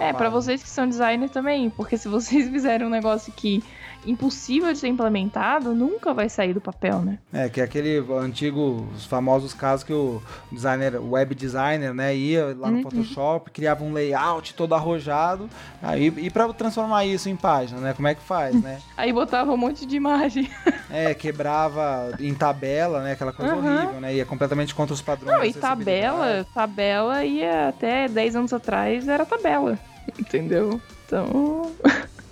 É, 0.00 0.12
para 0.12 0.28
vocês 0.28 0.62
que 0.62 0.68
são 0.68 0.86
designers 0.86 1.30
também, 1.30 1.70
porque 1.70 1.96
se 1.96 2.06
vocês 2.08 2.48
fizerem 2.50 2.86
um 2.86 2.90
negócio 2.90 3.32
que 3.32 3.62
impossível 4.06 4.72
de 4.72 4.78
ser 4.78 4.88
implementado, 4.88 5.74
nunca 5.74 6.14
vai 6.14 6.28
sair 6.28 6.54
do 6.54 6.60
papel, 6.60 7.00
né? 7.00 7.18
É, 7.32 7.48
que 7.48 7.60
é 7.60 7.64
aquele 7.64 7.98
antigo, 8.18 8.88
os 8.94 9.04
famosos 9.04 9.52
casos 9.52 9.84
que 9.84 9.92
o 9.92 10.22
designer, 10.50 11.00
web 11.02 11.34
designer, 11.34 11.94
né, 11.94 12.14
ia 12.14 12.56
lá 12.58 12.70
no 12.70 12.78
uhum. 12.78 12.82
Photoshop, 12.82 13.50
criava 13.50 13.84
um 13.84 13.92
layout 13.92 14.54
todo 14.54 14.74
arrojado, 14.74 15.48
aí, 15.82 16.12
e 16.16 16.30
para 16.30 16.52
transformar 16.52 17.04
isso 17.04 17.28
em 17.28 17.36
página, 17.36 17.80
né, 17.80 17.92
como 17.92 18.08
é 18.08 18.14
que 18.14 18.22
faz, 18.22 18.60
né? 18.60 18.80
aí 18.96 19.12
botava 19.12 19.52
um 19.52 19.56
monte 19.56 19.84
de 19.84 19.96
imagem. 19.96 20.50
é, 20.90 21.14
quebrava 21.14 22.12
em 22.18 22.34
tabela, 22.34 23.02
né, 23.02 23.12
aquela 23.12 23.32
coisa 23.32 23.54
uhum. 23.54 23.76
horrível, 23.76 24.00
né, 24.00 24.14
ia 24.14 24.24
completamente 24.24 24.74
contra 24.74 24.94
os 24.94 25.02
padrões. 25.02 25.36
Não, 25.36 25.44
e 25.44 25.52
tabela, 25.52 26.46
tabela 26.54 27.24
ia 27.24 27.68
até 27.68 28.08
10 28.08 28.36
anos 28.36 28.52
atrás 28.52 29.06
era 29.08 29.26
tabela, 29.26 29.78
entendeu? 30.18 30.80
Então... 31.06 31.72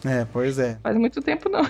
É, 0.08 0.26
pois 0.32 0.58
é. 0.58 0.78
Faz 0.82 0.96
muito 0.96 1.20
tempo 1.20 1.48
não. 1.48 1.62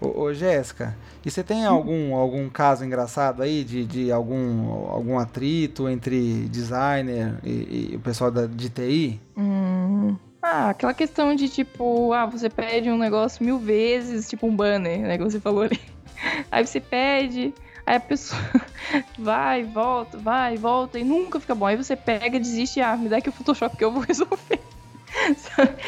ô, 0.00 0.22
ô 0.22 0.34
Jéssica, 0.34 0.96
e 1.24 1.30
você 1.30 1.42
tem 1.42 1.64
algum, 1.64 2.14
algum 2.14 2.48
caso 2.48 2.84
engraçado 2.84 3.42
aí 3.42 3.62
de, 3.62 3.84
de 3.84 4.10
algum, 4.10 4.88
algum 4.88 5.18
atrito 5.18 5.88
entre 5.88 6.48
designer 6.48 7.34
e, 7.44 7.90
e 7.92 7.96
o 7.96 8.00
pessoal 8.00 8.30
da, 8.30 8.46
de 8.46 8.70
TI? 8.70 9.20
Hum. 9.36 10.16
Ah, 10.42 10.70
aquela 10.70 10.94
questão 10.94 11.34
de 11.34 11.48
tipo, 11.48 12.12
ah, 12.14 12.24
você 12.24 12.48
pede 12.48 12.90
um 12.90 12.96
negócio 12.96 13.44
mil 13.44 13.58
vezes, 13.58 14.28
tipo 14.28 14.46
um 14.46 14.56
banner, 14.56 15.00
né, 15.00 15.18
que 15.18 15.24
você 15.24 15.38
falou 15.38 15.64
ali. 15.64 15.80
Aí 16.50 16.66
você 16.66 16.80
pede, 16.80 17.54
aí 17.86 17.96
a 17.96 18.00
pessoa 18.00 18.40
vai, 19.18 19.64
volta, 19.64 20.18
vai, 20.18 20.56
volta 20.56 20.98
e 20.98 21.04
nunca 21.04 21.40
fica 21.40 21.54
bom. 21.54 21.66
Aí 21.66 21.76
você 21.76 21.96
pega, 21.96 22.38
desiste, 22.38 22.80
ah, 22.80 22.96
me 22.96 23.08
dá 23.08 23.18
aqui 23.18 23.28
o 23.28 23.32
Photoshop 23.32 23.76
que 23.76 23.84
eu 23.84 23.90
vou 23.90 24.02
resolver. 24.06 24.60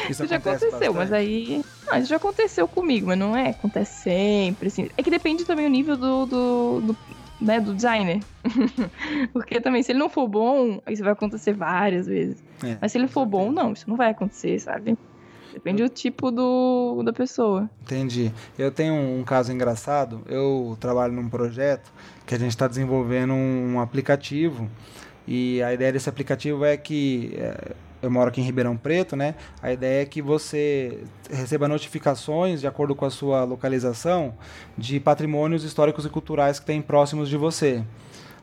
Isso, 0.09 0.25
já 0.25 0.37
aconteceu, 0.37 0.71
bastante. 0.71 0.93
mas 0.95 1.13
aí. 1.13 1.63
Não, 1.95 2.01
isso 2.01 2.09
já 2.09 2.17
aconteceu 2.17 2.67
comigo, 2.67 3.07
mas 3.07 3.17
não 3.17 3.35
é? 3.35 3.49
Acontece 3.49 4.03
sempre, 4.03 4.67
assim. 4.67 4.89
É 4.97 5.03
que 5.03 5.09
depende 5.09 5.45
também 5.45 5.65
o 5.65 5.69
nível 5.69 5.95
do, 5.97 6.25
do, 6.25 6.81
do 6.81 6.97
né, 7.39 7.59
do 7.59 7.73
designer. 7.73 8.21
Porque 9.33 9.59
também, 9.59 9.83
se 9.83 9.91
ele 9.91 9.99
não 9.99 10.09
for 10.09 10.27
bom, 10.27 10.81
isso 10.87 11.03
vai 11.03 11.13
acontecer 11.13 11.53
várias 11.53 12.07
vezes. 12.07 12.43
É, 12.63 12.77
mas 12.81 12.91
se 12.91 12.97
ele 12.97 13.07
for 13.07 13.25
bom, 13.25 13.51
não, 13.51 13.73
isso 13.73 13.89
não 13.89 13.95
vai 13.95 14.11
acontecer, 14.11 14.59
sabe? 14.59 14.97
Depende 15.53 15.83
do 15.83 15.89
tipo 15.89 16.31
do, 16.31 17.03
da 17.03 17.13
pessoa. 17.13 17.69
Entendi. 17.83 18.31
Eu 18.57 18.71
tenho 18.71 18.95
um 18.95 19.23
caso 19.23 19.51
engraçado. 19.51 20.21
Eu 20.25 20.75
trabalho 20.79 21.13
num 21.13 21.29
projeto 21.29 21.93
que 22.25 22.33
a 22.33 22.39
gente 22.39 22.49
está 22.49 22.67
desenvolvendo 22.67 23.33
um 23.33 23.79
aplicativo. 23.79 24.67
E 25.27 25.61
a 25.61 25.71
ideia 25.73 25.93
desse 25.93 26.09
aplicativo 26.09 26.65
é 26.65 26.75
que 26.75 27.33
é, 27.37 27.73
eu 28.03 28.11
moro 28.11 28.27
aqui 28.27 28.41
em 28.41 28.43
Ribeirão 28.43 28.75
Preto, 28.75 29.15
né? 29.15 29.35
A 29.61 29.71
ideia 29.71 30.03
é 30.03 30.05
que 30.05 30.21
você 30.21 30.99
receba 31.31 31.67
notificações 31.67 32.59
de 32.59 32.67
acordo 32.67 32.93
com 32.93 33.05
a 33.05 33.09
sua 33.09 33.43
localização 33.45 34.33
de 34.77 34.99
patrimônios 34.99 35.63
históricos 35.63 36.05
e 36.05 36.09
culturais 36.09 36.59
que 36.59 36.65
tem 36.65 36.81
próximos 36.81 37.29
de 37.29 37.37
você. 37.37 37.83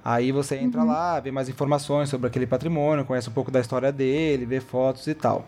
Aí 0.03 0.33
você 0.33 0.57
entra 0.57 0.81
uhum. 0.81 0.87
lá, 0.87 1.21
vê 1.21 1.31
mais 1.31 1.49
informações 1.49 2.09
sobre 2.09 2.27
aquele 2.27 2.47
patrimônio, 2.47 3.05
conhece 3.05 3.29
um 3.29 3.33
pouco 3.33 3.51
da 3.51 3.61
história 3.61 3.93
dele, 3.93 4.47
vê 4.47 4.61
fotos 4.61 5.07
e 5.07 5.15
tal. 5.15 5.45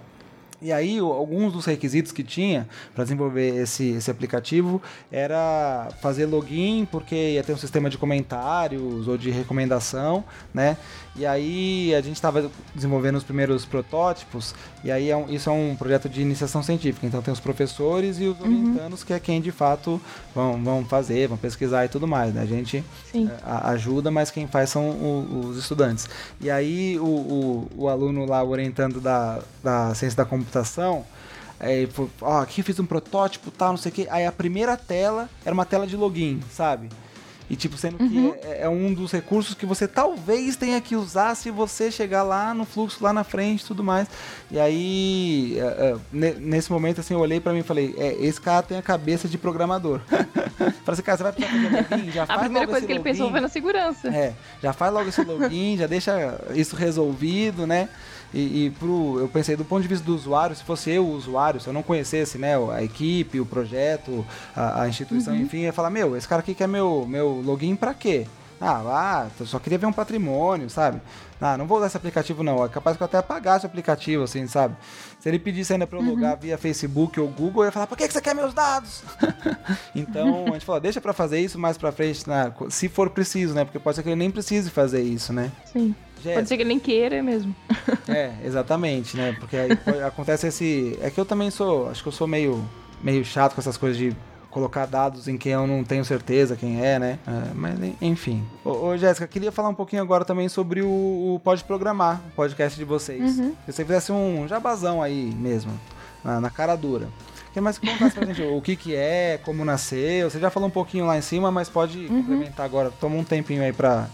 E 0.62 0.72
aí, 0.72 1.00
alguns 1.00 1.52
dos 1.52 1.64
requisitos 1.66 2.12
que 2.12 2.22
tinha 2.22 2.68
para 2.94 3.02
desenvolver 3.02 3.56
esse, 3.56 3.90
esse 3.94 4.08
aplicativo 4.08 4.80
era 5.10 5.88
fazer 6.00 6.24
login, 6.24 6.86
porque 6.88 7.32
ia 7.32 7.42
ter 7.42 7.52
um 7.52 7.56
sistema 7.56 7.90
de 7.90 7.98
comentários 7.98 9.08
ou 9.08 9.18
de 9.18 9.28
recomendação, 9.28 10.22
né? 10.54 10.76
E 11.14 11.26
aí 11.26 11.94
a 11.94 12.00
gente 12.00 12.16
estava 12.16 12.50
desenvolvendo 12.74 13.16
os 13.16 13.24
primeiros 13.24 13.66
protótipos, 13.66 14.54
e 14.82 14.90
aí 14.90 15.10
é 15.10 15.16
um, 15.16 15.28
isso 15.28 15.50
é 15.50 15.52
um 15.52 15.76
projeto 15.76 16.08
de 16.08 16.22
iniciação 16.22 16.62
científica. 16.62 17.06
Então 17.06 17.20
tem 17.20 17.32
os 17.32 17.40
professores 17.40 18.18
e 18.18 18.24
os 18.24 18.40
uhum. 18.40 18.46
orientandos, 18.46 19.04
que 19.04 19.12
é 19.12 19.20
quem 19.20 19.40
de 19.40 19.52
fato 19.52 20.00
vão, 20.34 20.62
vão 20.64 20.84
fazer, 20.84 21.28
vão 21.28 21.36
pesquisar 21.36 21.84
e 21.84 21.88
tudo 21.88 22.08
mais. 22.08 22.32
Né? 22.32 22.40
A 22.40 22.46
gente 22.46 22.82
é, 23.14 23.28
ajuda, 23.44 24.10
mas 24.10 24.30
quem 24.30 24.46
faz 24.46 24.70
são 24.70 24.88
o, 24.88 25.48
os 25.50 25.58
estudantes. 25.58 26.08
E 26.40 26.50
aí 26.50 26.98
o, 26.98 27.04
o, 27.04 27.68
o, 27.76 27.88
aluno 27.88 28.24
lá, 28.24 28.42
orientando 28.42 28.98
da, 28.98 29.40
da 29.62 29.94
ciência 29.94 30.16
da 30.16 30.24
computação, 30.24 31.04
Aí, 31.60 31.88
ó, 32.20 32.40
aqui 32.40 32.60
fiz 32.60 32.80
um 32.80 32.84
protótipo, 32.84 33.48
tal, 33.52 33.68
não 33.70 33.76
sei 33.76 33.92
o 33.92 33.94
que. 33.94 34.08
Aí 34.10 34.26
a 34.26 34.32
primeira 34.32 34.76
tela 34.76 35.30
era 35.44 35.54
uma 35.54 35.64
tela 35.64 35.86
de 35.86 35.96
login, 35.96 36.40
sabe? 36.50 36.88
E, 37.52 37.56
tipo, 37.56 37.76
sendo 37.76 38.02
uhum. 38.02 38.32
que 38.32 38.46
é, 38.46 38.62
é, 38.62 38.68
um 38.70 38.94
dos 38.94 39.12
recursos 39.12 39.54
que 39.54 39.66
você 39.66 39.86
talvez 39.86 40.56
tenha 40.56 40.80
que 40.80 40.96
usar 40.96 41.34
se 41.34 41.50
você 41.50 41.90
chegar 41.90 42.22
lá 42.22 42.54
no 42.54 42.64
fluxo, 42.64 43.04
lá 43.04 43.12
na 43.12 43.24
frente 43.24 43.60
e 43.60 43.66
tudo 43.66 43.84
mais. 43.84 44.08
E 44.50 44.58
aí, 44.58 45.58
é, 45.58 45.94
é, 46.22 46.34
nesse 46.40 46.72
momento, 46.72 47.02
assim, 47.02 47.12
eu 47.12 47.20
olhei 47.20 47.40
para 47.40 47.52
mim 47.52 47.58
e 47.58 47.62
falei: 47.62 47.94
é, 47.98 48.14
esse 48.24 48.40
cara 48.40 48.62
tem 48.62 48.78
a 48.78 48.82
cabeça 48.82 49.28
de 49.28 49.36
programador. 49.36 50.00
Falei 50.82 50.94
assim, 50.94 51.02
cara, 51.02 51.18
você 51.18 51.22
vai 51.22 51.32
precisar 51.32 51.52
fazer 51.52 51.96
login? 51.96 52.10
Já 52.10 52.22
a 52.24 52.38
primeira 52.38 52.66
coisa 52.66 52.86
que 52.86 52.92
login. 52.92 53.08
ele 53.08 53.12
pensou 53.12 53.30
foi 53.30 53.40
na 53.40 53.48
segurança. 53.48 54.08
É, 54.08 54.32
já 54.62 54.72
faz 54.72 54.92
logo 54.92 55.08
esse 55.08 55.22
login, 55.22 55.76
já 55.76 55.86
deixa 55.86 56.40
isso 56.54 56.74
resolvido, 56.74 57.66
né? 57.66 57.88
E, 58.32 58.66
e 58.66 58.70
pro, 58.70 59.18
eu 59.20 59.28
pensei, 59.28 59.56
do 59.56 59.64
ponto 59.64 59.82
de 59.82 59.88
vista 59.88 60.04
do 60.04 60.14
usuário, 60.14 60.56
se 60.56 60.64
fosse 60.64 60.90
eu 60.90 61.04
o 61.04 61.12
usuário, 61.12 61.60
se 61.60 61.66
eu 61.66 61.72
não 61.72 61.82
conhecesse 61.82 62.38
né, 62.38 62.54
a 62.72 62.82
equipe, 62.82 63.40
o 63.40 63.46
projeto, 63.46 64.24
a, 64.56 64.82
a 64.82 64.88
instituição, 64.88 65.34
uhum. 65.34 65.42
enfim, 65.42 65.58
eu 65.58 65.64
ia 65.64 65.72
falar, 65.72 65.90
meu, 65.90 66.16
esse 66.16 66.26
cara 66.26 66.40
aqui 66.40 66.54
quer 66.54 66.66
meu, 66.66 67.06
meu 67.06 67.42
login 67.44 67.76
pra 67.76 67.92
quê? 67.92 68.26
Ah, 68.64 68.80
ah, 68.86 69.26
eu 69.40 69.44
só 69.44 69.58
queria 69.58 69.76
ver 69.76 69.86
um 69.86 69.92
patrimônio, 69.92 70.70
sabe? 70.70 71.00
Ah, 71.40 71.58
não 71.58 71.66
vou 71.66 71.78
usar 71.78 71.88
esse 71.88 71.96
aplicativo 71.96 72.44
não. 72.44 72.64
É 72.64 72.68
capaz 72.68 72.96
que 72.96 73.02
eu 73.02 73.04
até 73.04 73.18
apagasse 73.18 73.66
o 73.66 73.68
aplicativo, 73.68 74.22
assim, 74.22 74.46
sabe? 74.46 74.76
Se 75.18 75.28
ele 75.28 75.40
pedisse 75.40 75.72
ainda 75.72 75.84
pra 75.84 75.98
eu 75.98 76.02
logar 76.04 76.34
uhum. 76.34 76.40
via 76.40 76.56
Facebook 76.56 77.18
ou 77.18 77.26
Google, 77.26 77.64
eu 77.64 77.66
ia 77.66 77.72
falar, 77.72 77.88
por 77.88 77.98
que, 77.98 78.06
que 78.06 78.12
você 78.12 78.20
quer 78.20 78.36
meus 78.36 78.54
dados? 78.54 79.02
então, 79.96 80.44
a 80.46 80.52
gente 80.52 80.64
falou, 80.64 80.80
deixa 80.80 81.00
pra 81.00 81.12
fazer 81.12 81.40
isso 81.40 81.58
mais 81.58 81.76
pra 81.76 81.90
frente, 81.90 82.28
né? 82.28 82.54
se 82.70 82.88
for 82.88 83.10
preciso, 83.10 83.52
né? 83.52 83.64
Porque 83.64 83.80
pode 83.80 83.96
ser 83.96 84.04
que 84.04 84.10
ele 84.10 84.16
nem 84.16 84.30
precise 84.30 84.70
fazer 84.70 85.02
isso, 85.02 85.32
né? 85.32 85.50
Sim. 85.72 85.92
Jéssica. 86.22 86.34
Pode 86.34 86.48
ser 86.48 86.56
que 86.56 86.62
ele 86.62 86.68
nem 86.68 86.78
queira 86.78 87.22
mesmo. 87.22 87.54
é, 88.08 88.32
exatamente, 88.44 89.16
né? 89.16 89.36
Porque 89.38 89.56
aí 89.56 89.70
acontece 90.06 90.46
esse. 90.46 90.98
É 91.02 91.10
que 91.10 91.18
eu 91.18 91.24
também 91.24 91.50
sou. 91.50 91.88
Acho 91.88 92.02
que 92.02 92.08
eu 92.08 92.12
sou 92.12 92.26
meio, 92.26 92.64
meio 93.02 93.24
chato 93.24 93.54
com 93.54 93.60
essas 93.60 93.76
coisas 93.76 93.98
de 93.98 94.14
colocar 94.50 94.84
dados 94.86 95.28
em 95.28 95.38
quem 95.38 95.52
eu 95.52 95.66
não 95.66 95.82
tenho 95.82 96.04
certeza 96.04 96.54
quem 96.54 96.84
é, 96.84 96.98
né? 96.98 97.18
É, 97.26 97.54
mas 97.54 97.74
enfim. 98.00 98.44
Ô, 98.62 98.88
ô 98.88 98.96
Jéssica, 98.96 99.26
queria 99.26 99.50
falar 99.50 99.70
um 99.70 99.74
pouquinho 99.74 100.02
agora 100.02 100.24
também 100.26 100.48
sobre 100.48 100.82
o, 100.82 100.88
o 101.34 101.40
Pode 101.42 101.64
Programar, 101.64 102.20
o 102.28 102.36
podcast 102.36 102.78
de 102.78 102.84
vocês. 102.84 103.38
Uhum. 103.38 103.54
Se 103.64 103.72
você 103.72 103.84
fizesse 103.84 104.12
um 104.12 104.46
jabazão 104.46 105.02
aí 105.02 105.34
mesmo, 105.34 105.72
na, 106.22 106.40
na 106.40 106.50
cara 106.50 106.76
dura. 106.76 107.08
Mais 107.60 107.76
contar 107.76 108.10
pra 108.10 108.24
gente 108.24 108.42
o 108.42 108.62
que 108.62 108.74
que 108.74 108.94
é, 108.94 109.38
como 109.44 109.62
nasceu? 109.62 110.30
Você 110.30 110.40
já 110.40 110.48
falou 110.48 110.68
um 110.68 110.72
pouquinho 110.72 111.04
lá 111.04 111.18
em 111.18 111.20
cima, 111.20 111.50
mas 111.50 111.68
pode 111.68 111.98
uhum. 111.98 112.22
complementar 112.22 112.64
agora. 112.64 112.90
Toma 112.98 113.16
um 113.16 113.24
tempinho 113.24 113.62
aí 113.62 113.74
pra 113.74 114.08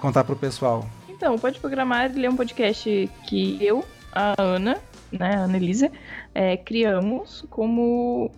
contar 0.00 0.24
pro 0.24 0.34
pessoal. 0.34 0.84
Então, 1.20 1.38
Pode 1.38 1.60
Programar 1.60 2.06
ele 2.06 2.24
é 2.24 2.30
um 2.30 2.34
podcast 2.34 3.10
que 3.28 3.58
eu, 3.60 3.84
a 4.10 4.34
Ana, 4.40 4.78
né, 5.12 5.34
a 5.34 5.40
Ana 5.40 5.58
Elisa, 5.58 5.92
é, 6.34 6.56
criamos 6.56 7.44
como 7.50 8.30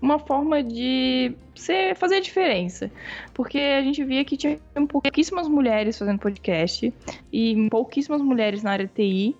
uma 0.00 0.18
forma 0.18 0.62
de 0.62 1.34
ser, 1.54 1.94
fazer 1.96 2.14
a 2.14 2.20
diferença. 2.20 2.90
Porque 3.34 3.58
a 3.58 3.82
gente 3.82 4.02
via 4.02 4.24
que 4.24 4.38
tinha 4.38 4.58
pouquíssimas 4.88 5.46
mulheres 5.48 5.98
fazendo 5.98 6.18
podcast 6.18 6.90
e 7.30 7.68
pouquíssimas 7.68 8.22
mulheres 8.22 8.62
na 8.62 8.70
área 8.70 8.90
TI. 8.92 9.36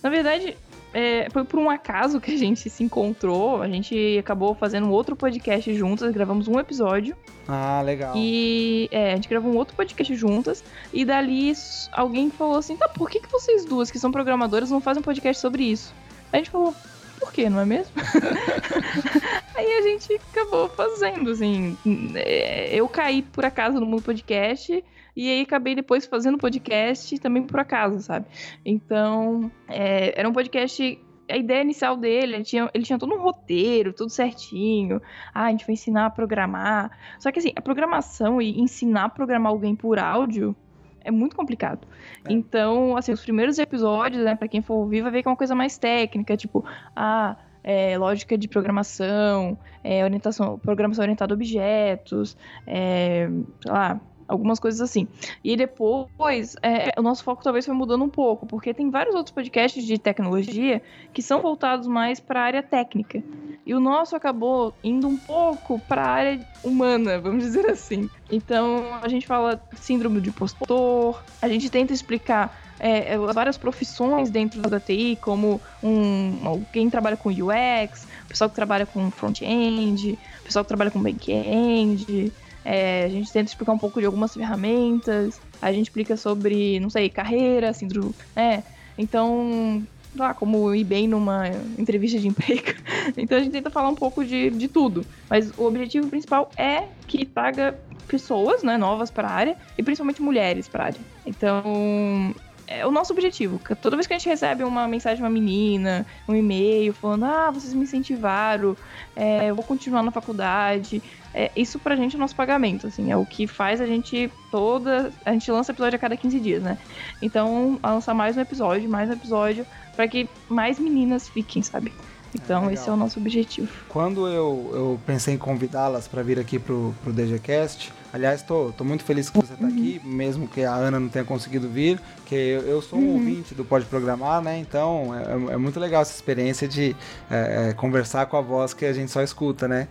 Na 0.00 0.08
verdade, 0.08 0.56
é, 0.94 1.28
foi 1.30 1.44
por 1.44 1.58
um 1.58 1.68
acaso 1.68 2.20
que 2.20 2.32
a 2.32 2.36
gente 2.38 2.70
se 2.70 2.84
encontrou. 2.84 3.60
A 3.60 3.68
gente 3.68 4.16
acabou 4.18 4.54
fazendo 4.54 4.86
um 4.86 4.90
outro 4.90 5.16
podcast 5.16 5.74
juntas, 5.74 6.12
gravamos 6.12 6.46
um 6.46 6.58
episódio. 6.58 7.16
Ah, 7.48 7.82
legal. 7.84 8.14
E 8.16 8.88
é, 8.92 9.12
a 9.12 9.16
gente 9.16 9.28
gravou 9.28 9.52
um 9.52 9.56
outro 9.56 9.74
podcast 9.76 10.14
juntas. 10.14 10.62
E 10.92 11.04
dali 11.04 11.52
alguém 11.92 12.30
falou 12.30 12.56
assim: 12.56 12.76
tá, 12.76 12.88
por 12.88 13.10
que, 13.10 13.18
que 13.18 13.30
vocês 13.30 13.64
duas, 13.64 13.90
que 13.90 13.98
são 13.98 14.12
programadoras, 14.12 14.70
não 14.70 14.80
fazem 14.80 15.00
um 15.00 15.04
podcast 15.04 15.42
sobre 15.42 15.64
isso? 15.64 15.92
A 16.32 16.36
gente 16.36 16.50
falou, 16.50 16.74
por 17.18 17.32
quê, 17.32 17.50
não 17.50 17.60
é 17.60 17.64
mesmo? 17.64 17.92
Aí 19.54 19.72
a 19.74 19.82
gente 19.82 20.20
acabou 20.30 20.68
fazendo, 20.68 21.30
assim. 21.30 21.76
É, 22.14 22.74
eu 22.74 22.88
caí 22.88 23.22
por 23.22 23.44
acaso 23.44 23.80
no 23.80 23.86
mundo 23.86 24.02
podcast 24.02 24.82
e 25.16 25.30
aí 25.30 25.42
acabei 25.42 25.74
depois 25.74 26.06
fazendo 26.06 26.38
podcast 26.38 27.18
também 27.18 27.42
por 27.42 27.60
acaso, 27.60 28.00
sabe? 28.00 28.26
Então, 28.64 29.50
é, 29.68 30.18
era 30.18 30.28
um 30.28 30.32
podcast 30.32 30.98
a 31.28 31.36
ideia 31.36 31.62
inicial 31.62 31.96
dele, 31.96 32.34
ele 32.34 32.44
tinha, 32.44 32.70
ele 32.74 32.84
tinha 32.84 32.98
todo 32.98 33.14
um 33.14 33.20
roteiro, 33.20 33.92
tudo 33.92 34.10
certinho. 34.10 35.00
Ah, 35.32 35.46
a 35.46 35.50
gente 35.50 35.66
vai 35.66 35.72
ensinar 35.72 36.06
a 36.06 36.10
programar. 36.10 36.90
Só 37.18 37.32
que 37.32 37.38
assim, 37.38 37.52
a 37.56 37.62
programação 37.62 38.42
e 38.42 38.60
ensinar 38.60 39.04
a 39.04 39.08
programar 39.08 39.50
alguém 39.50 39.74
por 39.74 39.98
áudio 39.98 40.54
é 41.00 41.10
muito 41.10 41.36
complicado. 41.36 41.86
É. 42.28 42.32
Então, 42.32 42.96
assim, 42.96 43.12
os 43.12 43.22
primeiros 43.22 43.58
episódios, 43.58 44.24
né, 44.24 44.34
para 44.34 44.48
quem 44.48 44.62
for 44.62 44.74
ouvir, 44.74 45.02
vai 45.02 45.12
ver 45.12 45.22
que 45.22 45.28
é 45.28 45.30
uma 45.30 45.36
coisa 45.36 45.54
mais 45.54 45.78
técnica, 45.78 46.36
tipo, 46.36 46.64
ah, 46.96 47.36
é, 47.62 47.96
lógica 47.96 48.36
de 48.36 48.48
programação, 48.48 49.58
é, 49.82 50.04
orientação, 50.04 50.58
programação 50.58 51.02
orientada 51.02 51.32
a 51.32 51.36
objetos, 51.36 52.36
é, 52.66 53.28
sei 53.62 53.72
lá, 53.72 54.00
algumas 54.26 54.58
coisas 54.58 54.80
assim. 54.80 55.06
E 55.42 55.56
depois, 55.56 56.56
é, 56.62 56.92
o 56.98 57.02
nosso 57.02 57.24
foco 57.24 57.42
talvez 57.42 57.64
foi 57.64 57.74
mudando 57.74 58.04
um 58.04 58.08
pouco, 58.08 58.46
porque 58.46 58.74
tem 58.74 58.90
vários 58.90 59.14
outros 59.14 59.34
podcasts 59.34 59.84
de 59.84 59.98
tecnologia 59.98 60.82
que 61.12 61.22
são 61.22 61.40
voltados 61.40 61.86
mais 61.86 62.20
para 62.20 62.40
a 62.40 62.44
área 62.44 62.62
técnica. 62.62 63.22
E 63.66 63.74
o 63.74 63.80
nosso 63.80 64.14
acabou 64.14 64.74
indo 64.82 65.08
um 65.08 65.16
pouco 65.16 65.78
para 65.80 66.02
a 66.02 66.08
área 66.08 66.48
humana, 66.62 67.18
vamos 67.18 67.44
dizer 67.44 67.66
assim. 67.66 68.10
Então, 68.30 68.84
a 69.02 69.08
gente 69.08 69.26
fala 69.26 69.62
síndrome 69.74 70.20
de 70.20 70.28
impostor, 70.28 71.22
a 71.40 71.48
gente 71.48 71.70
tenta 71.70 71.92
explicar 71.92 72.62
é, 72.78 73.14
é 73.14 73.18
várias 73.18 73.56
profissões 73.56 74.30
dentro 74.30 74.60
da 74.62 74.80
TI, 74.80 75.16
como 75.20 75.60
um, 75.82 76.62
quem 76.72 76.90
trabalha 76.90 77.16
com 77.16 77.30
UX, 77.30 78.06
pessoal 78.28 78.50
que 78.50 78.56
trabalha 78.56 78.84
com 78.84 79.10
front-end, 79.10 80.18
pessoal 80.42 80.64
que 80.64 80.68
trabalha 80.68 80.90
com 80.90 81.00
back-end, 81.00 82.32
é, 82.64 83.04
a 83.04 83.08
gente 83.08 83.32
tenta 83.32 83.50
explicar 83.50 83.72
um 83.72 83.78
pouco 83.78 84.00
de 84.00 84.06
algumas 84.06 84.34
ferramentas, 84.34 85.40
a 85.60 85.72
gente 85.72 85.86
explica 85.86 86.16
sobre, 86.16 86.80
não 86.80 86.90
sei, 86.90 87.08
carreira, 87.10 87.68
assim, 87.70 87.88
né? 88.34 88.64
Então, 88.96 89.84
lá, 90.16 90.32
como 90.32 90.74
ir 90.74 90.84
bem 90.84 91.08
numa 91.08 91.48
entrevista 91.78 92.18
de 92.18 92.28
emprego. 92.28 92.74
Então 93.16 93.36
a 93.36 93.40
gente 93.42 93.52
tenta 93.52 93.68
falar 93.68 93.90
um 93.90 93.94
pouco 93.94 94.24
de, 94.24 94.48
de 94.50 94.66
tudo. 94.66 95.04
Mas 95.28 95.52
o 95.58 95.64
objetivo 95.64 96.08
principal 96.08 96.50
é 96.56 96.84
que 97.06 97.26
traga 97.26 97.78
pessoas 98.08 98.62
né, 98.62 98.78
novas 98.78 99.10
para 99.10 99.28
a 99.28 99.30
área 99.30 99.56
e 99.76 99.82
principalmente 99.82 100.22
mulheres 100.22 100.68
para 100.68 100.84
a 100.84 100.86
área. 100.86 101.00
Então, 101.26 102.34
é 102.66 102.86
o 102.86 102.90
nosso 102.90 103.12
objetivo. 103.12 103.60
Toda 103.80 103.96
vez 103.96 104.06
que 104.06 104.14
a 104.14 104.18
gente 104.18 104.28
recebe 104.28 104.64
uma 104.64 104.88
mensagem 104.88 105.16
de 105.18 105.22
uma 105.22 105.30
menina, 105.30 106.06
um 106.26 106.34
e-mail 106.34 106.92
falando, 106.94 107.24
ah, 107.24 107.50
vocês 107.50 107.74
me 107.74 107.82
incentivaram, 107.82 108.76
é, 109.14 109.50
eu 109.50 109.54
vou 109.54 109.64
continuar 109.64 110.02
na 110.02 110.10
faculdade. 110.10 111.02
É, 111.34 111.50
isso 111.56 111.80
pra 111.80 111.96
gente 111.96 112.14
é 112.14 112.16
o 112.16 112.20
nosso 112.20 112.36
pagamento, 112.36 112.86
assim, 112.86 113.10
é 113.10 113.16
o 113.16 113.26
que 113.26 113.46
faz 113.46 113.80
a 113.80 113.86
gente 113.86 114.30
toda. 114.52 115.12
A 115.24 115.32
gente 115.32 115.50
lança 115.50 115.72
episódio 115.72 115.96
a 115.96 115.98
cada 115.98 116.16
15 116.16 116.38
dias, 116.38 116.62
né? 116.62 116.78
Então, 117.20 117.78
lançar 117.82 118.14
mais 118.14 118.36
um 118.36 118.40
episódio, 118.40 118.88
mais 118.88 119.10
um 119.10 119.14
episódio, 119.14 119.66
para 119.96 120.06
que 120.06 120.28
mais 120.48 120.78
meninas 120.78 121.28
fiquem, 121.28 121.60
sabe? 121.60 121.92
Então, 122.34 122.68
é 122.68 122.74
esse 122.74 122.88
é 122.88 122.92
o 122.92 122.96
nosso 122.96 123.18
objetivo. 123.18 123.68
Quando 123.88 124.26
eu, 124.26 124.70
eu 124.72 125.00
pensei 125.06 125.34
em 125.34 125.38
convidá-las 125.38 126.08
para 126.08 126.22
vir 126.22 126.38
aqui 126.38 126.58
pro, 126.58 126.94
pro 127.02 127.12
DGCast, 127.12 127.92
aliás, 128.12 128.42
tô, 128.42 128.72
tô 128.76 128.84
muito 128.84 129.04
feliz 129.04 129.30
que 129.30 129.36
você 129.36 129.54
tá 129.54 129.64
uhum. 129.64 129.70
aqui, 129.70 130.00
mesmo 130.04 130.48
que 130.48 130.64
a 130.64 130.74
Ana 130.74 130.98
não 130.98 131.08
tenha 131.08 131.24
conseguido 131.24 131.68
vir, 131.68 132.00
que 132.26 132.34
eu, 132.34 132.62
eu 132.62 132.82
sou 132.82 132.98
um 132.98 133.06
uhum. 133.06 133.12
ouvinte 133.14 133.54
do 133.54 133.64
Pode 133.64 133.86
Programar, 133.86 134.42
né? 134.42 134.58
Então, 134.58 135.12
é, 135.14 135.54
é 135.54 135.56
muito 135.56 135.78
legal 135.78 136.02
essa 136.02 136.14
experiência 136.14 136.66
de 136.66 136.96
é, 137.30 137.68
é, 137.70 137.72
conversar 137.72 138.26
com 138.26 138.36
a 138.36 138.40
voz 138.40 138.74
que 138.74 138.84
a 138.84 138.92
gente 138.92 139.10
só 139.12 139.22
escuta, 139.22 139.68
né? 139.68 139.86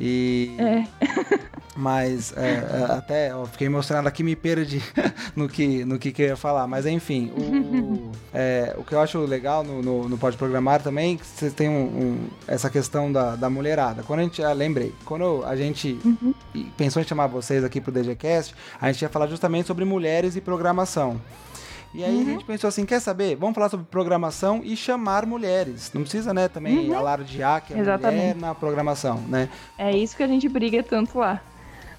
E. 0.00 0.56
É. 0.58 0.84
Mas 1.76 2.36
é, 2.36 2.54
é, 2.54 2.92
até 2.92 3.34
ó, 3.34 3.46
fiquei 3.46 3.66
emocionado 3.66 4.08
aqui, 4.08 4.22
me 4.22 4.34
perdi 4.34 4.82
no 5.36 5.48
que, 5.48 5.84
no 5.84 5.98
que, 5.98 6.10
que 6.10 6.22
eu 6.22 6.26
ia 6.28 6.36
falar. 6.36 6.66
Mas 6.66 6.84
enfim, 6.84 7.32
o, 7.36 8.10
é, 8.34 8.74
o 8.76 8.84
que 8.84 8.94
eu 8.94 9.00
acho 9.00 9.18
legal 9.20 9.62
no, 9.62 9.80
no, 9.80 10.08
no 10.08 10.18
Pode 10.18 10.36
Programar 10.36 10.82
também, 10.82 11.16
que 11.16 11.26
você 11.26 11.50
tem 11.50 11.68
um, 11.68 11.82
um, 11.82 12.28
essa 12.46 12.68
questão 12.68 13.10
da, 13.10 13.36
da 13.36 13.48
mulherada. 13.48 14.02
Quando 14.02 14.20
a 14.20 14.22
gente, 14.24 14.42
ah, 14.42 14.52
lembrei, 14.52 14.92
quando 15.04 15.44
a 15.44 15.54
gente 15.54 15.98
uhum. 16.04 16.34
pensou 16.76 17.00
em 17.00 17.04
chamar 17.04 17.28
vocês 17.28 17.62
aqui 17.62 17.80
pro 17.80 17.92
DGCast, 17.92 18.54
a 18.80 18.90
gente 18.90 19.02
ia 19.02 19.08
falar 19.08 19.28
justamente 19.28 19.66
sobre 19.66 19.84
mulheres 19.84 20.36
e 20.36 20.40
programação. 20.40 21.20
E 21.92 22.04
aí 22.04 22.14
uhum. 22.14 22.20
a 22.20 22.24
gente 22.24 22.44
pensou 22.44 22.68
assim, 22.68 22.86
quer 22.86 23.00
saber? 23.00 23.34
Vamos 23.34 23.54
falar 23.54 23.68
sobre 23.68 23.86
programação 23.86 24.60
e 24.62 24.76
chamar 24.76 25.26
mulheres. 25.26 25.90
Não 25.92 26.02
precisa, 26.02 26.32
né, 26.32 26.48
também 26.48 26.90
uhum. 26.90 26.96
alardear 26.96 27.64
que 27.64 27.74
é 27.74 27.78
Exatamente. 27.78 28.20
mulher 28.20 28.36
na 28.36 28.54
programação, 28.54 29.20
né? 29.28 29.48
É 29.76 29.96
isso 29.96 30.16
que 30.16 30.22
a 30.22 30.28
gente 30.28 30.48
briga 30.48 30.82
tanto 30.82 31.18
lá. 31.18 31.40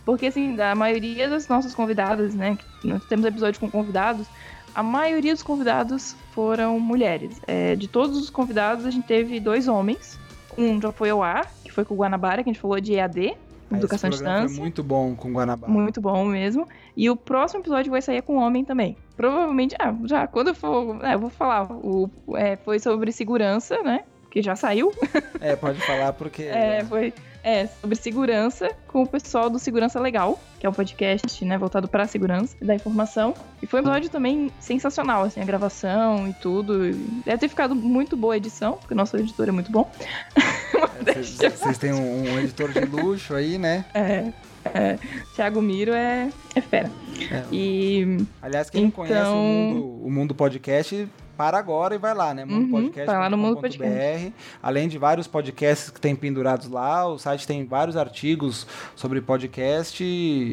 Porque, 0.05 0.27
assim, 0.27 0.59
a 0.59 0.73
maioria 0.73 1.29
das 1.29 1.47
nossas 1.47 1.75
convidadas, 1.75 2.33
né, 2.33 2.57
nós 2.83 3.03
temos 3.05 3.25
episódio 3.25 3.59
com 3.59 3.69
convidados, 3.69 4.25
a 4.73 4.81
maioria 4.81 5.33
dos 5.33 5.43
convidados 5.43 6.15
foram 6.33 6.79
mulheres. 6.79 7.41
É, 7.45 7.75
de 7.75 7.87
todos 7.87 8.17
os 8.17 8.29
convidados, 8.29 8.85
a 8.85 8.91
gente 8.91 9.05
teve 9.05 9.39
dois 9.39 9.67
homens. 9.67 10.17
Um 10.57 10.81
já 10.81 10.91
foi 10.91 11.09
ao 11.09 11.21
ar, 11.21 11.51
que 11.63 11.71
foi 11.71 11.83
com 11.83 11.93
o 11.93 11.97
Guanabara, 11.97 12.43
que 12.43 12.49
a 12.49 12.53
gente 12.53 12.61
falou 12.61 12.79
de 12.79 12.93
EAD, 12.93 13.35
ah, 13.75 13.77
Educação 13.77 14.07
à 14.07 14.11
Distância. 14.11 14.61
muito 14.61 14.83
bom 14.83 15.15
com 15.15 15.31
Guanabara. 15.31 15.71
Muito 15.71 16.01
bom 16.01 16.25
mesmo. 16.25 16.67
E 16.95 17.09
o 17.09 17.15
próximo 17.15 17.61
episódio 17.61 17.91
vai 17.91 18.01
sair 18.01 18.21
com 18.21 18.35
homem 18.35 18.63
também. 18.63 18.97
Provavelmente, 19.15 19.75
ah, 19.79 19.95
já 20.05 20.27
quando 20.27 20.53
for. 20.53 21.03
É, 21.03 21.15
eu 21.15 21.19
vou 21.19 21.29
falar. 21.29 21.71
O, 21.71 22.09
é, 22.35 22.55
foi 22.55 22.79
sobre 22.79 23.11
segurança, 23.11 23.81
né? 23.81 24.03
que 24.31 24.41
já 24.41 24.55
saiu. 24.55 24.91
É, 25.39 25.55
pode 25.55 25.79
falar 25.81 26.13
porque. 26.13 26.43
É, 26.61 26.83
foi. 26.85 27.13
É, 27.43 27.67
sobre 27.67 27.95
segurança 27.95 28.69
com 28.87 29.03
o 29.03 29.07
pessoal 29.07 29.49
do 29.49 29.57
Segurança 29.57 29.99
Legal, 29.99 30.39
que 30.59 30.65
é 30.65 30.69
um 30.69 30.73
podcast, 30.73 31.43
né, 31.43 31.57
voltado 31.57 31.87
para 31.87 32.03
a 32.03 32.07
segurança 32.07 32.55
e 32.61 32.65
da 32.65 32.75
informação. 32.75 33.33
E 33.61 33.65
foi 33.65 33.79
um 33.79 33.83
episódio 33.83 34.09
também 34.09 34.51
sensacional, 34.59 35.23
assim, 35.23 35.41
a 35.41 35.45
gravação 35.45 36.27
e 36.27 36.33
tudo. 36.33 36.91
Deve 37.25 37.37
ter 37.39 37.47
ficado 37.47 37.73
muito 37.73 38.15
boa 38.15 38.35
a 38.35 38.37
edição, 38.37 38.73
porque 38.73 38.93
o 38.93 38.97
nosso 38.97 39.17
editor 39.17 39.49
é 39.49 39.51
muito 39.51 39.71
bom. 39.71 39.91
Vocês 41.03 41.77
têm 41.77 41.93
um, 41.93 42.23
um, 42.23 42.39
editor 42.39 42.71
de 42.71 42.85
luxo 42.85 43.33
aí, 43.33 43.57
né? 43.57 43.85
É. 43.93 44.31
É, 44.63 44.99
Thiago 45.35 45.61
Miro 45.61 45.91
é, 45.91 46.29
é 46.53 46.61
fera. 46.61 46.91
É. 47.31 47.43
E, 47.51 48.17
Aliás, 48.41 48.69
quem 48.69 48.83
então... 48.83 49.03
não 49.03 49.09
conhece 49.09 49.29
o 49.29 49.35
mundo, 49.35 50.05
o 50.05 50.11
mundo 50.11 50.35
podcast, 50.35 51.07
para 51.37 51.57
agora 51.57 51.95
e 51.95 51.97
vai 51.97 52.13
lá, 52.13 52.33
né? 52.33 52.45
Mundo 52.45 52.65
uhum, 52.65 52.71
Podcast. 52.83 53.05
Vai 53.05 53.17
lá 53.17 53.29
no 53.29 53.37
Mundo 53.37 53.59
Podcast. 53.59 54.33
Além 54.61 54.87
de 54.87 54.97
vários 54.97 55.27
podcasts 55.27 55.89
que 55.89 55.99
tem 55.99 56.15
pendurados 56.15 56.69
lá, 56.69 57.07
o 57.07 57.17
site 57.17 57.47
tem 57.47 57.65
vários 57.65 57.97
artigos 57.97 58.67
sobre 58.95 59.21
podcast 59.21 60.03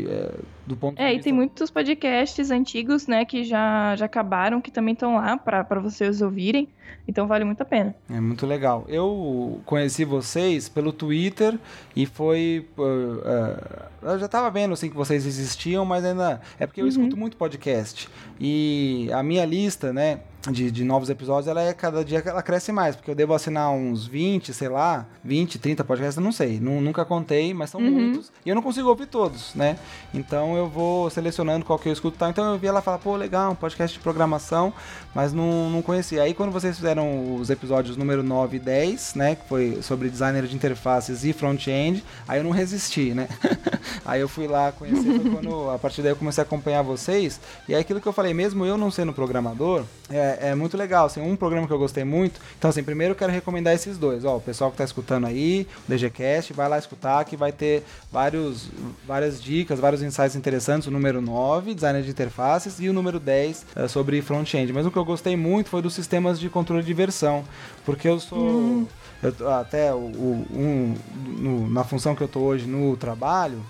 é, 0.09 0.35
do 0.66 0.76
ponto 0.76 1.01
É, 1.01 1.12
e 1.12 1.20
tem 1.20 1.33
muitos 1.33 1.70
podcasts 1.70 2.51
antigos, 2.51 3.07
né, 3.07 3.24
que 3.24 3.45
já, 3.45 3.97
já 3.97 4.07
acabaram, 4.07 4.61
que 4.61 4.70
também 4.70 4.95
estão 4.95 5.16
lá 5.16 5.37
para 5.37 5.81
vocês 5.81 6.22
ouvirem. 6.22 6.68
Então 7.07 7.26
vale 7.26 7.45
muito 7.45 7.62
a 7.62 7.64
pena. 7.64 7.95
É 8.11 8.20
muito 8.20 8.47
legal. 8.47 8.85
Eu 8.87 9.61
conheci 9.64 10.05
vocês 10.05 10.68
pelo 10.68 10.93
Twitter 10.93 11.59
e 11.97 12.05
foi. 12.05 12.66
Uh, 12.76 12.83
uh, 12.83 14.11
eu 14.11 14.18
já 14.18 14.26
estava 14.26 14.51
vendo 14.51 14.74
assim 14.74 14.91
que 14.91 14.97
vocês 14.97 15.24
existiam, 15.26 15.87
mas 15.87 16.05
ainda. 16.05 16.41
É 16.59 16.66
porque 16.66 16.81
eu 16.81 16.85
uhum. 16.85 16.91
escuto 16.91 17.16
muito 17.16 17.37
podcast. 17.37 18.09
E 18.39 19.09
a 19.12 19.22
minha 19.22 19.47
lista, 19.47 19.91
né? 19.91 20.20
De, 20.51 20.70
de 20.70 20.84
novos 20.84 21.11
episódios, 21.11 21.49
ela 21.49 21.62
é 21.62 21.72
cada 21.72 22.05
dia 22.05 22.22
ela 22.24 22.43
cresce 22.43 22.70
mais, 22.70 22.95
porque 22.95 23.11
eu 23.11 23.14
devo 23.14 23.34
assinar 23.34 23.70
uns 23.70 24.07
20, 24.07 24.55
sei 24.55 24.68
lá, 24.68 25.07
20, 25.24 25.59
30 25.59 25.84
podcasts, 25.84 26.16
eu 26.16 26.22
não 26.22 26.32
sei, 26.32 26.61
nunca 26.61 27.05
contei, 27.05 27.53
mas 27.53 27.70
são 27.70 27.80
uhum. 27.80 27.91
muitos, 27.91 28.32
e 28.47 28.49
eu 28.49 28.55
não 28.55 28.62
consigo 28.62 28.89
ouvir 28.89 29.07
todos, 29.07 29.55
né? 29.55 29.76
Então 30.14 30.57
eu 30.57 30.68
vou 30.68 31.11
selecionando 31.11 31.64
qual 31.64 31.78
que 31.78 31.89
eu 31.89 31.93
escuto, 31.93 32.16
tá? 32.16 32.28
Então 32.28 32.53
eu 32.53 32.59
vi 32.59 32.68
ela 32.68 32.80
falar, 32.80 32.99
pô, 32.99 33.16
legal, 33.16 33.53
um 33.53 33.55
podcast 33.55 33.97
de 33.97 34.03
programação, 34.03 34.72
mas 35.14 35.32
não, 35.32 35.68
não 35.70 35.82
conhecia. 35.82 36.22
Aí 36.22 36.34
quando 36.34 36.53
vocês 36.53 36.76
fizeram 36.76 37.34
os 37.34 37.51
episódios 37.51 37.97
número 37.97 38.22
9 38.22 38.57
e 38.57 38.61
10, 38.61 39.14
né, 39.14 39.34
que 39.34 39.49
foi 39.49 39.82
sobre 39.82 40.09
designer 40.09 40.47
de 40.47 40.55
interfaces 40.55 41.24
e 41.24 41.32
front-end, 41.32 42.05
aí 42.26 42.39
eu 42.39 42.45
não 42.45 42.51
resisti, 42.53 43.12
né? 43.12 43.28
aí 44.07 44.20
eu 44.20 44.28
fui 44.28 44.47
lá 44.47 44.70
conhecer, 44.72 45.20
foi 45.20 45.30
quando 45.30 45.70
a 45.70 45.78
partir 45.78 46.03
daí 46.03 46.12
eu 46.12 46.16
comecei 46.16 46.43
a 46.43 46.47
acompanhar 46.47 46.82
vocês, 46.82 47.41
e 47.68 47.74
é 47.74 47.78
aquilo 47.78 48.01
que 48.01 48.07
eu 48.07 48.12
falei, 48.12 48.32
mesmo 48.32 48.64
eu 48.64 48.76
não 48.76 48.91
sendo 48.91 49.12
programador, 49.12 49.84
é, 50.11 50.28
é, 50.41 50.55
muito 50.55 50.76
legal, 50.76 51.07
assim, 51.07 51.20
um 51.20 51.37
programa 51.37 51.66
que 51.66 51.72
eu 51.72 51.79
gostei 51.79 52.05
muito. 52.05 52.41
Então, 52.59 52.70
assim, 52.70 52.83
primeiro 52.83 53.12
eu 53.12 53.16
quero 53.16 53.33
recomendar 53.33 53.74
esses 53.74 53.97
dois. 53.97 54.24
Ó, 54.24 54.37
o 54.37 54.41
pessoal 54.41 54.70
que 54.70 54.74
está 54.74 54.85
escutando 54.85 55.26
aí, 55.26 55.66
o 55.87 55.91
DGCast, 55.91 56.53
vai 56.53 56.68
lá 56.68 56.79
escutar 56.79 57.24
que 57.24 57.37
vai 57.37 57.53
ter 57.53 57.85
vários, 58.11 58.68
várias 59.07 59.43
dicas, 59.43 59.79
vários 59.79 60.03
insights 60.03 60.37
interessantes. 60.37 60.89
O 60.89 60.91
número 60.91 61.20
9, 61.20 61.74
design 61.74 62.03
de 62.03 62.11
interfaces, 62.11 62.81
e 62.81 62.89
o 62.89 62.93
número 62.93 63.18
10 63.18 63.66
é, 63.76 63.89
sobre 63.89 64.20
front-end. 64.22 64.72
Mas 64.72 64.87
o 64.87 64.91
que 64.91 64.97
eu 64.97 65.05
gostei 65.05 65.37
muito 65.37 65.70
foi 65.70 65.83
dos 65.83 65.95
sistemas 65.95 66.39
de 66.39 66.49
controle 66.49 66.83
de 66.83 66.95
versão, 66.95 67.45
porque 67.85 68.09
eu 68.09 68.20
sou... 68.20 68.39
Hum. 68.39 68.87
Eu, 69.20 69.51
até 69.51 69.93
o, 69.93 69.97
o 69.97 70.47
um, 70.53 70.95
no, 71.41 71.70
na 71.70 71.83
função 71.83 72.14
que 72.14 72.22
eu 72.22 72.26
estou 72.26 72.45
hoje 72.45 72.68
no 72.68 72.97
trabalho, 72.97 73.61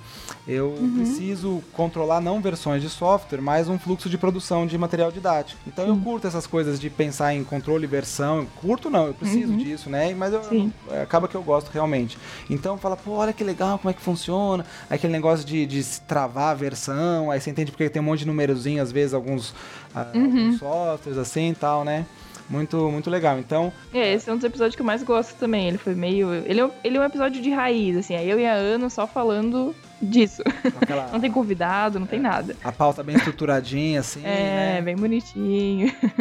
eu 0.46 0.68
uhum. 0.68 0.94
preciso 0.96 1.62
controlar 1.72 2.20
não 2.20 2.40
versões 2.40 2.82
de 2.82 2.88
software, 2.88 3.40
mas 3.40 3.68
um 3.68 3.78
fluxo 3.78 4.08
de 4.08 4.16
produção 4.16 4.66
de 4.66 4.76
material 4.78 5.12
didático. 5.12 5.60
Então 5.66 5.86
eu 5.86 5.96
curto 5.96 6.26
essas 6.26 6.46
coisas 6.46 6.80
de 6.80 6.88
pensar 6.88 7.34
em 7.34 7.44
controle 7.44 7.84
e 7.84 7.86
versão. 7.86 8.46
Curto 8.60 8.88
não, 8.88 9.08
eu 9.08 9.14
preciso 9.14 9.52
uhum. 9.52 9.58
disso, 9.58 9.90
né? 9.90 10.14
Mas 10.14 10.32
eu, 10.32 10.40
eu, 10.50 10.72
é, 10.90 11.02
acaba 11.02 11.28
que 11.28 11.34
eu 11.34 11.42
gosto 11.42 11.70
realmente. 11.70 12.18
Então 12.48 12.78
fala, 12.78 12.96
pô, 12.96 13.12
olha 13.12 13.32
que 13.32 13.44
legal, 13.44 13.78
como 13.78 13.90
é 13.90 13.92
que 13.92 14.00
funciona. 14.00 14.64
Aquele 14.88 15.12
negócio 15.12 15.44
de, 15.44 15.66
de 15.66 15.84
travar 16.00 16.52
a 16.52 16.54
versão, 16.54 17.30
aí 17.30 17.40
você 17.40 17.50
entende 17.50 17.70
porque 17.70 17.90
tem 17.90 18.00
um 18.00 18.04
monte 18.04 18.20
de 18.20 18.26
numerozinho, 18.26 18.82
às 18.82 18.90
vezes, 18.90 19.12
alguns, 19.12 19.54
ah, 19.94 20.06
uhum. 20.14 20.24
alguns 20.24 20.58
softwares 20.58 21.18
assim 21.18 21.50
e 21.50 21.54
tal, 21.54 21.84
né? 21.84 22.06
Muito, 22.48 22.90
muito 22.90 23.10
legal. 23.10 23.38
Então. 23.38 23.70
É, 23.92 24.14
esse 24.14 24.30
é 24.30 24.32
um 24.32 24.36
dos 24.36 24.44
episódios 24.44 24.74
que 24.74 24.80
eu 24.80 24.86
mais 24.86 25.02
gosto 25.02 25.34
também. 25.36 25.68
Ele 25.68 25.78
foi 25.78 25.94
meio. 25.94 26.32
Ele 26.32 26.60
é, 26.60 26.70
ele 26.82 26.96
é 26.96 27.00
um 27.00 27.04
episódio 27.04 27.42
de 27.42 27.50
raiz, 27.50 27.96
assim. 27.96 28.16
Aí 28.16 28.28
eu 28.28 28.40
e 28.40 28.46
a 28.46 28.54
Ana 28.54 28.88
só 28.88 29.06
falando 29.06 29.74
disso. 30.01 30.42
Aquela... 30.80 31.09
não 31.12 31.20
tem 31.20 31.30
convidado, 31.30 31.99
não 31.99 32.07
é, 32.07 32.11
tem 32.11 32.20
nada. 32.20 32.57
A 32.62 32.72
pauta 32.72 33.03
bem 33.03 33.16
estruturadinha, 33.16 34.01
assim. 34.01 34.20
É, 34.24 34.76
né? 34.76 34.82
bem 34.82 34.96
bonitinho. 34.96 35.92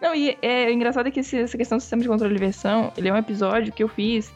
Não, 0.00 0.14
e 0.14 0.38
é, 0.42 0.70
engraçado 0.70 1.08
é 1.08 1.10
que 1.10 1.20
esse, 1.20 1.36
essa 1.38 1.58
questão 1.58 1.76
do 1.76 1.80
sistema 1.80 2.00
de 2.00 2.08
controle 2.08 2.32
de 2.32 2.38
versão, 2.38 2.92
ele 2.96 3.08
é 3.08 3.12
um 3.12 3.16
episódio 3.16 3.72
que 3.72 3.82
eu 3.82 3.88
fiz 3.88 4.30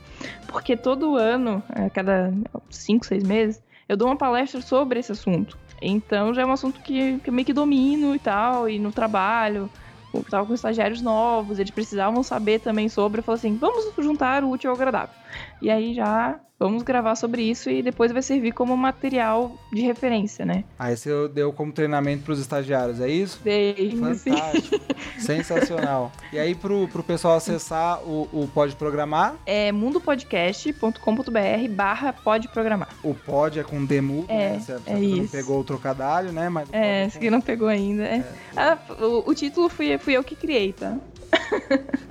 porque 0.48 0.76
todo 0.76 1.16
ano, 1.16 1.62
a 1.68 1.88
cada 1.90 2.32
5, 2.68 3.06
6 3.06 3.22
meses, 3.24 3.62
eu 3.88 3.96
dou 3.96 4.08
uma 4.08 4.16
palestra 4.16 4.60
sobre 4.60 5.00
esse 5.00 5.12
assunto. 5.12 5.58
Então 5.80 6.34
já 6.34 6.42
é 6.42 6.46
um 6.46 6.52
assunto 6.52 6.80
que, 6.80 7.18
que 7.18 7.30
eu 7.30 7.34
meio 7.34 7.46
que 7.46 7.52
domino 7.52 8.14
e 8.14 8.18
tal, 8.18 8.68
e 8.68 8.78
no 8.78 8.92
trabalho. 8.92 9.70
Eu 10.12 10.24
tava 10.24 10.44
com 10.44 10.52
estagiários 10.52 11.00
novos, 11.00 11.58
eles 11.58 11.70
precisavam 11.70 12.22
saber 12.22 12.60
também 12.60 12.88
sobre. 12.88 13.20
Eu 13.20 13.24
falei 13.24 13.38
assim: 13.38 13.56
vamos 13.56 13.92
juntar 13.98 14.42
o 14.42 14.50
útil 14.50 14.70
ao 14.70 14.76
agradável. 14.76 15.14
E 15.62 15.70
aí 15.70 15.94
já 15.94 16.38
vamos 16.60 16.82
gravar 16.82 17.16
sobre 17.16 17.42
isso 17.42 17.70
e 17.70 17.82
depois 17.82 18.12
vai 18.12 18.20
servir 18.20 18.52
como 18.52 18.76
material 18.76 19.58
de 19.72 19.80
referência, 19.80 20.44
né? 20.44 20.62
Aí 20.78 20.94
você 20.94 21.10
deu 21.28 21.54
como 21.54 21.72
treinamento 21.72 22.22
para 22.24 22.34
os 22.34 22.38
estagiários, 22.38 23.00
é 23.00 23.08
isso? 23.08 23.40
Dei, 23.42 23.96
Fantástico. 23.98 24.78
Sensacional. 25.18 26.12
E 26.30 26.38
aí 26.38 26.54
pro, 26.54 26.86
pro 26.88 27.02
pessoal 27.02 27.36
acessar 27.36 28.02
o, 28.02 28.28
o 28.30 28.48
Pode 28.52 28.76
Programar? 28.76 29.36
É 29.46 29.72
mundopodcast.com.br 29.72 31.68
barra 31.70 32.12
Pode 32.12 32.48
Programar. 32.48 32.90
O 33.02 33.14
Pod 33.14 33.58
é 33.58 33.62
com 33.62 33.82
demo, 33.82 34.26
é, 34.28 34.50
né? 34.50 34.60
Você, 34.60 34.72
é 34.72 34.76
você 34.76 35.16
não 35.16 35.26
pegou 35.28 35.60
o 35.60 35.64
trocadilho, 35.64 36.32
né? 36.32 36.50
Mas 36.50 36.68
é, 36.72 37.06
esse 37.06 37.18
que 37.18 37.30
não 37.30 37.40
pegou 37.40 37.68
ainda. 37.68 38.02
É. 38.04 38.16
É. 38.16 38.34
Ah, 38.54 38.78
o, 39.00 39.30
o, 39.30 39.34
título 39.34 39.70
fui, 39.70 39.96
fui 39.96 40.12
eu 40.14 40.22
que 40.22 40.36
criei, 40.36 40.74
tá? 40.74 40.98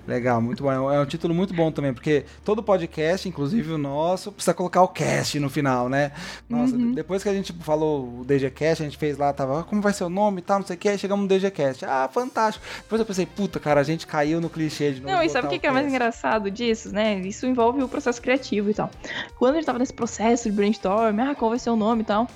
Legal, 0.09 0.41
muito 0.41 0.63
bom. 0.63 0.91
É 0.91 0.99
um 0.99 1.05
título 1.05 1.35
muito 1.35 1.53
bom 1.53 1.71
também, 1.71 1.93
porque 1.93 2.25
todo 2.43 2.63
podcast, 2.63 3.29
inclusive 3.29 3.71
o 3.71 3.77
nosso, 3.77 4.31
precisa 4.31 4.55
colocar 4.55 4.81
o 4.81 4.87
cast 4.87 5.39
no 5.39 5.51
final, 5.51 5.87
né? 5.87 6.11
Nossa, 6.49 6.75
uhum. 6.75 6.93
depois 6.93 7.21
que 7.21 7.29
a 7.29 7.33
gente 7.33 7.53
falou 7.53 8.21
o 8.21 8.25
DGCast, 8.25 8.81
a 8.81 8.85
gente 8.87 8.97
fez 8.97 9.19
lá, 9.19 9.31
tava, 9.31 9.59
ah, 9.59 9.63
como 9.63 9.83
vai 9.83 9.93
ser 9.93 10.03
o 10.05 10.09
nome 10.09 10.39
e 10.39 10.41
tal, 10.41 10.59
não 10.59 10.65
sei 10.65 10.75
o 10.75 10.79
que, 10.79 10.89
aí 10.89 10.97
chegamos 10.97 11.23
no 11.23 11.29
DGCast. 11.29 11.85
Ah, 11.85 12.09
fantástico. 12.11 12.65
Depois 12.81 12.99
eu 12.99 13.05
pensei, 13.05 13.27
puta, 13.27 13.59
cara, 13.59 13.81
a 13.81 13.83
gente 13.83 14.07
caiu 14.07 14.41
no 14.41 14.49
clichê 14.49 14.93
de 14.93 15.01
novo. 15.01 15.13
Não, 15.13 15.21
e 15.21 15.29
sabe 15.29 15.45
o 15.45 15.49
que, 15.49 15.59
que 15.59 15.67
é 15.67 15.71
mais 15.71 15.85
engraçado 15.85 16.49
disso, 16.49 16.91
né? 16.91 17.19
Isso 17.19 17.45
envolve 17.45 17.83
o 17.83 17.87
processo 17.87 18.19
criativo 18.19 18.71
e 18.71 18.73
tal. 18.73 18.89
Quando 19.37 19.53
a 19.53 19.57
gente 19.57 19.65
tava 19.65 19.77
nesse 19.77 19.93
processo 19.93 20.49
de 20.49 20.55
brainstorm, 20.55 21.19
ah, 21.19 21.35
qual 21.35 21.51
vai 21.51 21.59
ser 21.59 21.69
o 21.69 21.75
nome 21.75 22.01
e 22.01 22.05
tal, 22.05 22.27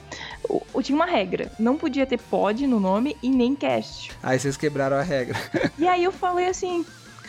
eu 0.47 0.83
tinha 0.83 0.95
uma 0.95 1.05
regra. 1.05 1.51
Não 1.57 1.75
podia 1.75 2.05
ter 2.05 2.19
pod 2.19 2.67
no 2.67 2.79
nome 2.79 3.17
e 3.23 3.29
nem 3.29 3.55
cast. 3.55 4.11
Aí 4.21 4.37
vocês 4.37 4.57
quebraram 4.57 4.97
a 4.97 5.01
regra. 5.01 5.35
E 5.77 5.87
aí 5.87 6.03
eu 6.03 6.11
falei 6.11 6.47
assim, 6.47 6.72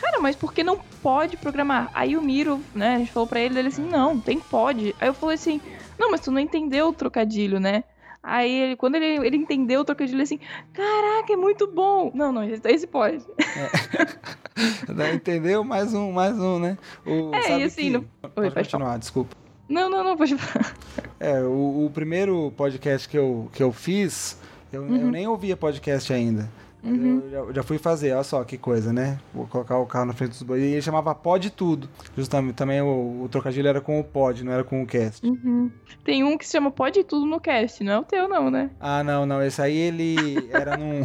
cara, 0.05 0.19
mas 0.19 0.35
por 0.35 0.53
que 0.53 0.63
não 0.63 0.77
pode 1.01 1.35
programar? 1.35 1.89
Aí 1.93 2.15
o 2.15 2.21
Miro, 2.21 2.61
né, 2.75 2.95
a 2.95 2.97
gente 2.99 3.11
falou 3.11 3.27
pra 3.27 3.39
ele, 3.39 3.57
ele 3.57 3.69
assim, 3.69 3.83
não, 3.83 4.19
tem 4.19 4.39
pode. 4.39 4.95
Aí 4.99 5.07
eu 5.07 5.13
falei 5.13 5.35
assim, 5.35 5.59
não, 5.97 6.11
mas 6.11 6.21
tu 6.21 6.31
não 6.31 6.39
entendeu 6.39 6.89
o 6.89 6.93
trocadilho, 6.93 7.59
né? 7.59 7.83
Aí 8.21 8.51
ele, 8.51 8.75
quando 8.75 8.95
ele, 8.95 9.25
ele 9.25 9.37
entendeu 9.37 9.81
o 9.81 9.85
trocadilho, 9.85 10.15
ele 10.15 10.23
assim, 10.23 10.39
caraca, 10.73 11.33
é 11.33 11.35
muito 11.35 11.67
bom. 11.67 12.11
Não, 12.13 12.31
não, 12.31 12.43
esse 12.43 12.87
pode. 12.87 13.23
É. 14.57 15.13
entendeu? 15.13 15.65
Mais 15.65 15.93
um, 15.93 16.13
mais 16.13 16.39
um, 16.39 16.59
né? 16.59 16.77
O, 17.05 17.35
é, 17.35 17.59
e 17.59 17.63
assim... 17.63 17.81
Que... 17.81 17.89
No... 17.89 17.99
Oi, 18.23 18.29
pode, 18.49 18.53
continuar, 18.53 18.85
falar. 18.85 18.97
desculpa. 18.99 19.35
Não, 19.67 19.89
não, 19.89 20.01
não, 20.01 20.15
pode 20.15 20.37
falar. 20.37 20.73
É, 21.19 21.41
o, 21.41 21.85
o 21.85 21.91
primeiro 21.93 22.53
podcast 22.55 23.09
que 23.09 23.17
eu, 23.17 23.49
que 23.51 23.61
eu 23.61 23.73
fiz, 23.73 24.39
eu, 24.71 24.83
uhum. 24.83 24.95
eu 24.95 25.11
nem 25.11 25.27
ouvia 25.27 25.57
podcast 25.57 26.13
ainda. 26.13 26.49
Uhum. 26.85 27.21
Eu 27.31 27.47
já, 27.47 27.53
já, 27.53 27.63
fui 27.63 27.77
fazer, 27.77 28.13
olha 28.13 28.23
só 28.23 28.43
que 28.43 28.57
coisa, 28.57 28.93
né? 28.93 29.19
Vou 29.33 29.47
colocar 29.47 29.77
o 29.77 29.85
carro 29.85 30.05
na 30.05 30.13
frente 30.13 30.29
dos 30.29 30.43
bois. 30.43 30.61
E 30.61 30.65
ele 30.67 30.81
chamava 30.81 31.15
Pod 31.15 31.49
Tudo. 31.49 31.89
Justamente, 32.15 32.55
também 32.55 32.81
o, 32.81 33.23
o, 33.23 33.29
trocadilho 33.29 33.67
era 33.67 33.81
com 33.81 33.99
o 33.99 34.03
Pod, 34.03 34.43
não 34.43 34.51
era 34.51 34.63
com 34.63 34.83
o 34.83 34.85
cast. 34.85 35.25
Uhum. 35.25 35.71
Tem 36.03 36.23
um 36.23 36.37
que 36.37 36.45
se 36.45 36.51
chama 36.51 36.69
Pod 36.69 37.03
Tudo 37.03 37.25
no 37.25 37.39
cast, 37.39 37.83
não 37.83 37.93
é 37.93 37.99
o 37.99 38.03
teu, 38.03 38.29
não, 38.29 38.51
né? 38.51 38.69
Ah, 38.79 39.03
não, 39.03 39.25
não. 39.25 39.41
Esse 39.41 39.61
aí 39.61 39.75
ele 39.75 40.15
era 40.53 40.77
num. 40.77 41.01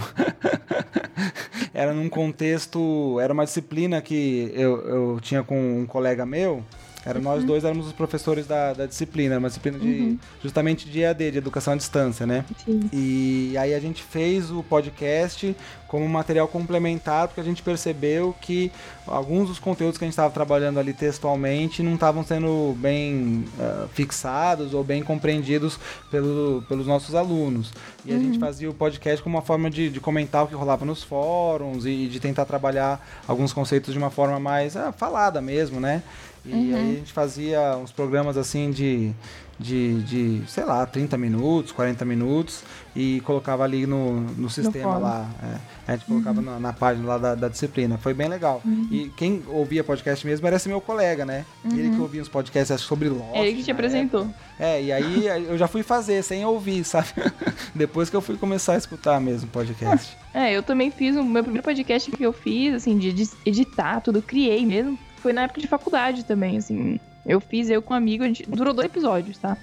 era 1.73 1.95
num 1.95 2.09
contexto. 2.09 3.19
Era 3.19 3.33
uma 3.33 3.45
disciplina 3.45 4.03
que 4.03 4.53
eu, 4.55 4.81
eu 4.87 5.21
tinha 5.21 5.43
com 5.43 5.81
um 5.81 5.87
colega 5.87 6.27
meu 6.27 6.63
Era 7.05 7.19
nós 7.19 7.45
dois 7.45 7.65
éramos 7.65 7.87
os 7.87 7.93
professores 7.93 8.47
da, 8.47 8.73
da 8.73 8.87
disciplina, 8.87 9.39
uma 9.39 9.49
disciplina 9.49 9.79
de 9.79 9.91
Uhum. 9.91 10.19
justamente 10.43 10.89
de 10.89 11.01
EAD, 11.01 11.31
de 11.31 11.39
educação 11.39 11.73
à 11.73 11.77
distância, 11.77 12.27
né? 12.27 12.45
Sim. 12.65 12.89
E 12.93 13.57
aí 13.59 13.75
a 13.75 13.81
gente 13.81 14.03
fez 14.03 14.51
o 14.51 14.63
podcast 14.63 15.57
como 15.89 16.09
material 16.09 16.47
complementar, 16.47 17.27
porque 17.27 17.41
a 17.41 17.45
gente 17.45 17.63
percebeu 17.63 18.35
que 18.41 18.71
alguns 19.07 19.49
dos 19.49 19.59
conteúdos 19.59 19.99
que 19.99 20.05
a 20.05 20.07
gente 20.07 20.13
estava 20.13 20.33
trabalhando 20.33 20.79
ali 20.79 20.93
textualmente 20.93 21.83
não 21.83 21.95
estavam 21.95 22.23
sendo 22.23 22.77
bem 22.79 23.45
ah, 23.59 23.89
fixados 23.93 24.73
ou 24.73 24.85
bem 24.85 25.03
compreendidos 25.03 25.81
pelo, 26.11 26.63
pelos 26.69 26.87
nossos 26.87 27.15
alunos. 27.15 27.73
E 28.05 28.13
a 28.15 28.19
gente 28.19 28.39
fazia 28.39 28.71
o 28.71 28.75
podcast 28.75 29.23
como 29.23 29.37
uma 29.37 29.43
forma 29.43 29.69
de, 29.69 29.91
de 29.91 30.01
comentar 30.01 30.45
o 30.45 30.47
que 30.47 30.55
rolava 30.55 30.85
nos 30.85 31.03
fóruns 31.03 31.85
e 31.85 32.07
de 32.07 32.21
tentar 32.21 32.45
trabalhar 32.45 33.05
alguns 33.27 33.53
conceitos 33.53 33.93
de 33.93 33.99
uma 33.99 34.11
forma 34.11 34.39
mais 34.39 34.77
ah, 34.77 34.93
falada 34.93 35.41
mesmo, 35.41 35.81
né? 35.81 36.03
E 36.45 36.53
aí 36.53 36.75
a 36.75 36.79
gente 36.95 37.13
fazia 37.13 37.77
uns 37.77 37.93
programas 37.93 38.37
assim 38.37 38.71
de, 38.71 39.13
de, 39.59 40.03
de, 40.03 40.43
sei 40.49 40.65
lá, 40.65 40.87
30 40.87 41.19
minutos, 41.19 41.71
40 41.73 42.05
minutos 42.05 42.63
e 42.97 43.21
colocava 43.27 43.63
ali 43.63 43.87
no, 43.87 44.21
no 44.23 44.49
sistema 44.49 44.93
fórum. 44.95 45.03
lá. 45.03 45.29
é. 45.43 45.93
a 45.93 45.97
gente 45.97 46.07
colocava 46.07 46.41
na, 46.41 46.59
na 46.59 46.73
página 46.73 47.07
lá 47.07 47.19
da, 47.19 47.35
da 47.35 47.49
disciplina. 47.49 47.99
Foi 47.99 48.15
bem 48.15 48.27
legal. 48.29 48.63
E 48.91 49.11
quem 49.17 49.43
ouvia 49.49 49.85
podcast 49.85 50.27
mesmo 50.27 50.47
era 50.47 50.57
esse 50.57 50.69
meu 50.69 50.81
colega, 50.81 51.25
né? 51.27 51.45
Ele 51.65 51.91
que 51.91 52.01
ouvia 52.01 52.23
uns 52.23 52.29
podcasts 52.29 52.71
acho, 52.71 52.85
sobre 52.87 53.09
Lost. 53.11 53.35
É 53.35 53.47
ele 53.47 53.57
que 53.59 53.63
te 53.65 53.69
na 53.69 53.75
apresentou. 53.75 54.21
época. 54.23 54.37
É, 54.59 54.83
e 54.83 54.93
aí 54.93 55.27
eu 55.47 55.59
já 55.59 55.69
fui 55.69 55.83
fazer 55.83 56.23
sem 56.23 56.45
ouvir, 56.45 56.85
sabe? 56.85 57.09
Depois 57.75 58.09
que 58.09 58.17
eu 58.17 58.21
fui 58.23 58.37
começar 58.37 58.73
a 58.75 58.77
escutar 58.79 59.21
mesmo 59.21 59.49
podcast. 59.51 60.17
É, 60.33 60.53
eu 60.57 60.63
também 60.63 60.91
fiz 60.91 61.17
o 61.17 61.23
meu 61.25 61.43
primeiro 61.43 61.63
podcast 61.65 62.11
que 62.11 62.23
eu 62.25 62.33
fiz, 62.33 62.75
assim, 62.75 62.97
de 62.97 63.09
edi- 63.09 63.31
editar 63.45 64.01
tudo, 64.01 64.23
criei 64.23 64.65
mesmo. 64.65 64.99
Foi 65.21 65.33
na 65.33 65.43
época 65.43 65.61
de 65.61 65.67
faculdade 65.69 66.25
também, 66.25 66.57
assim. 66.57 66.99
Eu 67.25 67.39
fiz 67.39 67.69
eu 67.69 67.83
com 67.83 67.93
um 67.93 67.97
amigo, 67.97 68.25
a 68.25 68.27
gente 68.27 68.49
durou 68.49 68.73
dois 68.73 68.87
episódios, 68.87 69.37
tá? 69.37 69.57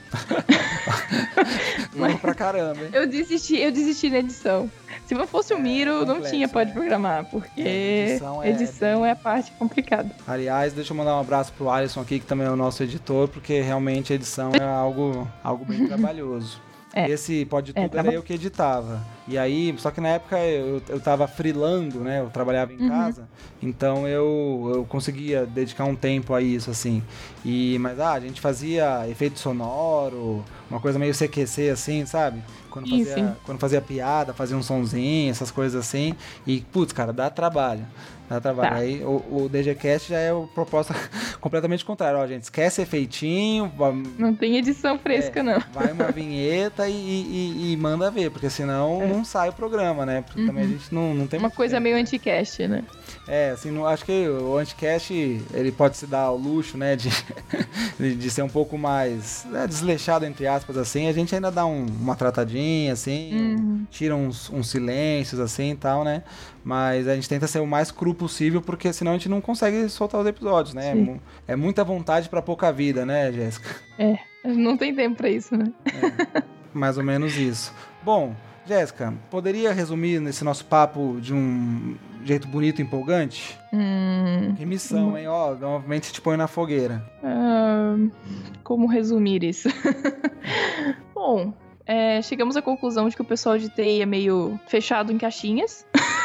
Durou 1.91 2.18
pra 2.20 2.36
caramba, 2.36 2.84
hein? 2.84 2.89
Eu 2.93 3.08
desisti, 3.08 3.58
eu 3.58 3.72
desisti 3.72 4.10
na 4.10 4.20
edição. 4.20 4.70
Se 5.08 5.16
não 5.16 5.26
fosse 5.26 5.53
o 5.53 5.60
Miro, 5.60 6.05
não 6.05 6.16
complexo, 6.16 6.32
tinha 6.32 6.47
pode 6.47 6.70
né? 6.70 6.76
programar, 6.76 7.26
porque 7.26 7.62
É, 7.62 8.10
edição 8.12 8.45
edição, 8.45 9.05
é 9.05 9.10
é, 9.10 9.12
a 9.14 9.16
parte 9.16 9.51
complicada. 9.53 10.12
Aliás, 10.28 10.74
deixa 10.74 10.93
eu 10.93 10.97
mandar 10.97 11.16
um 11.18 11.22
abraço 11.22 11.51
pro 11.53 11.70
Alisson 11.70 12.01
aqui, 12.01 12.20
que 12.20 12.26
também 12.26 12.45
é 12.45 12.49
o 12.51 12.55
nosso 12.55 12.84
editor, 12.84 13.28
porque 13.28 13.62
realmente 13.62 14.14
a 14.14 14.16
edição 14.16 14.51
é 14.53 14.64
algo, 14.64 15.28
algo 15.43 15.66
bem 15.66 15.88
trabalhoso. 15.88 16.62
É. 16.98 17.10
Esse 17.10 17.45
Pode 17.45 17.74
Tudo 17.74 17.78
É, 17.80 17.84
era 17.84 17.89
traba- 17.89 18.12
eu 18.14 18.24
que 18.24 18.34
editava. 18.34 19.02
E 19.28 19.38
aí, 19.38 19.76
só 19.78 19.91
que 19.91 20.00
na 20.02 20.10
época 20.10 20.39
eu, 20.39 20.82
eu 20.89 21.00
tava 21.00 21.28
freelando, 21.28 22.00
né? 22.00 22.22
Eu 22.22 22.30
trabalhava 22.30 22.74
em 22.74 22.78
Uhum. 22.78 22.88
casa. 22.88 23.28
Então 23.62 24.08
eu, 24.08 24.72
eu 24.76 24.86
conseguia 24.86 25.45
dedicar 25.45 25.84
um 25.86 25.95
tempo 25.95 26.34
a 26.34 26.41
isso, 26.41 26.72
assim. 26.72 27.04
E, 27.45 27.78
mas 27.80 28.00
ah, 28.00 28.14
a 28.14 28.20
gente 28.20 28.39
fazia 28.41 29.08
efeito 29.10 29.38
sonoro, 29.39 30.43
uma 30.70 30.80
coisa 30.80 30.98
meio 30.98 31.14
CQC, 31.14 31.70
assim, 31.70 32.06
sabe? 32.06 32.41
Quando 32.70 32.89
fazia, 32.89 33.38
quando 33.43 33.60
fazia 33.60 33.82
piada, 33.82 34.34
fazia 34.34 34.56
um 34.56 34.62
sonzinho, 34.62 35.32
essas 35.32 35.50
coisas 35.52 35.80
assim. 35.84 36.16
E, 36.45 36.62
putz, 36.62 36.93
cara, 36.93 37.12
dá 37.12 37.30
trabalho. 37.30 37.86
Dá 38.30 38.42
trabalho. 38.42 38.70
Tá. 38.70 38.76
Aí 38.76 39.04
o, 39.04 39.44
o 39.46 39.50
DGCast 39.50 40.10
já 40.10 40.20
é 40.20 40.34
o 40.34 40.48
proposta 40.48 40.94
completamente 41.40 41.86
contrário. 41.86 42.20
Ó, 42.20 42.28
gente, 42.28 42.44
esquece 42.44 42.82
efeitinho, 42.82 43.72
Não 44.18 44.34
tem 44.36 44.58
edição 44.58 44.98
fresca, 45.00 45.40
É. 45.40 45.44
não. 45.44 45.60
vai 45.74 45.92
uma 45.92 46.12
vinheta 46.12 46.88
e, 46.90 46.94
e- 46.94 47.72
e 47.74 47.78
manda 47.78 48.12
ver, 48.12 48.30
porque 48.32 48.50
senão 48.50 49.02
É. 49.02 49.08
não 49.08 49.24
sai 49.24 49.50
o 49.50 49.54
programa, 49.54 50.06
né? 50.06 50.22
Porque 50.24 50.46
também 50.46 50.64
a 50.66 50.68
gente 50.68 50.94
não, 50.94 51.14
não 51.14 51.28
tem 51.28 51.40
Uma 51.40 51.50
coisa 51.50 51.76
tempo. 51.78 51.84
meio 51.84 51.96
anti-cast, 51.98 52.68
né? 52.68 52.84
É, 53.28 53.52
assim, 53.52 53.72
não, 53.72 53.86
acho 53.86 54.06
que 54.06 54.28
o 54.28 54.58
Anticast, 54.58 55.14
ele 55.54 55.72
pode 55.72 55.98
se 55.98 56.06
dar 56.08 56.22
ao 56.22 56.38
luxo, 56.38 56.78
né, 56.78 56.96
de, 56.96 57.10
de, 58.00 58.16
de 58.16 58.30
ser 58.32 58.42
um 58.42 58.48
pouco 58.50 58.78
mais 58.78 59.46
né, 59.50 59.68
desleixado, 59.68 60.26
entre 60.26 60.48
aspas, 60.48 60.78
assim. 60.78 61.08
A 61.08 61.14
gente 61.14 61.34
ainda 61.36 61.52
dá 61.52 61.66
um- 61.66 61.86
uma 61.86 62.16
tratadinha, 62.16 62.94
assim, 62.94 63.34
Uhum. 63.34 63.86
tira 63.92 64.16
uns, 64.16 64.50
uns 64.50 64.70
silêncios, 64.70 65.40
assim, 65.40 65.72
e 65.72 65.76
tal, 65.76 66.04
né? 66.04 66.24
Mas 66.64 67.08
a 67.08 67.16
gente 67.16 67.30
tenta 67.30 67.48
ser 67.48 67.60
o 67.60 67.68
mais 67.68 67.92
cru 67.92 68.14
possível, 68.18 68.61
porque 68.61 68.91
senão 68.91 69.11
a 69.11 69.15
gente 69.15 69.30
não 69.30 69.39
consegue 69.39 69.88
soltar 69.89 70.20
os 70.20 70.28
episódios, 70.28 70.74
né? 70.74 70.89
É, 70.89 70.93
Sim. 70.93 71.20
é 71.47 71.55
muita 71.55 71.84
vontade 71.84 72.28
pra 72.28 72.41
pouca 72.41 72.72
vida, 72.72 73.05
né, 73.05 73.32
Jéssica? 73.32 73.76
Não 74.43 74.76
tem 74.78 74.93
tempo 74.93 75.15
pra 75.15 75.30
isso, 75.30 75.55
né? 75.55 75.72
Mais 76.74 76.97
ou 76.97 77.03
menos 77.03 77.36
isso. 77.38 77.74
Bom, 78.03 78.36
Jéssica, 78.65 79.13
poderia 79.32 79.72
resumir 79.72 80.20
nesse 80.20 80.43
nosso 80.43 80.65
papo 80.65 81.18
de 81.22 81.34
um 81.34 81.95
jeito 82.26 82.47
bonito 82.47 82.80
e 82.80 82.84
empolgante? 82.84 83.57
Hum, 83.74 84.53
Remissão, 84.57 85.18
hein? 85.18 85.28
Ó, 85.28 85.55
novamente 85.55 86.11
te 86.11 86.20
põe 86.20 86.36
na 86.36 86.47
fogueira. 86.47 87.01
como 88.63 88.88
resumir 88.88 89.43
isso? 89.43 89.70
Bom, 91.15 91.53
é, 91.86 92.22
chegamos 92.22 92.57
à 92.57 92.61
conclusão 92.61 93.07
de 93.07 93.15
que 93.15 93.22
o 93.22 93.26
pessoal 93.26 93.57
de 93.57 93.70
TI 93.70 94.01
é 94.01 94.05
meio 94.05 94.59
fechado 94.68 95.11
em 95.11 95.18
caixinhas. 95.18 95.86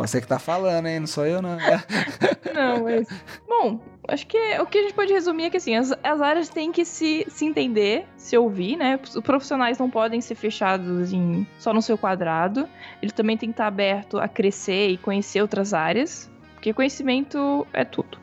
Você 0.00 0.20
que 0.20 0.26
tá 0.26 0.38
falando, 0.38 0.86
hein? 0.86 1.00
Não 1.00 1.06
sou 1.06 1.26
eu, 1.26 1.40
não. 1.42 1.56
Não, 2.54 2.84
mas. 2.84 3.08
Bom, 3.46 3.80
acho 4.08 4.26
que 4.26 4.36
o 4.58 4.66
que 4.66 4.78
a 4.78 4.82
gente 4.82 4.94
pode 4.94 5.12
resumir 5.12 5.44
é 5.44 5.50
que 5.50 5.56
assim, 5.58 5.76
as, 5.76 5.92
as 6.02 6.20
áreas 6.20 6.48
têm 6.48 6.72
que 6.72 6.84
se, 6.84 7.24
se 7.28 7.44
entender, 7.44 8.06
se 8.16 8.36
ouvir, 8.36 8.76
né? 8.76 8.98
Os 9.02 9.22
profissionais 9.22 9.78
não 9.78 9.88
podem 9.88 10.20
ser 10.20 10.34
fechados 10.34 11.12
em, 11.12 11.46
só 11.58 11.72
no 11.72 11.82
seu 11.82 11.96
quadrado. 11.96 12.68
Ele 13.00 13.12
também 13.12 13.36
tem 13.36 13.50
que 13.50 13.54
estar 13.54 13.66
aberto 13.66 14.18
a 14.18 14.26
crescer 14.26 14.88
e 14.88 14.96
conhecer 14.96 15.40
outras 15.40 15.72
áreas. 15.72 16.30
Porque 16.54 16.72
conhecimento 16.72 17.66
é 17.72 17.84
tudo. 17.84 18.18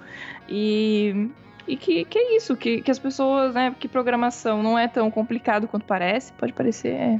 E. 0.50 1.30
E 1.68 1.76
que, 1.76 2.06
que 2.06 2.20
é 2.20 2.38
isso, 2.38 2.56
que, 2.56 2.80
que 2.82 2.92
as 2.92 3.00
pessoas, 3.00 3.56
né? 3.56 3.74
Que 3.80 3.88
programação 3.88 4.62
não 4.62 4.78
é 4.78 4.88
tão 4.88 5.10
complicado 5.10 5.68
quanto 5.68 5.86
parece. 5.86 6.32
Pode 6.34 6.54
parecer. 6.54 6.94
é. 6.94 7.20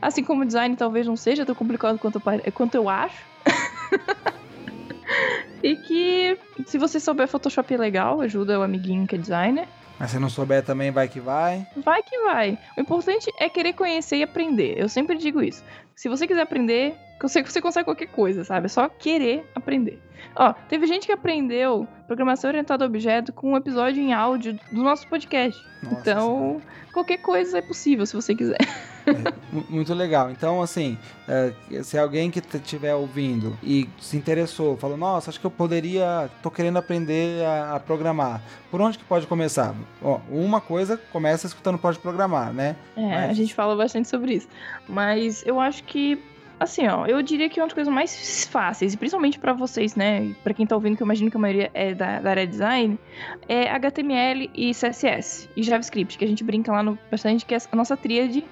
Assim 0.00 0.22
como 0.24 0.44
design 0.44 0.74
talvez 0.76 1.06
não 1.06 1.16
seja 1.16 1.44
tão 1.44 1.54
complicado 1.54 1.98
quanto, 1.98 2.20
quanto 2.52 2.74
eu 2.74 2.88
acho. 2.88 3.16
E 5.62 5.76
que 5.76 6.38
se 6.66 6.76
você 6.76 6.98
souber 6.98 7.28
Photoshop 7.28 7.72
é 7.72 7.76
legal, 7.76 8.20
ajuda 8.20 8.58
o 8.58 8.62
amiguinho 8.62 9.06
que 9.06 9.14
é 9.14 9.18
designer. 9.18 9.68
Mas 9.98 10.10
se 10.10 10.18
não 10.18 10.28
souber 10.28 10.64
também, 10.64 10.90
vai 10.90 11.06
que 11.06 11.20
vai. 11.20 11.64
Vai 11.76 12.02
que 12.02 12.18
vai. 12.22 12.58
O 12.76 12.80
importante 12.80 13.30
é 13.38 13.48
querer 13.48 13.72
conhecer 13.72 14.16
e 14.16 14.22
aprender. 14.24 14.74
Eu 14.76 14.88
sempre 14.88 15.16
digo 15.16 15.40
isso. 15.40 15.62
Se 15.94 16.08
você 16.08 16.26
quiser 16.26 16.42
aprender, 16.42 16.96
você, 17.20 17.42
você 17.42 17.60
consegue 17.60 17.84
qualquer 17.84 18.08
coisa, 18.08 18.42
sabe? 18.42 18.66
É 18.66 18.68
só 18.68 18.88
querer 18.88 19.48
aprender. 19.54 20.02
Ó, 20.34 20.52
teve 20.68 20.86
gente 20.88 21.06
que 21.06 21.12
aprendeu 21.12 21.86
programação 22.08 22.50
orientada 22.50 22.84
a 22.84 22.88
objeto 22.88 23.32
com 23.32 23.52
um 23.52 23.56
episódio 23.56 24.02
em 24.02 24.12
áudio 24.12 24.58
do 24.72 24.82
nosso 24.82 25.06
podcast. 25.06 25.62
Nossa 25.84 26.00
então, 26.00 26.60
qualquer 26.92 27.18
coisa 27.18 27.58
é 27.58 27.62
possível 27.62 28.04
se 28.04 28.16
você 28.16 28.34
quiser. 28.34 28.58
Mu- 29.52 29.64
Muito 29.68 29.92
legal. 29.94 30.30
Então, 30.30 30.62
assim, 30.62 30.96
é, 31.28 31.52
se 31.82 31.98
alguém 31.98 32.30
que 32.30 32.38
estiver 32.38 32.94
ouvindo 32.94 33.56
e 33.62 33.88
se 34.00 34.16
interessou, 34.16 34.76
falou, 34.76 34.96
nossa, 34.96 35.30
acho 35.30 35.38
que 35.40 35.46
eu 35.46 35.50
poderia, 35.50 36.30
tô 36.42 36.50
querendo 36.50 36.78
aprender 36.78 37.44
a, 37.44 37.76
a 37.76 37.80
programar. 37.80 38.40
Por 38.70 38.80
onde 38.80 38.98
que 38.98 39.04
pode 39.04 39.26
começar? 39.26 39.74
Ó, 40.02 40.20
uma 40.30 40.60
coisa, 40.60 40.96
começa 41.12 41.46
escutando 41.46 41.78
Pode 41.78 41.98
Programar, 41.98 42.52
né? 42.52 42.76
É, 42.96 43.00
Mas- 43.02 43.30
a 43.30 43.34
gente 43.34 43.54
fala 43.54 43.76
bastante 43.76 44.08
sobre 44.08 44.34
isso. 44.34 44.48
Mas 44.88 45.42
eu 45.46 45.60
acho 45.60 45.84
que, 45.84 46.18
assim, 46.58 46.86
ó, 46.88 47.06
eu 47.06 47.20
diria 47.22 47.48
que 47.50 47.58
é 47.60 47.62
uma 47.62 47.66
das 47.68 47.74
coisas 47.74 47.92
mais 47.92 48.44
fáceis, 48.46 48.94
e 48.94 48.96
principalmente 48.96 49.38
pra 49.38 49.52
vocês, 49.52 49.94
né, 49.96 50.32
pra 50.42 50.54
quem 50.54 50.66
tá 50.66 50.74
ouvindo, 50.74 50.96
que 50.96 51.02
eu 51.02 51.06
imagino 51.06 51.30
que 51.30 51.36
a 51.36 51.40
maioria 51.40 51.70
é 51.74 51.92
da, 51.94 52.20
da 52.20 52.30
área 52.30 52.46
de 52.46 52.52
design, 52.52 52.98
é 53.48 53.68
HTML 53.70 54.50
e 54.54 54.72
CSS 54.72 55.48
e 55.56 55.62
JavaScript, 55.62 56.16
que 56.16 56.24
a 56.24 56.28
gente 56.28 56.42
brinca 56.44 56.72
lá 56.72 56.82
no 56.82 56.98
bastante, 57.10 57.44
que 57.44 57.54
é 57.54 57.58
a 57.70 57.76
nossa 57.76 57.96
tríade. 57.96 58.44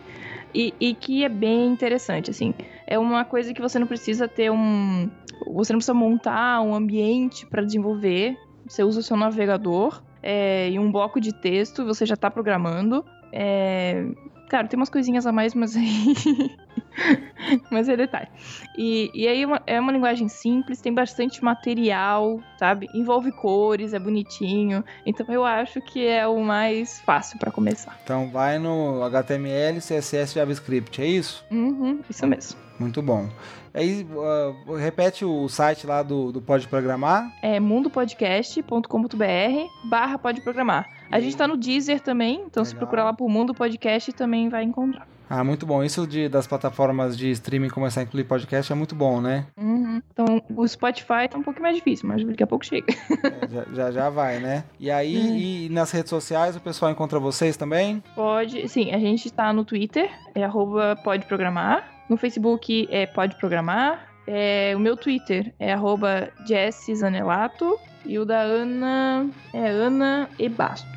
E, 0.54 0.74
e 0.80 0.94
que 0.94 1.24
é 1.24 1.28
bem 1.28 1.68
interessante, 1.68 2.30
assim. 2.30 2.54
É 2.86 2.98
uma 2.98 3.24
coisa 3.24 3.54
que 3.54 3.60
você 3.60 3.78
não 3.78 3.86
precisa 3.86 4.26
ter 4.26 4.50
um. 4.50 5.10
Você 5.54 5.72
não 5.72 5.78
precisa 5.78 5.94
montar 5.94 6.60
um 6.60 6.74
ambiente 6.74 7.46
pra 7.46 7.62
desenvolver. 7.62 8.36
Você 8.66 8.82
usa 8.82 9.00
o 9.00 9.02
seu 9.02 9.16
navegador 9.16 10.02
é, 10.22 10.70
e 10.70 10.78
um 10.78 10.90
bloco 10.92 11.20
de 11.20 11.32
texto, 11.32 11.84
você 11.84 12.04
já 12.04 12.16
tá 12.16 12.30
programando. 12.30 13.04
É, 13.32 14.04
Claro, 14.50 14.66
tem 14.68 14.76
umas 14.76 14.90
coisinhas 14.90 15.26
a 15.26 15.32
mais, 15.32 15.54
mas 15.54 15.76
aí. 15.76 16.14
mas 17.70 17.88
é 17.88 17.96
detalhe. 17.96 18.26
E, 18.76 19.08
e 19.14 19.28
aí 19.28 19.42
é 19.42 19.46
uma- 19.46 19.62
é 19.64 19.80
uma 19.80 19.92
linguagem 19.92 20.28
simples, 20.28 20.80
tem 20.80 20.92
bastante 20.92 21.42
material, 21.42 22.40
sabe? 22.58 22.88
Envolve 22.92 23.30
cores, 23.30 23.94
é 23.94 23.98
bonitinho. 24.00 24.84
Então 25.06 25.24
eu 25.28 25.44
acho 25.44 25.80
que 25.80 26.04
é 26.04 26.26
o 26.26 26.40
mais 26.42 27.00
fácil 27.02 27.38
pra 27.38 27.52
começar. 27.52 27.96
Então, 28.02 28.28
vai 28.30 28.58
no 28.58 29.02
HTML, 29.04 29.80
CSS, 29.80 30.34
JavaScript, 30.34 31.00
é 31.00 31.06
isso? 31.06 31.44
Uhum, 31.50 32.00
isso 32.10 32.26
mesmo. 32.26 32.58
Muito 32.78 33.00
bom. 33.00 33.28
Aí, 33.72 34.04
ah, 34.18 34.52
repete 34.78 35.24
o 35.24 35.48
site 35.48 35.86
lá 35.86 36.02
do, 36.02 36.32
do 36.32 36.42
Pode 36.42 36.66
Programar. 36.66 37.30
É 37.40 37.60
mundopodcast.com.br 37.60 39.88
barra 39.88 40.18
pode 40.18 40.40
programar. 40.40 40.88
A 41.10 41.20
gente 41.20 41.36
tá 41.36 41.46
no 41.46 41.56
Deezer 41.56 42.00
também, 42.00 42.42
então 42.46 42.64
se 42.64 42.72
Legal. 42.72 42.80
procurar 42.80 43.04
lá 43.04 43.12
por 43.12 43.28
Mundo 43.28 43.54
Podcast 43.54 44.12
também 44.12 44.48
vai 44.48 44.62
encontrar. 44.62 45.06
Ah, 45.32 45.44
muito 45.44 45.64
bom. 45.64 45.84
Isso 45.84 46.08
de, 46.08 46.28
das 46.28 46.48
plataformas 46.48 47.16
de 47.16 47.30
streaming 47.30 47.68
começar 47.68 48.00
a 48.00 48.02
incluir 48.02 48.24
podcast 48.24 48.72
é 48.72 48.74
muito 48.74 48.96
bom, 48.96 49.20
né? 49.20 49.46
Uhum. 49.56 50.02
Então, 50.12 50.42
o 50.56 50.66
Spotify 50.66 51.28
tá 51.30 51.38
um 51.38 51.42
pouco 51.42 51.62
mais 51.62 51.76
difícil, 51.76 52.08
mas 52.08 52.24
daqui 52.24 52.42
a 52.42 52.46
pouco 52.48 52.66
chega. 52.66 52.92
É, 52.92 53.48
já, 53.48 53.64
já, 53.72 53.90
já, 53.92 54.10
vai, 54.10 54.40
né? 54.40 54.64
E 54.80 54.90
aí, 54.90 55.16
uhum. 55.16 55.36
e 55.36 55.68
nas 55.68 55.92
redes 55.92 56.10
sociais, 56.10 56.56
o 56.56 56.60
pessoal 56.60 56.90
encontra 56.90 57.20
vocês 57.20 57.56
também? 57.56 58.02
Pode, 58.16 58.68
sim. 58.68 58.90
A 58.90 58.98
gente 58.98 59.32
tá 59.32 59.52
no 59.52 59.64
Twitter, 59.64 60.10
é 60.34 60.42
arroba 60.42 60.98
pode 61.04 61.24
programar. 61.26 61.88
No 62.08 62.16
Facebook 62.16 62.88
é 62.90 63.06
pode 63.06 63.36
programar. 63.36 64.08
É, 64.26 64.72
o 64.74 64.80
meu 64.80 64.96
Twitter 64.96 65.54
é 65.60 65.72
arroba 65.72 66.28
Zanelato. 66.92 67.78
E 68.04 68.18
o 68.18 68.24
da 68.24 68.40
Ana 68.40 69.28
é 69.52 69.68
Ana 69.68 70.28
e 70.38 70.48
Bastos. 70.48 70.88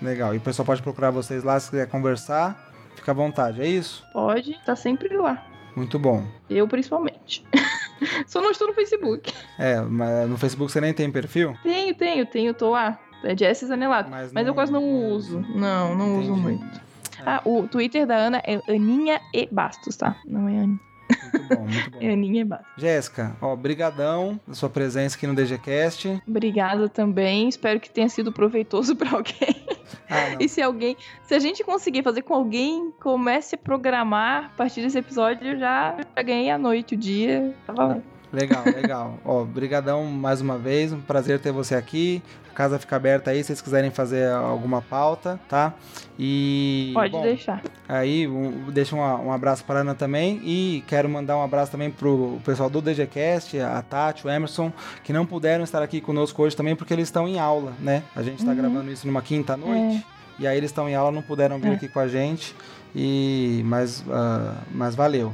Legal. 0.00 0.34
E 0.34 0.38
o 0.38 0.40
pessoal 0.40 0.66
pode 0.66 0.82
procurar 0.82 1.10
vocês 1.10 1.42
lá 1.42 1.58
se 1.58 1.70
quiser 1.70 1.88
conversar. 1.88 2.72
Fica 2.94 3.10
à 3.10 3.14
vontade, 3.14 3.60
é 3.60 3.66
isso? 3.66 4.04
Pode, 4.12 4.58
tá 4.64 4.76
sempre 4.76 5.16
lá. 5.16 5.44
Muito 5.74 5.98
bom. 5.98 6.24
Eu 6.48 6.68
principalmente. 6.68 7.44
Só 8.26 8.40
não 8.40 8.50
estou 8.50 8.68
no 8.68 8.74
Facebook. 8.74 9.32
É, 9.58 9.80
mas 9.80 10.28
no 10.28 10.36
Facebook 10.36 10.70
você 10.70 10.80
nem 10.80 10.92
tem 10.94 11.10
perfil? 11.10 11.56
Tenho, 11.62 11.94
tenho, 11.94 12.26
tenho, 12.26 12.54
tô 12.54 12.70
lá. 12.70 12.98
É 13.24 13.36
Jess 13.36 13.70
Anelato. 13.70 14.10
Mas, 14.10 14.32
mas 14.32 14.44
não, 14.44 14.50
eu 14.50 14.54
quase 14.54 14.70
não 14.72 14.84
uso. 15.10 15.40
Não, 15.54 15.94
não 15.94 16.16
Entendi. 16.16 16.30
uso 16.30 16.36
muito. 16.36 16.76
É. 17.18 17.22
Ah, 17.24 17.40
o 17.44 17.66
Twitter 17.66 18.06
da 18.06 18.16
Ana 18.16 18.42
é 18.44 18.60
Aninha 18.68 19.20
e 19.32 19.48
Bastos, 19.50 19.96
tá? 19.96 20.16
Não 20.26 20.46
é 20.48 20.58
Aninha. 20.58 20.80
Muito 21.08 21.48
bom, 21.48 21.62
muito 21.62 21.90
bom. 21.90 21.98
É 22.04 22.12
Aninha 22.12 22.44
Bastos. 22.44 22.68
Jéssica, 22.76 23.36
ó, 23.40 23.54
brigadão 23.56 24.38
da 24.46 24.54
sua 24.54 24.68
presença 24.68 25.16
aqui 25.16 25.26
no 25.26 25.34
DGCast. 25.34 26.22
Obrigada 26.26 26.88
também. 26.88 27.48
Espero 27.48 27.80
que 27.80 27.90
tenha 27.90 28.08
sido 28.08 28.32
proveitoso 28.32 28.94
para 28.96 29.10
alguém. 29.10 29.66
Ah, 30.08 30.36
e 30.38 30.48
se 30.48 30.60
alguém, 30.60 30.96
se 31.22 31.34
a 31.34 31.38
gente 31.38 31.64
conseguir 31.64 32.02
fazer 32.02 32.22
com 32.22 32.34
alguém, 32.34 32.92
comece 33.00 33.54
a 33.54 33.58
programar 33.58 34.46
a 34.46 34.48
partir 34.56 34.82
desse 34.82 34.98
episódio, 34.98 35.58
já, 35.58 35.96
já 36.16 36.22
ganhei 36.22 36.50
a 36.50 36.58
noite, 36.58 36.94
o 36.94 36.96
dia, 36.96 37.54
tá 37.66 37.72
valendo. 37.72 38.13
Legal, 38.34 38.64
legal. 38.64 39.18
Ó, 39.24 39.44
brigadão 39.44 40.04
mais 40.06 40.40
uma 40.40 40.58
vez, 40.58 40.92
um 40.92 41.00
prazer 41.00 41.38
ter 41.38 41.52
você 41.52 41.74
aqui. 41.76 42.20
A 42.50 42.54
casa 42.54 42.78
fica 42.78 42.96
aberta 42.96 43.30
aí 43.30 43.38
se 43.38 43.48
vocês 43.48 43.60
quiserem 43.60 43.90
fazer 43.90 44.30
alguma 44.30 44.82
pauta, 44.82 45.38
tá? 45.48 45.72
E 46.18 46.90
Pode 46.94 47.12
bom, 47.12 47.22
deixar. 47.22 47.62
Aí, 47.88 48.26
um, 48.26 48.70
deixa 48.70 48.96
um, 48.96 49.00
um, 49.00 49.32
abraço 49.32 49.64
para 49.64 49.80
a 49.80 49.82
Ana 49.82 49.94
também 49.94 50.40
e 50.44 50.82
quero 50.86 51.08
mandar 51.08 51.36
um 51.36 51.42
abraço 51.42 51.70
também 51.70 51.90
pro 51.90 52.38
pessoal 52.44 52.68
do 52.68 52.82
DGCast, 52.82 53.58
a 53.60 53.80
Tati, 53.82 54.26
o 54.26 54.30
Emerson, 54.30 54.72
que 55.02 55.12
não 55.12 55.24
puderam 55.24 55.62
estar 55.62 55.82
aqui 55.82 56.00
conosco 56.00 56.42
hoje 56.42 56.56
também 56.56 56.74
porque 56.74 56.92
eles 56.92 57.08
estão 57.08 57.28
em 57.28 57.38
aula, 57.38 57.72
né? 57.80 58.02
A 58.14 58.22
gente 58.22 58.38
está 58.40 58.50
uhum. 58.50 58.56
gravando 58.56 58.90
isso 58.90 59.06
numa 59.06 59.22
quinta 59.22 59.56
noite. 59.56 60.04
É. 60.10 60.14
E 60.42 60.46
aí 60.46 60.56
eles 60.56 60.70
estão 60.70 60.88
em 60.88 60.94
aula, 60.94 61.12
não 61.12 61.22
puderam 61.22 61.58
vir 61.60 61.72
é. 61.72 61.74
aqui 61.74 61.88
com 61.88 62.00
a 62.00 62.08
gente. 62.08 62.54
E 62.94 63.62
mas, 63.64 64.00
uh, 64.00 64.54
mas 64.72 64.94
valeu. 64.94 65.32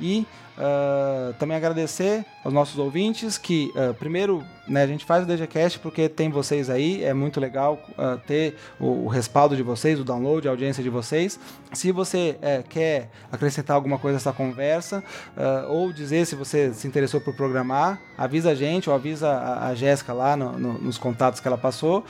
E 0.00 0.26
uh, 0.58 1.34
também 1.34 1.56
agradecer 1.56 2.24
aos 2.44 2.52
nossos 2.52 2.78
ouvintes 2.78 3.36
que, 3.38 3.72
uh, 3.74 3.94
primeiro, 3.94 4.44
né, 4.70 4.82
a 4.82 4.86
gente 4.86 5.04
faz 5.04 5.24
o 5.24 5.26
DGCast 5.26 5.80
porque 5.80 6.08
tem 6.08 6.30
vocês 6.30 6.70
aí, 6.70 7.02
é 7.02 7.12
muito 7.12 7.40
legal 7.40 7.80
uh, 7.90 8.18
ter 8.26 8.56
o, 8.78 9.04
o, 9.04 9.08
respaldo 9.08 9.56
de 9.56 9.62
vocês, 9.62 9.98
o 9.98 10.04
download, 10.04 10.46
a 10.46 10.50
audiência 10.52 10.82
de 10.82 10.88
vocês. 10.88 11.40
Se 11.72 11.90
você 11.90 12.36
uh, 12.38 12.68
quer 12.68 13.10
acrescentar 13.32 13.74
alguma 13.74 13.98
coisa 13.98 14.16
nessa 14.16 14.32
conversa, 14.32 15.02
uh, 15.36 15.72
ou 15.72 15.92
dizer 15.92 16.24
se 16.24 16.36
você 16.36 16.72
se 16.72 16.86
interessou 16.86 17.20
por 17.20 17.34
programar, 17.34 18.00
avisa 18.16 18.50
a 18.50 18.54
gente 18.54 18.88
ou 18.88 18.94
avisa 18.94 19.28
a, 19.28 19.68
a 19.68 19.74
Jéssica 19.74 20.12
lá 20.12 20.36
no, 20.36 20.52
no, 20.52 20.72
nos 20.74 20.96
contatos 20.96 21.40
que 21.40 21.48
ela 21.48 21.58
passou. 21.58 22.04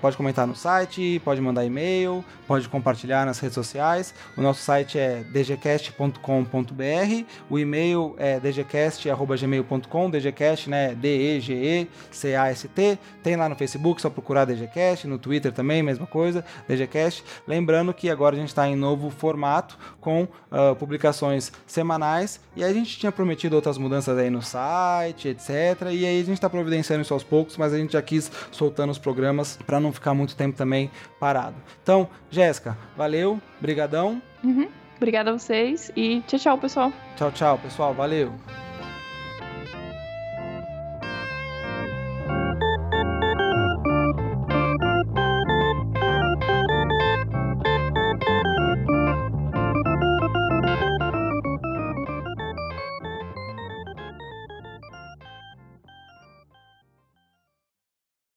pode 0.00 0.16
comentar 0.16 0.46
no 0.46 0.56
site, 0.56 1.20
pode 1.24 1.40
mandar 1.40 1.64
e-mail, 1.64 2.24
pode 2.46 2.68
compartilhar 2.68 3.26
nas 3.26 3.38
redes 3.38 3.54
sociais. 3.54 4.14
O 4.36 4.40
nosso 4.40 4.62
site 4.62 4.98
é 4.98 5.22
dgcast.com.br, 5.30 7.24
o 7.50 7.58
e-mail 7.58 7.87
é 8.18 8.40
dgcast.gmail.com 8.40 10.10
dgcast, 10.10 10.70
né? 10.70 10.94
D-E-G-E-C-A-S-T. 10.94 12.98
Tem 13.22 13.36
lá 13.36 13.48
no 13.48 13.56
Facebook, 13.56 14.00
só 14.00 14.10
procurar 14.10 14.44
dgcast, 14.44 15.06
no 15.06 15.18
Twitter 15.18 15.52
também, 15.52 15.82
mesma 15.82 16.06
coisa, 16.06 16.44
dgcast. 16.68 17.24
Lembrando 17.46 17.92
que 17.94 18.10
agora 18.10 18.36
a 18.36 18.38
gente 18.38 18.48
está 18.48 18.68
em 18.68 18.76
novo 18.76 19.10
formato, 19.10 19.78
com 20.00 20.24
uh, 20.24 20.74
publicações 20.78 21.52
semanais, 21.66 22.40
e 22.56 22.64
a 22.64 22.72
gente 22.72 22.98
tinha 22.98 23.12
prometido 23.12 23.56
outras 23.56 23.78
mudanças 23.78 24.16
aí 24.18 24.30
no 24.30 24.42
site, 24.42 25.28
etc. 25.28 25.50
E 25.90 26.06
aí 26.06 26.20
a 26.20 26.24
gente 26.24 26.32
está 26.32 26.48
providenciando 26.48 27.02
isso 27.02 27.14
aos 27.14 27.24
poucos, 27.24 27.56
mas 27.56 27.72
a 27.72 27.78
gente 27.78 27.92
já 27.92 28.02
quis 28.02 28.30
soltando 28.50 28.90
os 28.90 28.98
programas 28.98 29.58
para 29.66 29.80
não 29.80 29.92
ficar 29.92 30.14
muito 30.14 30.36
tempo 30.36 30.56
também 30.56 30.90
parado. 31.20 31.56
Então, 31.82 32.08
Jéssica, 32.30 32.76
valeu, 32.96 33.40
brigadão. 33.60 34.20
Uhum. 34.42 34.68
Obrigada 34.98 35.30
a 35.30 35.32
vocês 35.32 35.92
e 35.96 36.20
tchau, 36.26 36.38
tchau, 36.38 36.58
pessoal. 36.58 36.92
Tchau, 37.16 37.30
tchau, 37.30 37.58
pessoal. 37.58 37.94
Valeu. 37.94 38.34